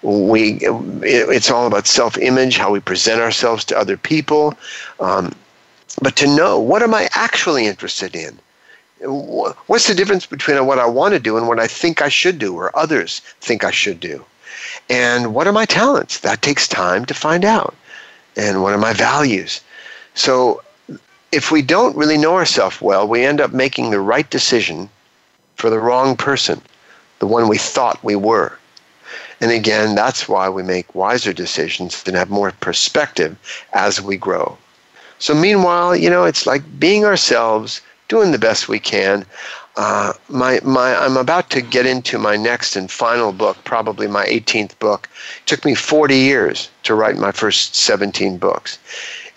We, 0.01 0.59
it's 1.03 1.51
all 1.51 1.67
about 1.67 1.85
self 1.85 2.17
image, 2.17 2.57
how 2.57 2.71
we 2.71 2.79
present 2.79 3.21
ourselves 3.21 3.63
to 3.65 3.77
other 3.77 3.97
people. 3.97 4.55
Um, 4.99 5.35
but 6.01 6.15
to 6.15 6.27
know 6.27 6.57
what 6.57 6.81
am 6.81 6.93
I 6.93 7.09
actually 7.13 7.67
interested 7.67 8.15
in? 8.15 8.39
What's 9.03 9.87
the 9.87 9.95
difference 9.95 10.25
between 10.25 10.65
what 10.65 10.79
I 10.79 10.85
want 10.85 11.13
to 11.13 11.19
do 11.19 11.37
and 11.37 11.47
what 11.47 11.59
I 11.59 11.67
think 11.67 12.01
I 12.01 12.09
should 12.09 12.39
do 12.39 12.55
or 12.55 12.75
others 12.77 13.21
think 13.39 13.63
I 13.63 13.71
should 13.71 13.99
do? 13.99 14.25
And 14.89 15.33
what 15.33 15.47
are 15.47 15.53
my 15.53 15.65
talents? 15.65 16.19
That 16.19 16.41
takes 16.41 16.67
time 16.67 17.05
to 17.05 17.13
find 17.13 17.45
out. 17.45 17.75
And 18.35 18.61
what 18.61 18.73
are 18.73 18.77
my 18.77 18.93
values? 18.93 19.61
So 20.13 20.61
if 21.31 21.51
we 21.51 21.61
don't 21.61 21.95
really 21.95 22.17
know 22.17 22.35
ourselves 22.35 22.81
well, 22.81 23.07
we 23.07 23.23
end 23.23 23.41
up 23.41 23.51
making 23.51 23.89
the 23.89 23.99
right 23.99 24.29
decision 24.29 24.89
for 25.55 25.69
the 25.69 25.79
wrong 25.79 26.15
person, 26.15 26.61
the 27.19 27.27
one 27.27 27.47
we 27.47 27.57
thought 27.57 28.03
we 28.03 28.15
were. 28.15 28.57
And 29.39 29.51
again, 29.51 29.95
that's 29.95 30.29
why 30.29 30.49
we 30.49 30.61
make 30.61 30.93
wiser 30.93 31.33
decisions 31.33 32.03
and 32.05 32.15
have 32.15 32.29
more 32.29 32.51
perspective 32.59 33.35
as 33.73 34.01
we 34.01 34.17
grow. 34.17 34.57
So, 35.17 35.33
meanwhile, 35.33 35.95
you 35.95 36.09
know, 36.09 36.25
it's 36.25 36.45
like 36.45 36.63
being 36.79 37.05
ourselves 37.05 37.81
doing 38.11 38.33
the 38.33 38.47
best 38.49 38.67
we 38.67 38.77
can. 38.77 39.25
Uh, 39.77 40.11
my, 40.27 40.59
my, 40.65 40.93
I'm 40.97 41.15
about 41.15 41.49
to 41.51 41.61
get 41.61 41.85
into 41.85 42.19
my 42.19 42.35
next 42.35 42.75
and 42.75 42.91
final 42.91 43.31
book, 43.31 43.55
probably 43.63 44.05
my 44.05 44.25
18th 44.25 44.77
book. 44.79 45.07
It 45.39 45.47
took 45.47 45.63
me 45.63 45.75
40 45.75 46.17
years 46.17 46.69
to 46.83 46.93
write 46.93 47.15
my 47.15 47.31
first 47.31 47.73
17 47.73 48.37
books. 48.37 48.79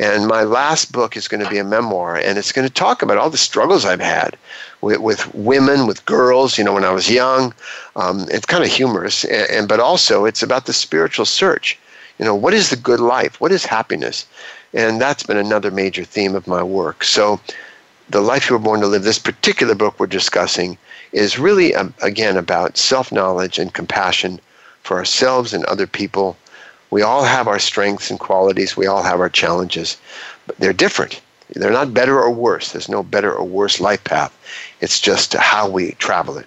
And 0.01 0.27
my 0.27 0.43
last 0.43 0.91
book 0.91 1.17
is 1.17 1.29
going 1.29 1.45
to 1.45 1.49
be 1.49 1.59
a 1.59 1.65
memoir, 1.65 2.17
and 2.17 2.37
it's 2.37 2.51
going 2.51 2.67
to 2.67 2.75
talk 2.75 3.01
about 3.01 3.17
all 3.17 3.31
the 3.31 3.39
struggles 3.39 3.85
I've 3.85 4.01
had 4.01 4.37
with, 4.81 4.99
with 4.99 5.33
women, 5.37 5.87
with 5.87 6.05
girls, 6.05 6.59
you 6.59 6.65
know, 6.65 6.73
when 6.73 6.85
I 6.85 6.91
was 6.91 7.09
young. 7.09 7.55
Um, 7.95 8.27
it's 8.29 8.45
kind 8.45 8.65
of 8.65 8.71
humorous, 8.71 9.23
and, 9.25 9.49
and, 9.51 9.69
but 9.69 9.79
also 9.79 10.25
it's 10.25 10.43
about 10.43 10.67
the 10.67 10.73
spiritual 10.73 11.27
search. 11.27 11.79
You 12.19 12.25
know, 12.25 12.35
what 12.35 12.55
is 12.55 12.71
the 12.71 12.77
good 12.77 12.99
life? 12.99 13.41
What 13.41 13.53
is 13.53 13.65
happiness? 13.65 14.27
And 14.73 15.01
that's 15.01 15.23
been 15.23 15.37
another 15.37 15.71
major 15.71 16.03
theme 16.03 16.35
of 16.35 16.49
my 16.49 16.65
work. 16.65 17.05
So 17.05 17.39
the 18.09 18.21
life 18.21 18.49
you 18.49 18.57
were 18.57 18.63
born 18.63 18.81
to 18.81 18.87
live, 18.87 19.03
this 19.03 19.19
particular 19.19 19.75
book 19.75 19.99
we're 19.99 20.07
discussing, 20.07 20.77
is 21.13 21.39
really, 21.39 21.75
um, 21.75 21.95
again, 22.03 22.37
about 22.37 22.77
self 22.77 23.11
knowledge 23.11 23.59
and 23.59 23.73
compassion 23.73 24.41
for 24.83 24.97
ourselves 24.97 25.55
and 25.55 25.65
other 25.65 25.87
people. 25.87 26.37
We 26.91 27.03
all 27.03 27.25
have 27.25 27.49
our 27.49 27.59
strengths 27.59 28.11
and 28.11 28.21
qualities, 28.21 28.77
we 28.77 28.87
all 28.87 29.03
have 29.03 29.21
our 29.21 29.31
challenges, 29.31 29.97
but 30.47 30.57
they're 30.59 30.73
different. 30.73 31.21
They're 31.51 31.71
not 31.71 31.95
better 31.95 32.21
or 32.21 32.31
worse. 32.31 32.73
There's 32.73 32.89
no 32.89 33.03
better 33.03 33.33
or 33.33 33.45
worse 33.45 33.81
life 33.81 34.03
path. 34.05 34.37
It's 34.81 35.01
just 35.01 35.35
how 35.35 35.69
we 35.69 35.93
travel 35.93 36.39
it. 36.39 36.47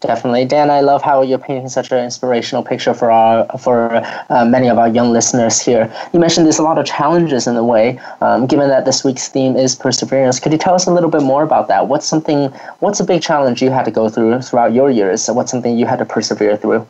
Definitely, 0.00 0.44
Dan. 0.44 0.70
I 0.70 0.80
love 0.80 1.02
how 1.02 1.22
you're 1.22 1.40
painting 1.40 1.68
such 1.68 1.90
an 1.90 1.98
inspirational 1.98 2.62
picture 2.62 2.94
for 2.94 3.10
our 3.10 3.46
for 3.58 4.00
uh, 4.30 4.44
many 4.44 4.68
of 4.68 4.78
our 4.78 4.88
young 4.88 5.10
listeners 5.10 5.60
here. 5.60 5.92
You 6.12 6.20
mentioned 6.20 6.46
there's 6.46 6.60
a 6.60 6.62
lot 6.62 6.78
of 6.78 6.86
challenges 6.86 7.48
in 7.48 7.56
the 7.56 7.64
way. 7.64 7.98
Um, 8.20 8.46
given 8.46 8.68
that 8.68 8.84
this 8.84 9.02
week's 9.02 9.26
theme 9.26 9.56
is 9.56 9.74
perseverance, 9.74 10.38
could 10.38 10.52
you 10.52 10.58
tell 10.58 10.74
us 10.74 10.86
a 10.86 10.92
little 10.92 11.10
bit 11.10 11.22
more 11.22 11.42
about 11.42 11.66
that? 11.66 11.88
What's 11.88 12.06
something? 12.06 12.50
What's 12.78 13.00
a 13.00 13.04
big 13.04 13.22
challenge 13.22 13.60
you 13.60 13.70
had 13.70 13.84
to 13.86 13.90
go 13.90 14.08
through 14.08 14.42
throughout 14.42 14.72
your 14.72 14.88
years? 14.88 15.28
What's 15.28 15.50
something 15.50 15.76
you 15.76 15.86
had 15.86 15.98
to 15.98 16.04
persevere 16.04 16.56
through? 16.56 16.86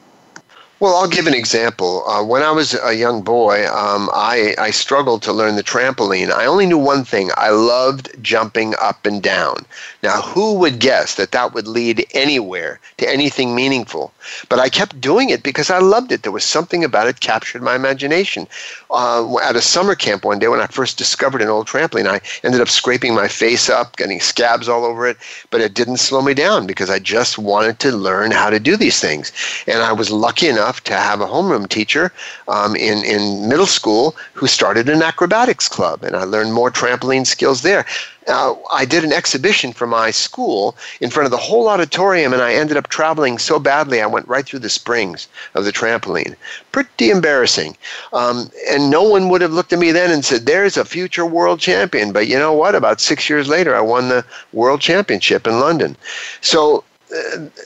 Well, 0.80 0.94
I'll 0.94 1.08
give 1.08 1.26
an 1.26 1.34
example. 1.34 2.06
Uh, 2.06 2.22
when 2.22 2.44
I 2.44 2.52
was 2.52 2.72
a 2.84 2.94
young 2.94 3.22
boy, 3.22 3.66
um, 3.66 4.08
I, 4.12 4.54
I 4.58 4.70
struggled 4.70 5.22
to 5.22 5.32
learn 5.32 5.56
the 5.56 5.64
trampoline. 5.64 6.30
I 6.30 6.46
only 6.46 6.66
knew 6.66 6.78
one 6.78 7.04
thing 7.04 7.30
I 7.36 7.50
loved 7.50 8.10
jumping 8.22 8.74
up 8.80 9.04
and 9.04 9.20
down. 9.20 9.66
Now, 10.04 10.22
who 10.22 10.54
would 10.54 10.78
guess 10.78 11.16
that 11.16 11.32
that 11.32 11.52
would 11.52 11.66
lead 11.66 12.06
anywhere 12.14 12.78
to 12.98 13.10
anything 13.10 13.56
meaningful? 13.56 14.12
But 14.48 14.60
I 14.60 14.68
kept 14.68 15.00
doing 15.00 15.30
it 15.30 15.42
because 15.42 15.68
I 15.68 15.78
loved 15.80 16.12
it. 16.12 16.22
There 16.22 16.30
was 16.30 16.44
something 16.44 16.84
about 16.84 17.08
it 17.08 17.18
captured 17.18 17.60
my 17.60 17.74
imagination. 17.74 18.46
Uh, 18.88 19.36
at 19.38 19.56
a 19.56 19.60
summer 19.60 19.96
camp 19.96 20.24
one 20.24 20.38
day 20.38 20.46
when 20.46 20.60
I 20.60 20.66
first 20.68 20.96
discovered 20.96 21.42
an 21.42 21.48
old 21.48 21.66
trampoline, 21.66 22.06
I 22.06 22.20
ended 22.44 22.60
up 22.60 22.68
scraping 22.68 23.16
my 23.16 23.26
face 23.26 23.68
up, 23.68 23.96
getting 23.96 24.20
scabs 24.20 24.68
all 24.68 24.84
over 24.84 25.08
it, 25.08 25.16
but 25.50 25.60
it 25.60 25.74
didn't 25.74 25.96
slow 25.96 26.22
me 26.22 26.34
down 26.34 26.68
because 26.68 26.88
I 26.88 27.00
just 27.00 27.36
wanted 27.36 27.80
to 27.80 27.90
learn 27.90 28.30
how 28.30 28.48
to 28.48 28.60
do 28.60 28.76
these 28.76 29.00
things. 29.00 29.32
And 29.66 29.82
I 29.82 29.92
was 29.92 30.12
lucky 30.12 30.46
enough 30.46 30.67
enough 30.68 30.84
to 30.84 30.92
have 30.92 31.22
a 31.22 31.26
homeroom 31.26 31.66
teacher 31.66 32.12
um, 32.46 32.76
in, 32.76 33.02
in 33.02 33.48
middle 33.48 33.66
school 33.66 34.14
who 34.34 34.46
started 34.46 34.86
an 34.90 35.02
acrobatics 35.02 35.66
club, 35.66 36.04
and 36.04 36.14
I 36.14 36.24
learned 36.24 36.52
more 36.52 36.70
trampoline 36.70 37.26
skills 37.26 37.62
there. 37.62 37.86
Uh, 38.26 38.54
I 38.70 38.84
did 38.84 39.02
an 39.04 39.12
exhibition 39.14 39.72
for 39.72 39.86
my 39.86 40.10
school 40.10 40.76
in 41.00 41.08
front 41.08 41.24
of 41.24 41.30
the 41.30 41.38
whole 41.48 41.68
auditorium, 41.68 42.34
and 42.34 42.42
I 42.42 42.52
ended 42.52 42.76
up 42.76 42.88
traveling 42.88 43.38
so 43.38 43.58
badly 43.58 44.02
I 44.02 44.06
went 44.06 44.28
right 44.28 44.44
through 44.44 44.58
the 44.58 44.68
springs 44.68 45.26
of 45.54 45.64
the 45.64 45.72
trampoline. 45.72 46.36
Pretty 46.70 47.08
embarrassing. 47.08 47.74
Um, 48.12 48.50
and 48.70 48.90
no 48.90 49.02
one 49.02 49.30
would 49.30 49.40
have 49.40 49.54
looked 49.54 49.72
at 49.72 49.78
me 49.78 49.92
then 49.92 50.10
and 50.10 50.22
said, 50.22 50.44
There's 50.44 50.76
a 50.76 50.84
future 50.84 51.24
world 51.24 51.60
champion. 51.60 52.12
But 52.12 52.28
you 52.28 52.38
know 52.38 52.52
what? 52.52 52.74
About 52.74 53.00
six 53.00 53.30
years 53.30 53.48
later, 53.48 53.74
I 53.74 53.80
won 53.80 54.10
the 54.10 54.26
world 54.52 54.82
championship 54.82 55.46
in 55.46 55.60
London. 55.60 55.96
So 56.42 56.84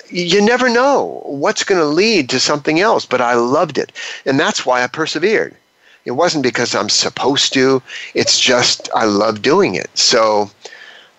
you 0.08 0.40
never 0.40 0.68
know 0.68 1.22
what's 1.24 1.64
going 1.64 1.80
to 1.80 1.86
lead 1.86 2.28
to 2.30 2.40
something 2.40 2.80
else, 2.80 3.06
but 3.06 3.20
I 3.20 3.34
loved 3.34 3.78
it. 3.78 3.92
And 4.26 4.38
that's 4.38 4.64
why 4.64 4.82
I 4.82 4.86
persevered. 4.86 5.56
It 6.04 6.12
wasn't 6.12 6.42
because 6.42 6.74
I'm 6.74 6.88
supposed 6.88 7.52
to, 7.54 7.82
it's 8.14 8.38
just 8.38 8.88
I 8.94 9.04
love 9.04 9.42
doing 9.42 9.74
it. 9.74 9.90
So 9.96 10.50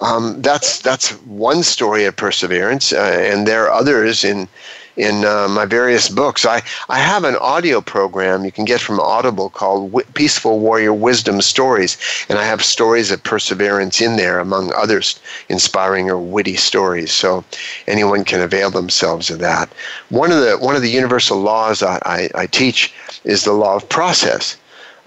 um, 0.01 0.41
that's, 0.41 0.79
that's 0.79 1.11
one 1.21 1.63
story 1.63 2.05
of 2.05 2.15
perseverance. 2.15 2.91
Uh, 2.91 3.27
and 3.31 3.47
there 3.47 3.65
are 3.65 3.71
others 3.71 4.23
in, 4.23 4.47
in 4.95 5.25
uh, 5.25 5.47
my 5.47 5.65
various 5.65 6.09
books. 6.09 6.45
I, 6.45 6.61
I 6.89 6.99
have 6.99 7.23
an 7.23 7.35
audio 7.37 7.81
program 7.81 8.45
you 8.45 8.51
can 8.51 8.65
get 8.65 8.81
from 8.81 8.99
Audible 8.99 9.49
called 9.49 9.91
w- 9.91 10.07
Peaceful 10.13 10.59
Warrior 10.59 10.93
Wisdom 10.93 11.41
Stories, 11.41 11.97
and 12.29 12.37
I 12.37 12.45
have 12.45 12.63
stories 12.63 13.11
of 13.11 13.23
perseverance 13.23 14.01
in 14.01 14.15
there, 14.15 14.39
among 14.39 14.73
others, 14.73 15.19
inspiring 15.49 16.09
or 16.09 16.17
witty 16.17 16.55
stories. 16.55 17.11
So 17.11 17.43
anyone 17.87 18.23
can 18.23 18.41
avail 18.41 18.69
themselves 18.69 19.29
of 19.29 19.39
that. 19.39 19.69
One 20.09 20.31
of 20.31 20.41
the 20.41 20.57
one 20.57 20.75
of 20.75 20.81
the 20.81 20.91
universal 20.91 21.39
laws 21.39 21.81
I, 21.81 21.99
I, 22.05 22.29
I 22.35 22.45
teach 22.47 22.93
is 23.23 23.43
the 23.43 23.53
law 23.53 23.75
of 23.75 23.89
process, 23.89 24.57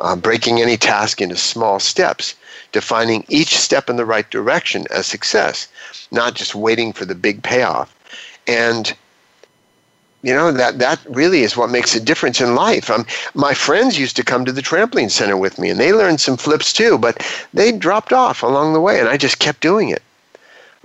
uh, 0.01 0.17
breaking 0.17 0.61
any 0.61 0.77
task 0.77 1.21
into 1.21 1.37
small 1.37 1.79
steps 1.79 2.35
defining 2.73 3.25
each 3.29 3.57
step 3.57 3.89
in 3.89 3.97
the 3.97 4.05
right 4.05 4.29
direction 4.31 4.85
as 4.91 5.07
success, 5.07 5.67
not 6.11 6.35
just 6.35 6.55
waiting 6.55 6.93
for 6.93 7.07
the 7.07 7.15
big 7.15 7.43
payoff. 7.43 7.95
And 8.47 8.95
you 10.23 10.35
know 10.35 10.51
that 10.53 10.79
that 10.79 10.99
really 11.09 11.43
is 11.43 11.57
what 11.57 11.71
makes 11.71 11.95
a 11.95 12.01
difference 12.01 12.41
in 12.41 12.55
life. 12.55 12.91
Um, 12.91 13.07
my 13.35 13.55
friends 13.55 13.99
used 13.99 14.17
to 14.17 14.25
come 14.25 14.45
to 14.45 14.53
the 14.53 14.63
trampoline 14.63 15.11
center 15.11 15.37
with 15.37 15.59
me, 15.59 15.71
and 15.71 15.79
they 15.79 15.93
learned 15.93 16.21
some 16.21 16.37
flips 16.37 16.73
too, 16.73 16.99
but 16.99 17.25
they 17.55 17.73
dropped 17.73 18.13
off 18.13 18.43
along 18.43 18.73
the 18.73 18.81
way, 18.81 18.99
and 18.99 19.09
I 19.09 19.17
just 19.17 19.39
kept 19.39 19.61
doing 19.61 19.91
it. 19.91 20.03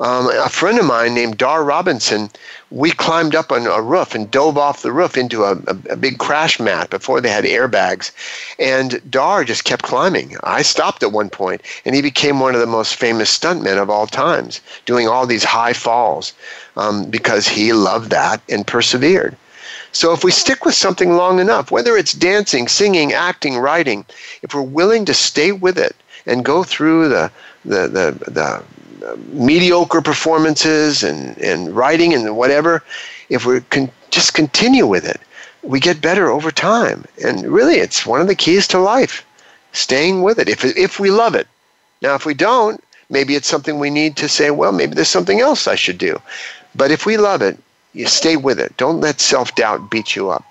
Um, 0.01 0.31
a 0.31 0.49
friend 0.49 0.79
of 0.79 0.85
mine 0.85 1.13
named 1.13 1.37
Dar 1.37 1.63
Robinson, 1.63 2.31
we 2.71 2.89
climbed 2.89 3.35
up 3.35 3.51
on 3.51 3.67
a 3.67 3.83
roof 3.83 4.15
and 4.15 4.31
dove 4.31 4.57
off 4.57 4.81
the 4.81 4.91
roof 4.91 5.15
into 5.15 5.43
a, 5.43 5.51
a, 5.51 5.77
a, 5.91 5.95
big 5.95 6.17
crash 6.17 6.59
mat 6.59 6.89
before 6.89 7.21
they 7.21 7.29
had 7.29 7.43
airbags. 7.43 8.09
And 8.57 8.99
Dar 9.11 9.43
just 9.43 9.63
kept 9.63 9.83
climbing. 9.83 10.37
I 10.43 10.63
stopped 10.63 11.03
at 11.03 11.11
one 11.11 11.29
point, 11.29 11.61
and 11.85 11.93
he 11.93 12.01
became 12.01 12.39
one 12.39 12.55
of 12.55 12.61
the 12.61 12.65
most 12.65 12.95
famous 12.95 13.37
stuntmen 13.37 13.79
of 13.79 13.91
all 13.91 14.07
times, 14.07 14.59
doing 14.87 15.07
all 15.07 15.27
these 15.27 15.43
high 15.43 15.73
falls 15.73 16.33
um, 16.75 17.05
because 17.05 17.47
he 17.47 17.71
loved 17.71 18.09
that 18.09 18.41
and 18.49 18.65
persevered. 18.65 19.37
So 19.91 20.13
if 20.13 20.23
we 20.23 20.31
stick 20.31 20.65
with 20.65 20.73
something 20.73 21.15
long 21.15 21.39
enough, 21.39 21.69
whether 21.69 21.95
it's 21.95 22.13
dancing, 22.13 22.67
singing, 22.67 23.13
acting, 23.13 23.59
writing, 23.59 24.05
if 24.41 24.55
we're 24.55 24.63
willing 24.63 25.05
to 25.05 25.13
stay 25.13 25.51
with 25.51 25.77
it 25.77 25.95
and 26.25 26.43
go 26.43 26.63
through 26.63 27.09
the 27.09 27.31
the 27.65 27.87
the, 27.87 28.31
the 28.31 28.63
mediocre 29.27 30.01
performances 30.01 31.03
and, 31.03 31.37
and 31.37 31.75
writing 31.75 32.13
and 32.13 32.35
whatever, 32.35 32.83
if 33.29 33.45
we 33.45 33.61
can 33.69 33.89
just 34.09 34.33
continue 34.33 34.85
with 34.85 35.05
it, 35.05 35.19
we 35.63 35.79
get 35.79 36.01
better 36.01 36.29
over 36.29 36.51
time. 36.51 37.05
And 37.23 37.45
really, 37.47 37.75
it's 37.75 38.05
one 38.05 38.21
of 38.21 38.27
the 38.27 38.35
keys 38.35 38.67
to 38.69 38.79
life, 38.79 39.25
staying 39.73 40.21
with 40.21 40.39
it 40.39 40.49
if, 40.49 40.65
if 40.65 40.99
we 40.99 41.11
love 41.11 41.35
it. 41.35 41.47
Now, 42.01 42.15
if 42.15 42.25
we 42.25 42.33
don't, 42.33 42.83
maybe 43.09 43.35
it's 43.35 43.47
something 43.47 43.77
we 43.79 43.89
need 43.89 44.15
to 44.17 44.27
say, 44.27 44.51
well, 44.51 44.71
maybe 44.71 44.95
there's 44.95 45.07
something 45.07 45.39
else 45.39 45.67
I 45.67 45.75
should 45.75 45.97
do. 45.97 46.19
But 46.75 46.91
if 46.91 47.05
we 47.05 47.17
love 47.17 47.41
it, 47.41 47.57
you 47.93 48.07
stay 48.07 48.37
with 48.37 48.59
it. 48.59 48.75
Don't 48.77 49.01
let 49.01 49.19
self 49.19 49.53
doubt 49.55 49.91
beat 49.91 50.15
you 50.15 50.29
up. 50.29 50.45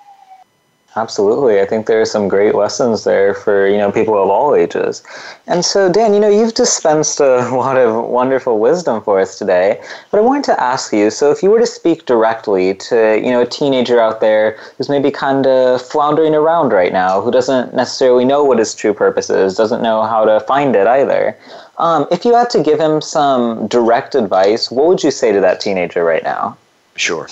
Absolutely. 0.97 1.61
I 1.61 1.67
think 1.67 1.87
there 1.87 2.01
are 2.01 2.07
some 2.07 2.27
great 2.27 2.57
lessons 2.57 3.05
there 3.05 3.33
for, 3.33 3.69
you 3.69 3.79
know, 3.79 3.93
people 3.93 4.21
of 4.21 4.29
all 4.29 4.57
ages. 4.57 5.05
And 5.47 5.65
so, 5.65 5.91
Dan, 5.91 6.13
you 6.15 6.19
know, 6.19 6.29
you've 6.29 6.55
dispensed 6.55 7.21
a 7.21 7.49
lot 7.55 7.77
of 7.77 8.07
wonderful 8.07 8.59
wisdom 8.59 9.01
for 9.03 9.21
us 9.21 9.39
today. 9.39 9.81
But 10.11 10.19
I 10.19 10.21
wanted 10.23 10.45
to 10.45 10.61
ask 10.61 10.93
you, 10.93 11.11
so 11.11 11.31
if 11.31 11.45
you 11.45 11.51
were 11.51 11.61
to 11.61 11.67
speak 11.67 12.07
directly 12.07 12.75
to, 12.75 13.21
you 13.23 13.31
know, 13.31 13.43
a 13.43 13.47
teenager 13.47 14.01
out 14.01 14.21
there 14.21 14.59
who's 14.77 14.89
maybe 14.89 15.13
kind 15.13 15.47
of 15.47 15.81
floundering 15.81 16.35
around 16.35 16.73
right 16.73 16.93
now, 16.93 17.21
who 17.21 17.31
doesn't 17.31 17.73
necessarily 17.73 18.25
know 18.25 18.43
what 18.43 18.59
his 18.59 18.75
true 18.75 18.93
purpose 18.93 19.31
is, 19.31 19.55
doesn't 19.55 19.83
know 19.83 20.03
how 20.03 20.25
to 20.25 20.41
find 20.41 20.75
it 20.75 20.89
either, 20.89 21.37
um, 21.79 22.07
if 22.11 22.25
you 22.25 22.35
had 22.35 22.51
to 22.51 22.63
give 22.63 22.81
him 22.81 23.01
some 23.01 23.69
direct 23.69 24.17
advice, 24.17 24.71
what 24.73 24.87
would 24.89 25.05
you 25.05 25.13
say 25.13 25.31
to 25.31 25.41
that 25.41 25.61
teenager 25.61 26.05
right 26.05 26.23
now? 26.23 26.57
Sure. 26.97 27.29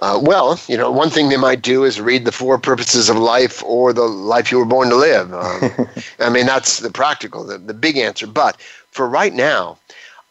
Uh, 0.00 0.20
well, 0.22 0.60
you 0.68 0.76
know, 0.76 0.90
one 0.90 1.08
thing 1.08 1.28
they 1.28 1.38
might 1.38 1.62
do 1.62 1.82
is 1.82 2.00
read 2.00 2.26
the 2.26 2.32
four 2.32 2.58
purposes 2.58 3.08
of 3.08 3.16
life 3.16 3.62
or 3.64 3.94
the 3.94 4.02
life 4.02 4.52
you 4.52 4.58
were 4.58 4.66
born 4.66 4.90
to 4.90 4.96
live. 4.96 5.32
Um, 5.32 5.88
I 6.18 6.28
mean, 6.28 6.44
that's 6.44 6.80
the 6.80 6.90
practical, 6.90 7.44
the, 7.44 7.56
the 7.56 7.72
big 7.72 7.96
answer. 7.96 8.26
But 8.26 8.60
for 8.90 9.08
right 9.08 9.32
now, 9.32 9.78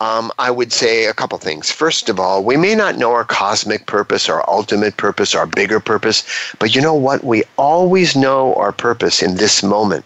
um, 0.01 0.32
I 0.38 0.51
would 0.51 0.72
say 0.72 1.05
a 1.05 1.13
couple 1.13 1.38
things. 1.39 1.72
First 1.72 2.09
of 2.09 2.20
all, 2.20 2.43
we 2.43 2.57
may 2.57 2.76
not 2.76 2.97
know 2.97 3.11
our 3.13 3.24
cosmic 3.24 3.88
purpose, 3.88 4.30
our 4.30 4.47
ultimate 4.47 4.97
purpose, 4.97 5.34
our 5.34 5.47
bigger 5.47 5.80
purpose, 5.80 6.24
but 6.59 6.76
you 6.76 6.82
know 6.82 6.93
what? 6.93 7.24
We 7.24 7.43
always 7.57 8.16
know 8.16 8.53
our 8.55 8.72
purpose 8.72 9.24
in 9.24 9.36
this 9.36 9.63
moment. 9.63 10.05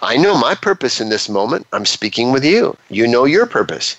I 0.00 0.16
know 0.16 0.36
my 0.36 0.54
purpose 0.54 1.00
in 1.00 1.08
this 1.08 1.28
moment. 1.28 1.66
I'm 1.72 1.86
speaking 1.86 2.32
with 2.32 2.44
you. 2.44 2.76
You 2.88 3.06
know 3.06 3.26
your 3.26 3.46
purpose. 3.46 3.96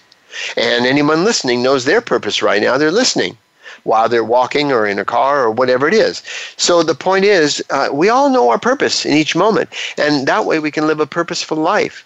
And 0.58 0.86
anyone 0.86 1.24
listening 1.24 1.62
knows 1.62 1.86
their 1.86 2.02
purpose 2.02 2.42
right 2.42 2.62
now. 2.62 2.78
They're 2.78 2.92
listening 2.92 3.38
while 3.84 4.08
they're 4.10 4.24
walking 4.24 4.72
or 4.72 4.86
in 4.86 5.00
a 5.00 5.06
car 5.06 5.44
or 5.44 5.52
whatever 5.52 5.88
it 5.88 5.94
is. 5.94 6.24
So 6.58 6.84
the 6.84 6.96
point 6.96 7.26
is, 7.26 7.64
uh, 7.70 7.90
we 7.92 8.10
all 8.10 8.30
know 8.30 8.50
our 8.50 8.60
purpose 8.60 9.06
in 9.06 9.14
each 9.14 9.36
moment, 9.36 9.70
and 9.98 10.28
that 10.28 10.46
way 10.46 10.60
we 10.60 10.72
can 10.72 10.88
live 10.88 11.00
a 11.00 11.08
purposeful 11.08 11.58
life. 11.58 12.06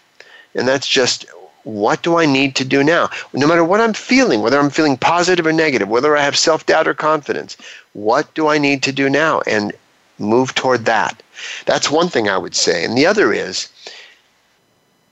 And 0.56 0.68
that's 0.68 0.88
just 0.88 1.26
what 1.64 2.02
do 2.02 2.18
I 2.18 2.26
need 2.26 2.56
to 2.56 2.66
do 2.66 2.84
now? 2.84 3.10
No 3.34 3.46
matter 3.46 3.64
what 3.64 3.82
I'm 3.82 3.94
feeling, 3.94 4.42
whether 4.42 4.58
I'm 4.58 4.70
feeling 4.70 4.98
positive 4.98 5.46
or 5.46 5.52
negative, 5.52 5.90
whether 5.90 6.16
I 6.16 6.22
have 6.22 6.38
self 6.38 6.66
doubt 6.66 6.88
or 6.88 6.94
confidence, 6.94 7.58
what 7.94 8.34
do 8.34 8.48
I 8.48 8.58
need 8.58 8.84
to 8.84 8.92
do 8.92 9.10
now? 9.10 9.42
And 9.46 9.74
move 10.18 10.56
toward 10.56 10.86
that. 10.86 11.22
That's 11.66 11.92
one 11.92 12.10
thing 12.10 12.30
I 12.30 12.38
would 12.38 12.56
say. 12.56 12.84
And 12.84 12.98
the 12.98 13.06
other 13.06 13.34
is 13.34 13.70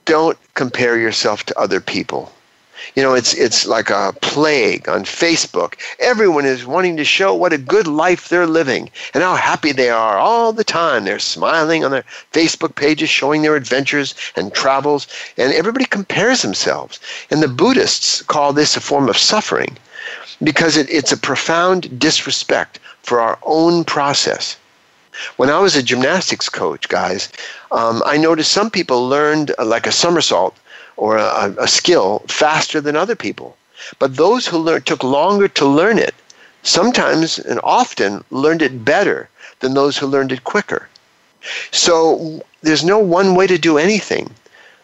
don't 0.06 0.38
compare 0.54 0.98
yourself 0.98 1.44
to 1.44 1.58
other 1.58 1.80
people. 1.80 2.32
You 2.94 3.02
know, 3.02 3.14
it's 3.14 3.34
it's 3.34 3.66
like 3.66 3.90
a 3.90 4.14
plague 4.20 4.88
on 4.88 5.04
Facebook. 5.04 5.74
Everyone 5.98 6.44
is 6.44 6.66
wanting 6.66 6.96
to 6.96 7.04
show 7.04 7.34
what 7.34 7.52
a 7.52 7.58
good 7.58 7.86
life 7.86 8.28
they're 8.28 8.46
living 8.46 8.90
and 9.14 9.22
how 9.22 9.36
happy 9.36 9.72
they 9.72 9.90
are 9.90 10.18
all 10.18 10.52
the 10.52 10.64
time. 10.64 11.04
They're 11.04 11.18
smiling 11.18 11.84
on 11.84 11.90
their 11.90 12.04
Facebook 12.32 12.74
pages, 12.74 13.08
showing 13.08 13.42
their 13.42 13.56
adventures 13.56 14.14
and 14.36 14.52
travels, 14.52 15.06
and 15.36 15.52
everybody 15.52 15.84
compares 15.86 16.42
themselves. 16.42 17.00
And 17.30 17.42
the 17.42 17.48
Buddhists 17.48 18.22
call 18.22 18.52
this 18.52 18.76
a 18.76 18.80
form 18.80 19.08
of 19.08 19.16
suffering 19.16 19.76
because 20.42 20.76
it, 20.76 20.88
it's 20.90 21.12
a 21.12 21.16
profound 21.16 21.98
disrespect 21.98 22.78
for 23.02 23.20
our 23.20 23.38
own 23.42 23.84
process. 23.84 24.56
When 25.36 25.48
I 25.48 25.60
was 25.60 25.74
a 25.74 25.82
gymnastics 25.82 26.50
coach, 26.50 26.88
guys, 26.88 27.30
um, 27.72 28.02
I 28.04 28.18
noticed 28.18 28.52
some 28.52 28.70
people 28.70 29.08
learned 29.08 29.54
uh, 29.58 29.64
like 29.64 29.86
a 29.86 29.92
somersault 29.92 30.54
or 30.96 31.18
a, 31.18 31.54
a 31.58 31.68
skill 31.68 32.22
faster 32.26 32.80
than 32.80 32.96
other 32.96 33.14
people. 33.14 33.56
But 33.98 34.16
those 34.16 34.46
who 34.46 34.58
learned 34.58 34.86
took 34.86 35.04
longer 35.04 35.48
to 35.48 35.66
learn 35.66 35.98
it, 35.98 36.14
sometimes 36.62 37.38
and 37.38 37.60
often 37.62 38.24
learned 38.30 38.62
it 38.62 38.84
better 38.84 39.28
than 39.60 39.74
those 39.74 39.98
who 39.98 40.06
learned 40.06 40.32
it 40.32 40.44
quicker. 40.44 40.88
So 41.70 42.42
there's 42.62 42.84
no 42.84 42.98
one 42.98 43.34
way 43.34 43.46
to 43.46 43.58
do 43.58 43.78
anything. 43.78 44.34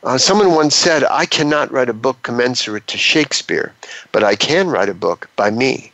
Uh, 0.05 0.19
someone 0.19 0.55
once 0.55 0.77
said, 0.77 1.05
I 1.05 1.27
cannot 1.27 1.73
write 1.73 1.89
a 1.89 1.95
book 1.95 2.23
commensurate 2.23 2.87
to 2.89 2.99
Shakespeare, 2.99 3.73
but 4.13 4.23
I 4.23 4.37
can 4.37 4.69
write 4.69 4.89
a 4.89 4.95
book 4.95 5.29
by 5.37 5.51
me. 5.51 5.93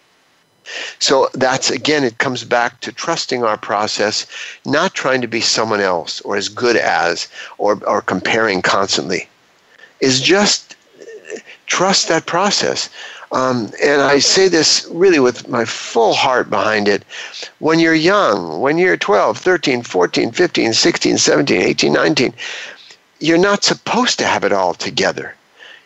So 0.99 1.31
that's 1.33 1.71
again, 1.71 2.05
it 2.05 2.19
comes 2.19 2.45
back 2.45 2.81
to 2.81 2.93
trusting 2.93 3.43
our 3.45 3.57
process, 3.57 4.27
not 4.67 4.93
trying 4.93 5.23
to 5.23 5.29
be 5.29 5.41
someone 5.41 5.81
else 5.81 6.21
or 6.23 6.37
as 6.37 6.49
good 6.49 6.77
as 6.77 7.29
or, 7.57 7.81
or 7.87 8.03
comparing 8.03 8.61
constantly 8.61 9.29
is 10.01 10.21
just 10.21 10.77
trust 11.67 12.09
that 12.09 12.27
process. 12.27 12.89
Um, 13.31 13.71
and 13.83 14.01
I 14.01 14.21
say 14.21 14.49
this 14.49 14.87
really 14.91 15.21
with 15.21 15.49
my 15.49 15.65
full 15.65 16.15
heart 16.15 16.49
behind 16.49 16.89
it. 16.89 17.05
When 17.59 17.79
you're 17.79 17.95
young, 17.95 18.61
when 18.61 18.79
you're 18.79 18.97
12, 18.97 19.37
13, 19.37 19.83
14, 19.83 20.33
15, 20.33 20.73
16, 20.73 21.19
17, 21.19 21.61
18, 21.61 21.93
19, 21.93 22.33
you're 23.21 23.37
not 23.39 23.65
supposed 23.65 24.19
to 24.19 24.27
have 24.27 24.45
it 24.45 24.53
all 24.53 24.73
together. 24.73 25.35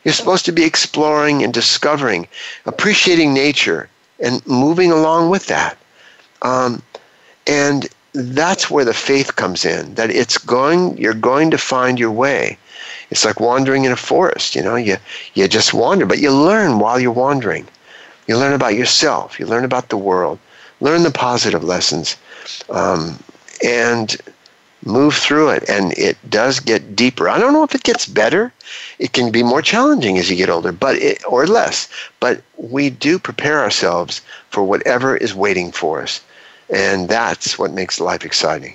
You're 0.05 0.15
supposed 0.15 0.45
to 0.47 0.53
be 0.53 0.65
exploring 0.65 1.43
and 1.43 1.53
discovering, 1.53 2.29
appreciating 2.67 3.35
nature, 3.35 3.89
and 4.21 4.47
moving 4.47 4.93
along 4.93 5.31
with 5.31 5.47
that. 5.47 5.77
Um, 6.43 6.83
and 7.47 7.89
that's 8.13 8.71
where 8.71 8.85
the 8.85 8.95
faith 8.95 9.37
comes 9.37 9.65
in 9.65 9.95
that 9.95 10.11
it's 10.11 10.37
going 10.37 10.99
you're 10.99 11.15
going 11.15 11.51
to 11.51 11.57
find 11.57 11.99
your 11.99 12.11
way 12.11 12.59
it's 13.11 13.25
like 13.25 13.41
wandering 13.41 13.85
in 13.85 13.93
a 13.93 13.97
forest, 13.97 14.55
you 14.55 14.63
know, 14.63 14.77
you, 14.77 14.97
you 15.35 15.49
just 15.49 15.75
wander, 15.75 16.07
but 16.07 16.19
you 16.19 16.31
learn 16.31 16.79
while 16.79 16.99
you're 17.01 17.13
wandering. 17.13 17.67
You 18.27 18.39
learn 18.39 18.53
about 18.53 18.75
yourself, 18.75 19.39
you 19.39 19.47
learn 19.47 19.65
about 19.65 19.89
the 19.89 19.97
world, 19.97 20.39
learn 20.81 21.03
the 21.03 21.11
positive 21.11 21.65
lessons, 21.65 22.17
um, 22.71 23.19
and 23.65 24.17
move 24.85 25.15
through 25.15 25.51
it. 25.51 25.69
And 25.69 25.93
it 25.99 26.17
does 26.29 26.61
get 26.61 26.97
deeper. 26.97 27.29
I 27.29 27.39
don't 27.39 27.53
know 27.53 27.65
if 27.65 27.75
it 27.75 27.83
gets 27.83 28.07
better. 28.07 28.53
It 28.99 29.13
can 29.13 29.31
be 29.31 29.43
more 29.43 29.63
challenging 29.63 30.19
as 30.19 30.31
you 30.31 30.37
get 30.37 30.51
older, 30.51 30.73
but 30.73 30.97
it, 30.97 31.23
or 31.27 31.47
less. 31.47 31.89
But 32.21 32.43
we 32.57 32.91
do 32.91 33.19
prepare 33.19 33.61
ourselves 33.61 34.21
for 34.51 34.63
whatever 34.63 35.17
is 35.17 35.35
waiting 35.35 35.73
for 35.73 36.03
us. 36.03 36.21
And 36.71 37.09
that's 37.09 37.59
what 37.59 37.73
makes 37.73 38.01
life 38.01 38.25
exciting. 38.25 38.75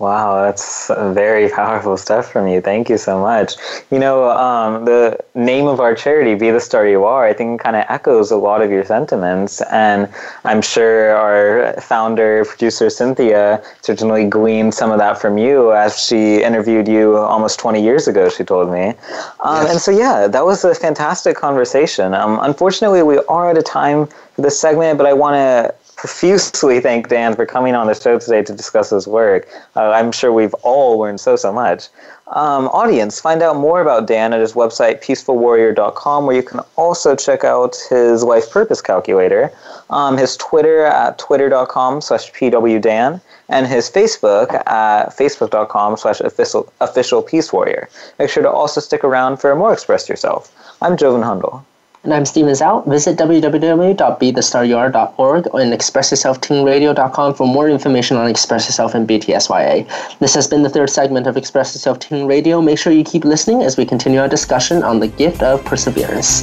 Wow, 0.00 0.44
that's 0.44 0.88
very 0.88 1.50
powerful 1.60 1.94
stuff 1.98 2.32
from 2.32 2.48
you. 2.48 2.62
Thank 2.62 2.88
you 2.88 2.96
so 2.96 3.20
much. 3.20 3.52
You 3.90 3.98
know, 3.98 4.30
um, 4.30 4.86
the 4.86 5.22
name 5.34 5.66
of 5.66 5.78
our 5.78 5.94
charity, 5.94 6.34
Be 6.34 6.50
the 6.50 6.58
Star 6.58 6.86
You 6.88 7.04
Are, 7.04 7.26
I 7.26 7.34
think 7.34 7.60
kind 7.60 7.76
of 7.76 7.84
echoes 7.90 8.30
a 8.30 8.36
lot 8.36 8.62
of 8.62 8.70
your 8.70 8.82
sentiments. 8.82 9.60
And 9.70 10.08
I'm 10.44 10.62
sure 10.62 11.14
our 11.14 11.78
founder, 11.82 12.46
producer, 12.46 12.88
Cynthia, 12.88 13.62
certainly 13.82 14.24
gleaned 14.24 14.72
some 14.72 14.90
of 14.90 14.96
that 15.00 15.20
from 15.20 15.36
you 15.36 15.74
as 15.74 16.02
she 16.02 16.42
interviewed 16.42 16.88
you 16.88 17.18
almost 17.18 17.58
20 17.58 17.82
years 17.82 18.08
ago, 18.08 18.30
she 18.30 18.42
told 18.42 18.72
me. 18.72 18.94
Um, 19.40 19.64
yes. 19.64 19.70
And 19.70 19.80
so, 19.82 19.90
yeah, 19.90 20.26
that 20.28 20.46
was 20.46 20.64
a 20.64 20.74
fantastic 20.74 21.36
conversation. 21.36 22.14
Um, 22.14 22.38
unfortunately, 22.40 23.02
we 23.02 23.18
are 23.28 23.50
out 23.50 23.58
of 23.58 23.66
time 23.66 24.06
for 24.06 24.40
this 24.40 24.58
segment, 24.58 24.96
but 24.96 25.06
I 25.06 25.12
want 25.12 25.34
to 25.34 25.74
profusely 26.00 26.80
thank 26.80 27.08
Dan 27.08 27.36
for 27.36 27.44
coming 27.44 27.74
on 27.74 27.86
the 27.86 27.92
show 27.92 28.18
today 28.18 28.40
to 28.42 28.54
discuss 28.54 28.88
his 28.88 29.06
work. 29.06 29.46
Uh, 29.76 29.90
I'm 29.90 30.10
sure 30.12 30.32
we've 30.32 30.54
all 30.62 30.98
learned 30.98 31.20
so, 31.20 31.36
so 31.36 31.52
much. 31.52 31.88
Um, 32.28 32.68
audience, 32.68 33.20
find 33.20 33.42
out 33.42 33.56
more 33.56 33.82
about 33.82 34.06
Dan 34.06 34.32
at 34.32 34.40
his 34.40 34.54
website, 34.54 35.02
peacefulwarrior.com, 35.04 36.24
where 36.24 36.34
you 36.34 36.42
can 36.42 36.60
also 36.76 37.14
check 37.14 37.44
out 37.44 37.76
his 37.90 38.24
life 38.24 38.50
purpose 38.50 38.80
calculator, 38.80 39.52
um, 39.90 40.16
his 40.16 40.38
Twitter 40.38 40.86
at 40.86 41.18
twitter.com 41.18 42.00
slash 42.00 42.32
pwdan, 42.32 43.20
and 43.50 43.66
his 43.66 43.90
Facebook 43.90 44.54
at 44.66 45.10
facebook.com 45.10 45.98
slash 45.98 46.22
official, 46.22 47.22
peace 47.22 47.52
warrior. 47.52 47.90
Make 48.18 48.30
sure 48.30 48.42
to 48.42 48.50
also 48.50 48.80
stick 48.80 49.04
around 49.04 49.36
for 49.36 49.54
more 49.54 49.74
Express 49.74 50.08
Yourself. 50.08 50.50
I'm 50.80 50.96
Joven 50.96 51.20
Hundal. 51.20 51.62
And 52.02 52.14
I'm 52.14 52.24
Stephen 52.24 52.52
Zhao. 52.52 52.88
Visit 52.88 53.18
www.bethestaryouare.org 53.18 55.46
and 55.46 55.74
expressyourselfteenradio.com 55.74 57.34
for 57.34 57.46
more 57.46 57.68
information 57.68 58.16
on 58.16 58.26
Express 58.26 58.64
Yourself 58.66 58.94
and 58.94 59.06
BTSYA. 59.06 60.18
This 60.18 60.34
has 60.34 60.48
been 60.48 60.62
the 60.62 60.70
third 60.70 60.88
segment 60.88 61.26
of 61.26 61.36
Express 61.36 61.74
Yourself 61.74 61.98
Teen 61.98 62.26
Radio. 62.26 62.62
Make 62.62 62.78
sure 62.78 62.94
you 62.94 63.04
keep 63.04 63.26
listening 63.26 63.62
as 63.62 63.76
we 63.76 63.84
continue 63.84 64.18
our 64.18 64.28
discussion 64.28 64.82
on 64.82 65.00
the 65.00 65.08
gift 65.08 65.42
of 65.42 65.62
perseverance. 65.66 66.42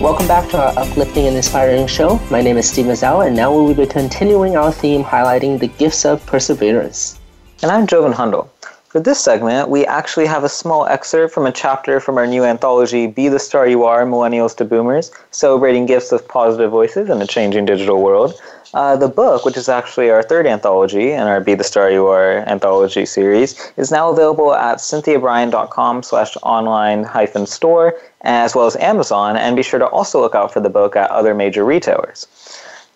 Welcome 0.00 0.26
back 0.26 0.50
to 0.50 0.58
our 0.58 0.78
uplifting 0.78 1.26
and 1.28 1.36
inspiring 1.36 1.86
show. 1.86 2.18
My 2.30 2.42
name 2.42 2.56
is 2.56 2.68
Steve 2.68 2.86
Mazzell, 2.86 3.26
and 3.26 3.34
now 3.34 3.54
we 3.54 3.62
will 3.62 3.74
be 3.74 3.86
continuing 3.86 4.56
our 4.56 4.72
theme 4.72 5.02
highlighting 5.02 5.58
the 5.58 5.68
gifts 5.68 6.04
of 6.04 6.24
perseverance. 6.26 7.20
And 7.62 7.70
I'm 7.70 7.86
Joven 7.86 8.12
Hundal. 8.12 8.48
For 8.88 9.00
this 9.00 9.18
segment, 9.18 9.70
we 9.70 9.86
actually 9.86 10.26
have 10.26 10.44
a 10.44 10.48
small 10.48 10.86
excerpt 10.86 11.32
from 11.32 11.46
a 11.46 11.52
chapter 11.52 12.00
from 12.00 12.18
our 12.18 12.26
new 12.26 12.44
anthology, 12.44 13.06
Be 13.06 13.28
the 13.28 13.38
Star 13.38 13.66
You 13.66 13.84
Are 13.84 14.04
Millennials 14.04 14.56
to 14.58 14.64
Boomers, 14.64 15.10
celebrating 15.30 15.86
gifts 15.86 16.12
of 16.12 16.26
positive 16.28 16.70
voices 16.70 17.08
in 17.08 17.22
a 17.22 17.26
changing 17.26 17.64
digital 17.64 18.02
world. 18.02 18.34
Uh, 18.74 18.96
the 18.96 19.06
book, 19.06 19.44
which 19.44 19.56
is 19.56 19.68
actually 19.68 20.10
our 20.10 20.20
third 20.20 20.48
anthology 20.48 21.12
in 21.12 21.20
our 21.20 21.40
Be 21.40 21.54
the 21.54 21.62
Star 21.62 21.92
You 21.92 22.08
Are 22.08 22.38
anthology 22.48 23.06
series, 23.06 23.72
is 23.76 23.92
now 23.92 24.10
available 24.10 24.52
at 24.52 24.78
cynthiabrian.com 24.78 26.02
slash 26.02 26.36
online 26.42 27.04
hyphen 27.04 27.46
store, 27.46 27.94
as 28.22 28.56
well 28.56 28.66
as 28.66 28.74
Amazon, 28.76 29.36
and 29.36 29.54
be 29.54 29.62
sure 29.62 29.78
to 29.78 29.86
also 29.86 30.20
look 30.20 30.34
out 30.34 30.52
for 30.52 30.58
the 30.58 30.68
book 30.68 30.96
at 30.96 31.08
other 31.12 31.36
major 31.36 31.64
retailers. 31.64 32.26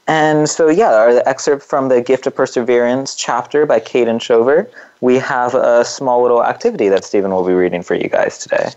And 0.09 0.49
so, 0.49 0.69
yeah, 0.69 0.93
our 0.93 1.23
excerpt 1.29 1.63
from 1.63 1.89
the 1.89 2.01
Gift 2.01 2.27
of 2.27 2.35
Perseverance 2.35 3.15
chapter 3.15 3.65
by 3.65 3.79
Caden 3.79 4.21
Shover, 4.21 4.69
we 5.01 5.15
have 5.19 5.55
a 5.55 5.85
small 5.85 6.23
little 6.23 6.43
activity 6.43 6.89
that 6.89 7.05
Stephen 7.05 7.31
will 7.31 7.47
be 7.47 7.53
reading 7.53 7.85
for 7.85 7.95
you 7.95 8.09
guys 8.09 8.39
today 8.39 8.73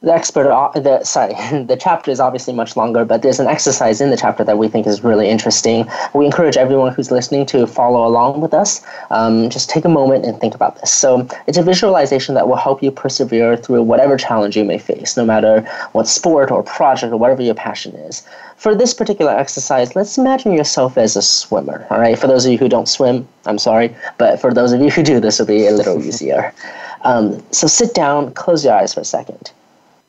the 0.00 0.12
expert 0.12 0.48
uh, 0.48 0.70
the 0.78 1.02
sorry 1.02 1.32
the 1.64 1.76
chapter 1.78 2.10
is 2.10 2.20
obviously 2.20 2.54
much 2.54 2.76
longer 2.76 3.04
but 3.04 3.22
there's 3.22 3.40
an 3.40 3.48
exercise 3.48 4.00
in 4.00 4.10
the 4.10 4.16
chapter 4.16 4.44
that 4.44 4.56
we 4.56 4.68
think 4.68 4.86
is 4.86 5.02
really 5.02 5.28
interesting. 5.28 5.88
We 6.14 6.24
encourage 6.24 6.56
everyone 6.56 6.94
who's 6.94 7.10
listening 7.10 7.46
to 7.46 7.66
follow 7.66 8.06
along 8.06 8.40
with 8.40 8.54
us 8.54 8.80
um, 9.10 9.50
just 9.50 9.68
take 9.68 9.84
a 9.84 9.88
moment 9.88 10.24
and 10.24 10.40
think 10.40 10.54
about 10.54 10.80
this. 10.80 10.92
So 10.92 11.26
it's 11.48 11.58
a 11.58 11.62
visualization 11.62 12.36
that 12.36 12.46
will 12.46 12.56
help 12.56 12.82
you 12.82 12.92
persevere 12.92 13.56
through 13.56 13.82
whatever 13.82 14.16
challenge 14.16 14.56
you 14.56 14.64
may 14.64 14.78
face 14.78 15.16
no 15.16 15.24
matter 15.24 15.62
what 15.92 16.06
sport 16.06 16.52
or 16.52 16.62
project 16.62 17.12
or 17.12 17.16
whatever 17.16 17.42
your 17.42 17.54
passion 17.54 17.94
is. 17.96 18.24
For 18.56 18.74
this 18.76 18.94
particular 18.94 19.32
exercise 19.32 19.96
let's 19.96 20.16
imagine 20.16 20.52
yourself 20.52 20.96
as 20.96 21.16
a 21.16 21.22
swimmer 21.22 21.86
all 21.90 21.98
right? 21.98 22.16
For 22.16 22.28
those 22.28 22.46
of 22.46 22.52
you 22.52 22.58
who 22.58 22.68
don't 22.68 22.88
swim 22.88 23.26
i'm 23.46 23.58
sorry 23.58 23.94
but 24.16 24.40
for 24.40 24.54
those 24.54 24.72
of 24.72 24.80
you 24.80 24.90
who 24.90 25.02
do 25.02 25.18
this 25.18 25.40
will 25.40 25.46
be 25.46 25.66
a 25.66 25.72
little 25.72 26.00
easier. 26.08 26.54
Um, 27.02 27.42
so 27.50 27.66
sit 27.66 27.94
down 27.94 28.32
close 28.34 28.64
your 28.64 28.74
eyes 28.74 28.94
for 28.94 29.00
a 29.00 29.04
second 29.04 29.50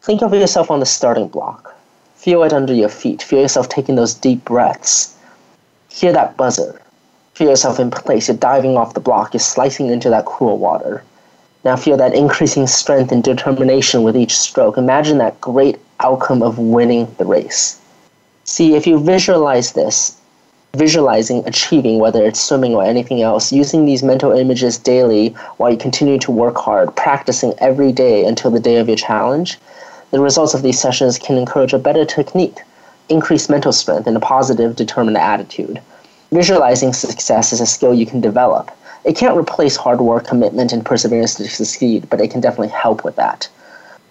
Think 0.09 0.23
of 0.23 0.33
yourself 0.33 0.71
on 0.71 0.79
the 0.79 0.87
starting 0.87 1.27
block. 1.27 1.75
Feel 2.15 2.41
it 2.41 2.51
under 2.51 2.73
your 2.73 2.89
feet. 2.89 3.21
Feel 3.21 3.41
yourself 3.41 3.69
taking 3.69 3.93
those 3.93 4.15
deep 4.15 4.43
breaths. 4.43 5.15
Hear 5.87 6.11
that 6.13 6.35
buzzer. 6.35 6.81
Feel 7.35 7.49
yourself 7.49 7.79
in 7.79 7.91
place. 7.91 8.27
You're 8.27 8.35
diving 8.35 8.75
off 8.75 8.95
the 8.95 9.01
block. 9.01 9.35
You're 9.35 9.39
slicing 9.39 9.85
into 9.85 10.09
that 10.09 10.25
cool 10.25 10.57
water. 10.57 11.03
Now 11.63 11.75
feel 11.75 11.95
that 11.97 12.15
increasing 12.15 12.65
strength 12.65 13.11
and 13.11 13.23
determination 13.23 14.01
with 14.01 14.17
each 14.17 14.35
stroke. 14.35 14.79
Imagine 14.79 15.19
that 15.19 15.39
great 15.41 15.77
outcome 15.99 16.41
of 16.41 16.57
winning 16.57 17.05
the 17.19 17.25
race. 17.25 17.79
See, 18.45 18.73
if 18.73 18.87
you 18.87 18.99
visualize 18.99 19.73
this, 19.73 20.17
visualizing 20.73 21.43
achieving, 21.45 21.99
whether 21.99 22.25
it's 22.25 22.41
swimming 22.41 22.73
or 22.73 22.83
anything 22.83 23.21
else, 23.21 23.51
using 23.51 23.85
these 23.85 24.01
mental 24.01 24.31
images 24.31 24.79
daily 24.79 25.35
while 25.57 25.69
you 25.69 25.77
continue 25.77 26.17
to 26.17 26.31
work 26.31 26.57
hard, 26.57 26.95
practicing 26.95 27.53
every 27.59 27.91
day 27.91 28.25
until 28.25 28.49
the 28.49 28.59
day 28.59 28.77
of 28.77 28.87
your 28.87 28.97
challenge, 28.97 29.59
the 30.11 30.19
results 30.19 30.53
of 30.53 30.63
these 30.63 30.79
sessions 30.79 31.19
can 31.19 31.37
encourage 31.37 31.73
a 31.73 31.79
better 31.79 32.03
technique, 32.03 32.57
increase 33.09 33.49
mental 33.49 33.71
strength, 33.71 34.07
and 34.07 34.17
a 34.17 34.19
positive, 34.19 34.75
determined 34.75 35.17
attitude. 35.17 35.81
Visualizing 36.31 36.93
success 36.93 37.53
is 37.53 37.61
a 37.61 37.65
skill 37.65 37.93
you 37.93 38.05
can 38.05 38.21
develop. 38.21 38.71
It 39.05 39.15
can't 39.15 39.37
replace 39.37 39.75
hard 39.75 40.01
work, 40.01 40.25
commitment, 40.25 40.73
and 40.73 40.85
perseverance 40.85 41.35
to 41.35 41.47
succeed, 41.47 42.09
but 42.09 42.21
it 42.21 42.31
can 42.31 42.41
definitely 42.41 42.69
help 42.69 43.03
with 43.03 43.15
that. 43.15 43.47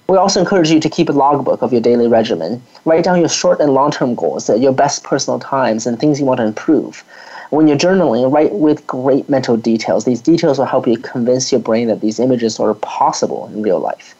We 0.09 0.17
also 0.17 0.41
encourage 0.41 0.71
you 0.71 0.81
to 0.81 0.89
keep 0.89 1.11
a 1.11 1.13
logbook 1.13 1.61
of 1.61 1.73
your 1.73 1.83
daily 1.83 2.09
regimen. 2.09 2.63
Write 2.87 3.05
down 3.05 3.21
your 3.21 3.29
short 3.29 3.61
and 3.61 3.75
long 3.75 3.91
term 3.91 4.15
goals, 4.15 4.49
your 4.49 4.73
best 4.73 5.05
personal 5.05 5.39
times, 5.39 5.87
and 5.87 5.99
things 5.99 6.19
you 6.19 6.25
want 6.25 6.39
to 6.39 6.47
improve. 6.47 7.05
When 7.51 7.69
you're 7.69 7.77
journaling, 7.77 8.33
write 8.33 8.55
with 8.55 8.87
great 8.87 9.29
mental 9.29 9.57
details. 9.57 10.05
These 10.05 10.23
details 10.23 10.59
will 10.59 10.65
help 10.65 10.87
you 10.87 10.97
convince 10.97 11.53
your 11.53 11.61
brain 11.61 11.89
that 11.89 12.01
these 12.01 12.19
images 12.19 12.59
are 12.59 12.73
possible 12.75 13.51
in 13.53 13.63
real 13.63 13.81
life. 13.81 14.15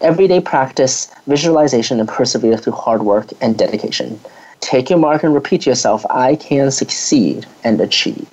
Everyday 0.00 0.40
practice, 0.40 1.10
visualization, 1.26 1.98
and 1.98 2.08
persevere 2.08 2.56
through 2.56 2.74
hard 2.74 3.02
work 3.02 3.30
and 3.40 3.58
dedication. 3.58 4.20
Take 4.60 4.90
your 4.90 4.98
mark 4.98 5.22
and 5.22 5.34
repeat 5.34 5.62
to 5.62 5.70
yourself, 5.70 6.04
I 6.10 6.36
can 6.36 6.70
succeed 6.70 7.46
and 7.64 7.80
achieve. 7.80 8.28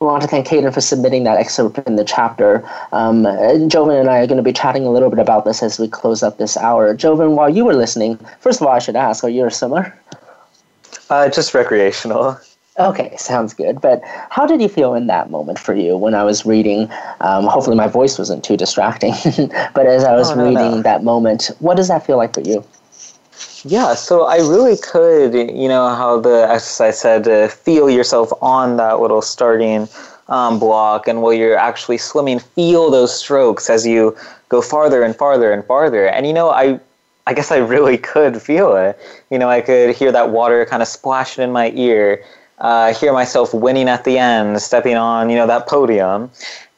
We 0.00 0.06
want 0.06 0.22
to 0.22 0.28
thank 0.28 0.48
Caden 0.48 0.74
for 0.74 0.80
submitting 0.80 1.24
that 1.24 1.38
excerpt 1.38 1.78
in 1.86 1.96
the 1.96 2.04
chapter. 2.04 2.68
Um, 2.90 3.24
Joven 3.68 3.96
and 3.96 4.10
I 4.10 4.18
are 4.18 4.26
going 4.26 4.36
to 4.36 4.42
be 4.42 4.52
chatting 4.52 4.84
a 4.84 4.90
little 4.90 5.10
bit 5.10 5.20
about 5.20 5.44
this 5.44 5.62
as 5.62 5.78
we 5.78 5.86
close 5.86 6.22
up 6.22 6.38
this 6.38 6.56
hour. 6.56 6.92
Joven, 6.94 7.36
while 7.36 7.48
you 7.48 7.64
were 7.64 7.74
listening, 7.74 8.18
first 8.40 8.60
of 8.60 8.66
all, 8.66 8.72
I 8.72 8.80
should 8.80 8.96
ask, 8.96 9.22
are 9.22 9.28
you 9.28 9.46
a 9.46 9.50
swimmer? 9.50 9.96
Uh, 11.08 11.28
just 11.28 11.54
recreational. 11.54 12.36
Okay, 12.78 13.14
sounds 13.18 13.52
good. 13.52 13.80
But 13.80 14.00
how 14.30 14.46
did 14.46 14.62
you 14.62 14.68
feel 14.68 14.94
in 14.94 15.06
that 15.08 15.30
moment 15.30 15.58
for 15.58 15.74
you 15.74 15.96
when 15.96 16.14
I 16.14 16.24
was 16.24 16.46
reading? 16.46 16.90
Um, 17.20 17.44
hopefully, 17.44 17.76
my 17.76 17.86
voice 17.86 18.18
wasn't 18.18 18.44
too 18.44 18.56
distracting. 18.56 19.12
but 19.74 19.86
as 19.86 20.04
I 20.04 20.14
was 20.14 20.30
oh, 20.30 20.36
no, 20.36 20.44
reading 20.44 20.76
no. 20.76 20.82
that 20.82 21.04
moment, 21.04 21.50
what 21.58 21.76
does 21.76 21.88
that 21.88 22.06
feel 22.06 22.16
like 22.16 22.32
for 22.32 22.40
you? 22.40 22.64
Yeah, 23.64 23.94
so 23.94 24.24
I 24.24 24.38
really 24.38 24.76
could, 24.76 25.34
you 25.34 25.68
know, 25.68 25.94
how 25.94 26.18
the 26.18 26.48
exercise 26.50 26.98
said 26.98 27.24
to 27.24 27.48
feel 27.48 27.88
yourself 27.88 28.32
on 28.40 28.76
that 28.78 29.00
little 29.00 29.22
starting 29.22 29.86
um, 30.28 30.58
block, 30.58 31.06
and 31.06 31.22
while 31.22 31.32
you're 31.32 31.56
actually 31.56 31.98
swimming, 31.98 32.38
feel 32.38 32.90
those 32.90 33.16
strokes 33.16 33.68
as 33.68 33.86
you 33.86 34.16
go 34.48 34.62
farther 34.62 35.02
and 35.02 35.14
farther 35.14 35.52
and 35.52 35.64
farther. 35.66 36.06
And 36.06 36.26
you 36.26 36.32
know, 36.32 36.50
I 36.50 36.80
I 37.26 37.34
guess 37.34 37.52
I 37.52 37.58
really 37.58 37.98
could 37.98 38.40
feel 38.40 38.74
it. 38.76 38.98
You 39.30 39.38
know, 39.38 39.48
I 39.48 39.60
could 39.60 39.94
hear 39.94 40.10
that 40.10 40.30
water 40.30 40.64
kind 40.64 40.82
of 40.82 40.88
splashing 40.88 41.44
in 41.44 41.52
my 41.52 41.70
ear 41.72 42.24
uh, 42.62 42.94
hear 42.94 43.12
myself 43.12 43.52
winning 43.52 43.88
at 43.88 44.04
the 44.04 44.16
end, 44.16 44.62
stepping 44.62 44.96
on, 44.96 45.28
you 45.28 45.36
know, 45.36 45.46
that 45.46 45.66
podium. 45.68 46.30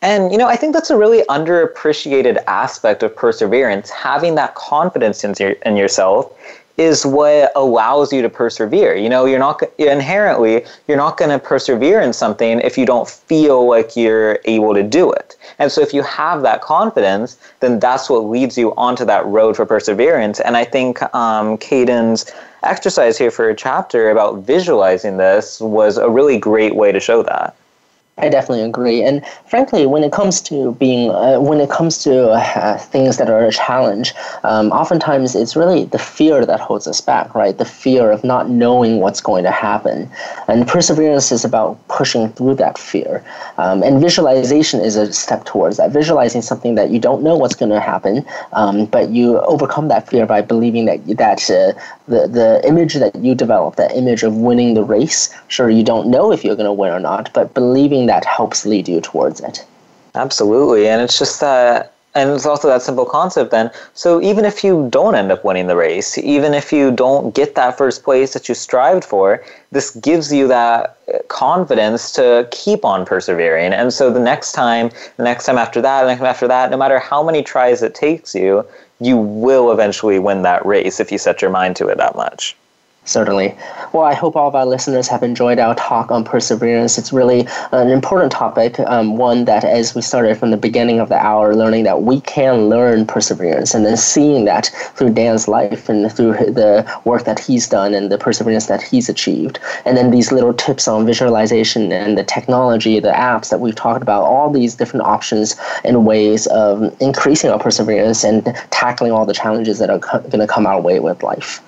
And, 0.03 0.33
you 0.33 0.39
know, 0.39 0.49
I 0.49 0.57
think 0.57 0.75
that's 0.75 0.91
a 0.91 0.97
really 0.97 1.23
underappreciated 1.29 2.43
aspect 2.47 3.03
of 3.03 3.15
perseverance. 3.15 3.91
Having 3.91 4.35
that 4.35 4.55
confidence 4.55 5.25
in, 5.25 5.35
your, 5.39 5.53
in 5.65 5.77
yourself 5.77 6.33
is 6.77 7.07
what 7.07 7.53
allows 7.55 8.13
you 8.13 8.21
to 8.23 8.29
persevere. 8.29 8.97
You 8.97 9.09
know, 9.09 9.27
you're 9.27 9.39
not 9.39 9.63
inherently, 9.79 10.65
you're 10.89 10.97
not 10.97 11.17
going 11.17 11.31
to 11.31 11.39
persevere 11.39 12.01
in 12.01 12.13
something 12.13 12.61
if 12.61 12.77
you 12.77 12.85
don't 12.85 13.09
feel 13.09 13.69
like 13.69 13.97
you're 13.97 14.41
able 14.45 14.75
to 14.75 14.83
do 14.83 15.13
it. 15.13 15.37
And 15.59 15.71
so 15.71 15.81
if 15.81 15.95
you 15.95 16.03
have 16.03 16.43
that 16.43 16.63
confidence, 16.63 17.39
then 17.61 17.79
that's 17.79 18.11
what 18.11 18.25
leads 18.25 18.59
you 18.59 18.75
onto 18.75 19.05
that 19.05 19.25
road 19.27 19.57
for 19.57 19.65
perseverance. 19.65 20.41
And 20.41 20.57
I 20.57 20.65
think 20.65 21.01
um, 21.15 21.59
Caden's 21.59 22.31
exercise 22.65 23.17
here 23.19 23.31
for 23.31 23.49
a 23.49 23.55
chapter 23.55 24.11
about 24.11 24.39
visualizing 24.39 25.17
this 25.17 25.61
was 25.61 25.97
a 25.97 26.09
really 26.09 26.39
great 26.39 26.75
way 26.75 26.91
to 26.91 26.99
show 26.99 27.23
that. 27.23 27.55
I 28.17 28.29
definitely 28.29 28.63
agree. 28.63 29.03
And 29.03 29.27
frankly, 29.47 29.87
when 29.87 30.05
it 30.05 30.13
comes 30.13 30.41
to 30.43 30.73
being, 30.75 31.11
uh, 31.11 31.41
when 31.41 31.61
it 31.61 31.69
comes 31.69 31.99
to 32.05 32.31
uh, 32.31 32.79
things 32.79 33.17
that 33.17 33.29
are 33.29 33.45
a 33.45 33.51
challenge, 33.51 34.15
um, 34.45 34.71
oftentimes 34.71 35.35
it's 35.35 35.57
really 35.57 35.87
the 35.87 35.99
fear 35.99 36.47
that 36.47 36.61
holds 36.61 36.87
us 36.87 37.01
back, 37.01 37.35
right? 37.35 37.59
The 37.59 37.65
fear 37.65 38.13
of 38.13 38.23
not 38.23 38.49
knowing 38.49 39.01
what's 39.01 39.21
going 39.21 39.43
to 39.45 39.51
happen. 39.51 40.09
And 40.47 40.69
perseverance 40.69 41.33
is 41.33 41.45
about 41.45 41.77
pushing 41.89 42.29
through 42.31 42.55
that 42.57 42.79
fear. 42.79 43.25
Um, 43.59 43.83
and 43.83 44.01
visualization 44.01 44.81
is 44.81 44.95
a 44.95 45.13
step 45.13 45.45
towards 45.45 45.79
that. 45.79 45.91
Visualizing 45.91 46.43
something 46.43 46.77
that 46.77 46.91
you 46.91 47.01
don't 47.01 47.25
know 47.25 47.35
what's 47.35 47.57
going 47.57 47.73
to 47.73 47.81
happen, 47.81 48.25
um, 48.53 48.87
but 48.87 49.11
you 49.11 49.41
overcome 49.41 49.89
that 49.89 50.09
fear 50.09 50.25
by 50.25 50.41
believing 50.41 50.85
that 50.85 51.05
that 51.17 51.43
uh, 51.51 51.73
the 52.07 52.29
the 52.29 52.61
image 52.65 52.95
that 52.95 53.17
you 53.17 53.35
develop, 53.35 53.75
that 53.75 53.97
image 53.97 54.23
of 54.23 54.37
winning 54.37 54.75
the 54.75 54.85
race. 54.85 55.35
Sure, 55.49 55.69
you 55.69 55.83
don't 55.83 56.09
know 56.09 56.31
if 56.31 56.45
you're 56.45 56.57
going 56.57 56.65
to 56.65 56.73
win 56.73 56.93
or 56.93 57.01
not, 57.01 57.31
but 57.35 57.55
believing 57.55 58.04
that 58.07 58.25
helps 58.25 58.67
lead 58.67 58.89
you 58.89 59.01
towards 59.01 59.41
it. 59.41 59.65
Absolutely, 60.15 60.89
and 60.89 61.03
it's 61.03 61.19
just 61.19 61.41
that 61.41 61.95
and 62.15 62.31
it's 62.31 62.47
also 62.47 62.69
that 62.69 62.83
simple 62.83 63.05
concept 63.05 63.51
then. 63.51 63.71
So 63.95 64.23
even 64.23 64.45
if 64.45 64.63
you 64.63 64.89
don't 64.91 65.17
end 65.17 65.33
up 65.33 65.45
winning 65.45 65.67
the 65.67 65.77
race, 65.77 66.17
even 66.17 66.55
if 66.55 66.73
you 66.73 66.93
don't 66.93 67.35
get 67.35 67.57
that 67.57 67.77
first 67.77 68.05
place 68.05 68.33
that 68.35 68.49
you 68.49 68.55
strived 68.55 69.05
for, 69.05 69.45
this 69.73 69.91
gives 69.97 70.33
you 70.33 70.47
that 70.49 70.97
uh, 71.13 71.19
confidence 71.29 72.13
to 72.13 72.49
keep 72.53 72.85
on 72.85 73.05
persevering. 73.05 73.73
And 73.73 73.93
so 73.93 74.13
the 74.13 74.21
next 74.21 74.53
time, 74.53 74.91
the 75.17 75.25
next 75.25 75.45
time 75.45 75.59
after 75.59 75.81
that, 75.83 76.03
the 76.03 76.09
next 76.09 76.21
time 76.21 76.29
after 76.29 76.49
that, 76.49 76.71
no 76.71 76.77
matter 76.77 77.01
how 77.01 77.23
many 77.23 77.43
tries 77.43 77.83
it 77.83 77.95
takes 77.95 78.35
you, 78.35 78.65
you 79.01 79.17
will 79.17 79.73
eventually 79.73 80.21
win 80.21 80.43
that 80.43 80.65
race 80.65 81.01
if 81.01 81.11
you 81.11 81.19
set 81.19 81.43
your 81.43 81.51
mind 81.51 81.75
to 81.77 81.89
it 81.89 81.99
that 81.99 82.15
much. 82.15 82.57
Certainly. 83.07 83.55
Well, 83.93 84.05
I 84.05 84.15
hope 84.15 84.35
all 84.35 84.49
of 84.49 84.55
our 84.55 84.65
listeners 84.65 85.09
have 85.09 85.23
enjoyed 85.23 85.59
our 85.59 85.75
talk 85.75 86.11
on 86.11 86.25
perseverance. 86.25 86.97
It's 86.97 87.13
really 87.13 87.47
an 87.71 87.91
important 87.91 88.33
topic, 88.33 88.81
um, 88.81 89.19
one 89.19 89.45
that, 89.45 89.63
as 89.63 89.95
we 89.95 90.01
started 90.01 90.39
from 90.39 90.51
the 90.51 90.57
beginning 90.57 91.01
of 91.01 91.11
the 91.11 91.19
hour, 91.19 91.55
learning 91.55 91.85
that 91.85 92.03
we 92.03 92.23
can 92.23 92.71
learn 92.71 93.07
perseverance, 93.07 93.75
and 93.75 93.85
then 93.85 93.99
seeing 93.99 94.47
that 94.47 94.71
through 94.95 95.11
Dan's 95.11 95.47
life 95.49 95.91
and 95.91 96.11
through 96.11 96.33
the 96.33 96.91
work 97.05 97.25
that 97.25 97.39
he's 97.39 97.69
done 97.69 97.93
and 97.93 98.11
the 98.11 98.17
perseverance 98.17 98.67
that 98.67 98.83
he's 98.83 99.11
achieved. 99.11 99.59
And 99.85 99.99
then 99.99 100.11
these 100.11 100.33
little 100.33 100.55
tips 100.55 100.89
on 100.89 101.05
visualization 101.05 101.93
and 101.93 102.17
the 102.17 102.25
technology, 102.25 103.01
the 103.01 103.11
apps 103.11 103.51
that 103.51 103.61
we've 103.61 103.75
talked 103.75 104.03
about, 104.03 104.23
all 104.23 104.51
these 104.51 104.77
different 104.77 105.05
options 105.05 105.57
and 105.85 106.07
ways 106.07 106.47
of 106.47 106.97
increasing 107.03 107.51
our 107.51 107.59
perseverance 107.59 108.25
and 108.25 108.47
tackling 108.71 109.13
all 109.13 109.27
the 109.27 109.35
challenges 109.35 109.79
that 109.79 109.91
are 109.91 109.99
co- 109.99 110.21
going 110.21 110.41
to 110.41 110.47
come 110.47 110.67
our 110.67 110.81
way 110.81 111.01
with 111.01 111.23
life. 111.23 111.61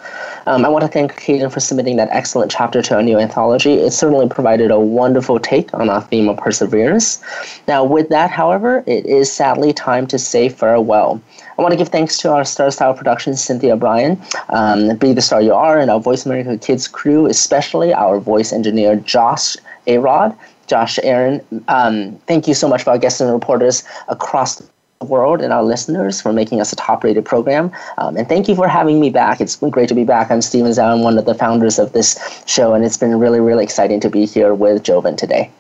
Um, 0.46 0.64
I 0.64 0.68
want 0.68 0.82
to 0.82 0.88
thank 0.88 1.25
For 1.26 1.58
submitting 1.58 1.96
that 1.96 2.08
excellent 2.12 2.52
chapter 2.52 2.80
to 2.82 2.94
our 2.94 3.02
new 3.02 3.18
anthology. 3.18 3.72
It 3.72 3.90
certainly 3.90 4.28
provided 4.28 4.70
a 4.70 4.78
wonderful 4.78 5.40
take 5.40 5.74
on 5.74 5.90
our 5.90 6.00
theme 6.00 6.28
of 6.28 6.36
perseverance. 6.36 7.20
Now, 7.66 7.82
with 7.82 8.10
that, 8.10 8.30
however, 8.30 8.84
it 8.86 9.04
is 9.06 9.32
sadly 9.32 9.72
time 9.72 10.06
to 10.06 10.20
say 10.20 10.48
farewell. 10.48 11.20
I 11.58 11.62
want 11.62 11.72
to 11.72 11.76
give 11.76 11.88
thanks 11.88 12.16
to 12.18 12.30
our 12.30 12.44
Star 12.44 12.70
Style 12.70 12.94
Productions, 12.94 13.42
Cynthia 13.42 13.74
Brian, 13.74 14.22
um, 14.50 14.94
Be 14.98 15.12
the 15.12 15.20
Star 15.20 15.42
You 15.42 15.52
Are, 15.52 15.80
and 15.80 15.90
our 15.90 15.98
Voice 15.98 16.24
America 16.24 16.56
Kids 16.58 16.86
crew, 16.86 17.26
especially 17.26 17.92
our 17.92 18.20
voice 18.20 18.52
engineer, 18.52 18.94
Josh 18.94 19.56
Arod. 19.88 20.36
Josh 20.68 21.00
Aaron, 21.02 21.40
um, 21.66 22.16
thank 22.26 22.46
you 22.46 22.54
so 22.54 22.68
much 22.68 22.84
for 22.84 22.90
our 22.90 22.98
guests 22.98 23.20
and 23.20 23.32
reporters 23.32 23.82
across 24.08 24.62
world 25.02 25.42
and 25.42 25.52
our 25.52 25.62
listeners 25.62 26.20
for 26.20 26.32
making 26.32 26.60
us 26.60 26.72
a 26.72 26.76
top 26.76 27.04
rated 27.04 27.24
program. 27.24 27.70
Um, 27.98 28.16
and 28.16 28.28
thank 28.28 28.48
you 28.48 28.54
for 28.54 28.68
having 28.68 29.00
me 29.00 29.10
back. 29.10 29.40
It's 29.40 29.56
been 29.56 29.70
great 29.70 29.88
to 29.88 29.94
be 29.94 30.04
back. 30.04 30.30
I'm 30.30 30.42
Stephen 30.42 30.70
Zhao. 30.70 30.92
I'm 30.92 31.02
one 31.02 31.18
of 31.18 31.24
the 31.24 31.34
founders 31.34 31.78
of 31.78 31.92
this 31.92 32.18
show, 32.46 32.74
and 32.74 32.84
it's 32.84 32.96
been 32.96 33.18
really, 33.18 33.40
really 33.40 33.64
exciting 33.64 34.00
to 34.00 34.10
be 34.10 34.26
here 34.26 34.54
with 34.54 34.82
Joven 34.82 35.16
today. 35.16 35.50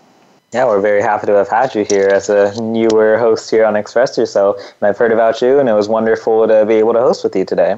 Yeah, 0.52 0.64
we're 0.66 0.80
very 0.80 1.02
happy 1.02 1.26
to 1.26 1.32
have 1.32 1.48
had 1.48 1.74
you 1.74 1.84
here 1.84 2.06
as 2.06 2.30
a 2.30 2.54
newer 2.62 3.18
host 3.18 3.50
here 3.50 3.64
on 3.64 3.74
Express 3.74 4.16
Yourself. 4.16 4.56
And 4.80 4.88
I've 4.88 4.96
heard 4.96 5.10
about 5.10 5.42
you, 5.42 5.58
and 5.58 5.68
it 5.68 5.72
was 5.72 5.88
wonderful 5.88 6.46
to 6.46 6.64
be 6.64 6.74
able 6.74 6.92
to 6.92 7.00
host 7.00 7.24
with 7.24 7.34
you 7.34 7.44
today. 7.44 7.76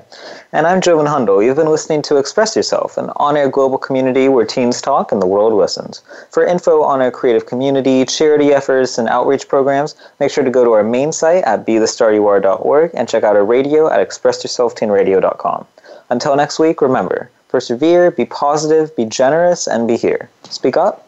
And 0.53 0.67
I'm 0.67 0.83
Joven 0.83 1.07
Hundal. 1.07 1.43
You've 1.43 1.57
been 1.57 1.71
listening 1.71 2.03
to 2.03 2.19
Express 2.19 2.55
Yourself, 2.55 2.99
an 2.99 3.09
on 3.17 3.39
air 3.39 3.49
global 3.49 3.79
community 3.79 4.29
where 4.29 4.45
teens 4.45 4.83
talk 4.83 5.13
and 5.13 5.23
the 5.23 5.27
world 5.27 5.55
listens. 5.55 6.03
For 6.31 6.45
info 6.45 6.83
on 6.83 7.01
our 7.01 7.11
creative 7.11 7.47
community, 7.47 8.05
charity 8.05 8.53
efforts, 8.53 8.99
and 8.99 9.09
outreach 9.09 9.49
programs, 9.49 9.97
make 10.21 10.31
sure 10.31 10.45
to 10.45 10.51
go 10.51 10.63
to 10.63 10.73
our 10.73 10.85
main 10.85 11.11
site 11.11 11.45
at 11.45 11.67
bethestaryouare.org 11.67 12.91
and 12.93 13.09
check 13.09 13.25
out 13.25 13.35
our 13.35 13.47
radio 13.47 13.91
at 13.91 14.07
expressyourselfteenradio.com. 14.07 15.67
Until 16.11 16.37
next 16.37 16.59
week, 16.59 16.83
remember 16.83 17.31
persevere, 17.49 18.11
be 18.11 18.27
positive, 18.27 18.95
be 18.95 19.07
generous, 19.07 19.67
and 19.67 19.89
be 19.89 19.97
here. 19.97 20.29
Speak 20.51 20.77
up 20.77 21.08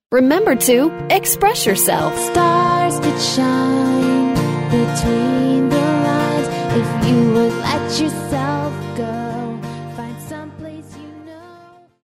remember 0.11 0.57
to 0.57 0.91
express 1.09 1.65
yourself. 1.65 2.13
Stars 2.17 2.99
could 2.99 3.21
shine 3.21 4.33
between 4.69 5.69
the 5.69 5.77
lines 5.77 6.47
if 6.75 7.09
you 7.09 7.33
would 7.33 7.53
let 7.53 8.01
yourself 8.01 8.50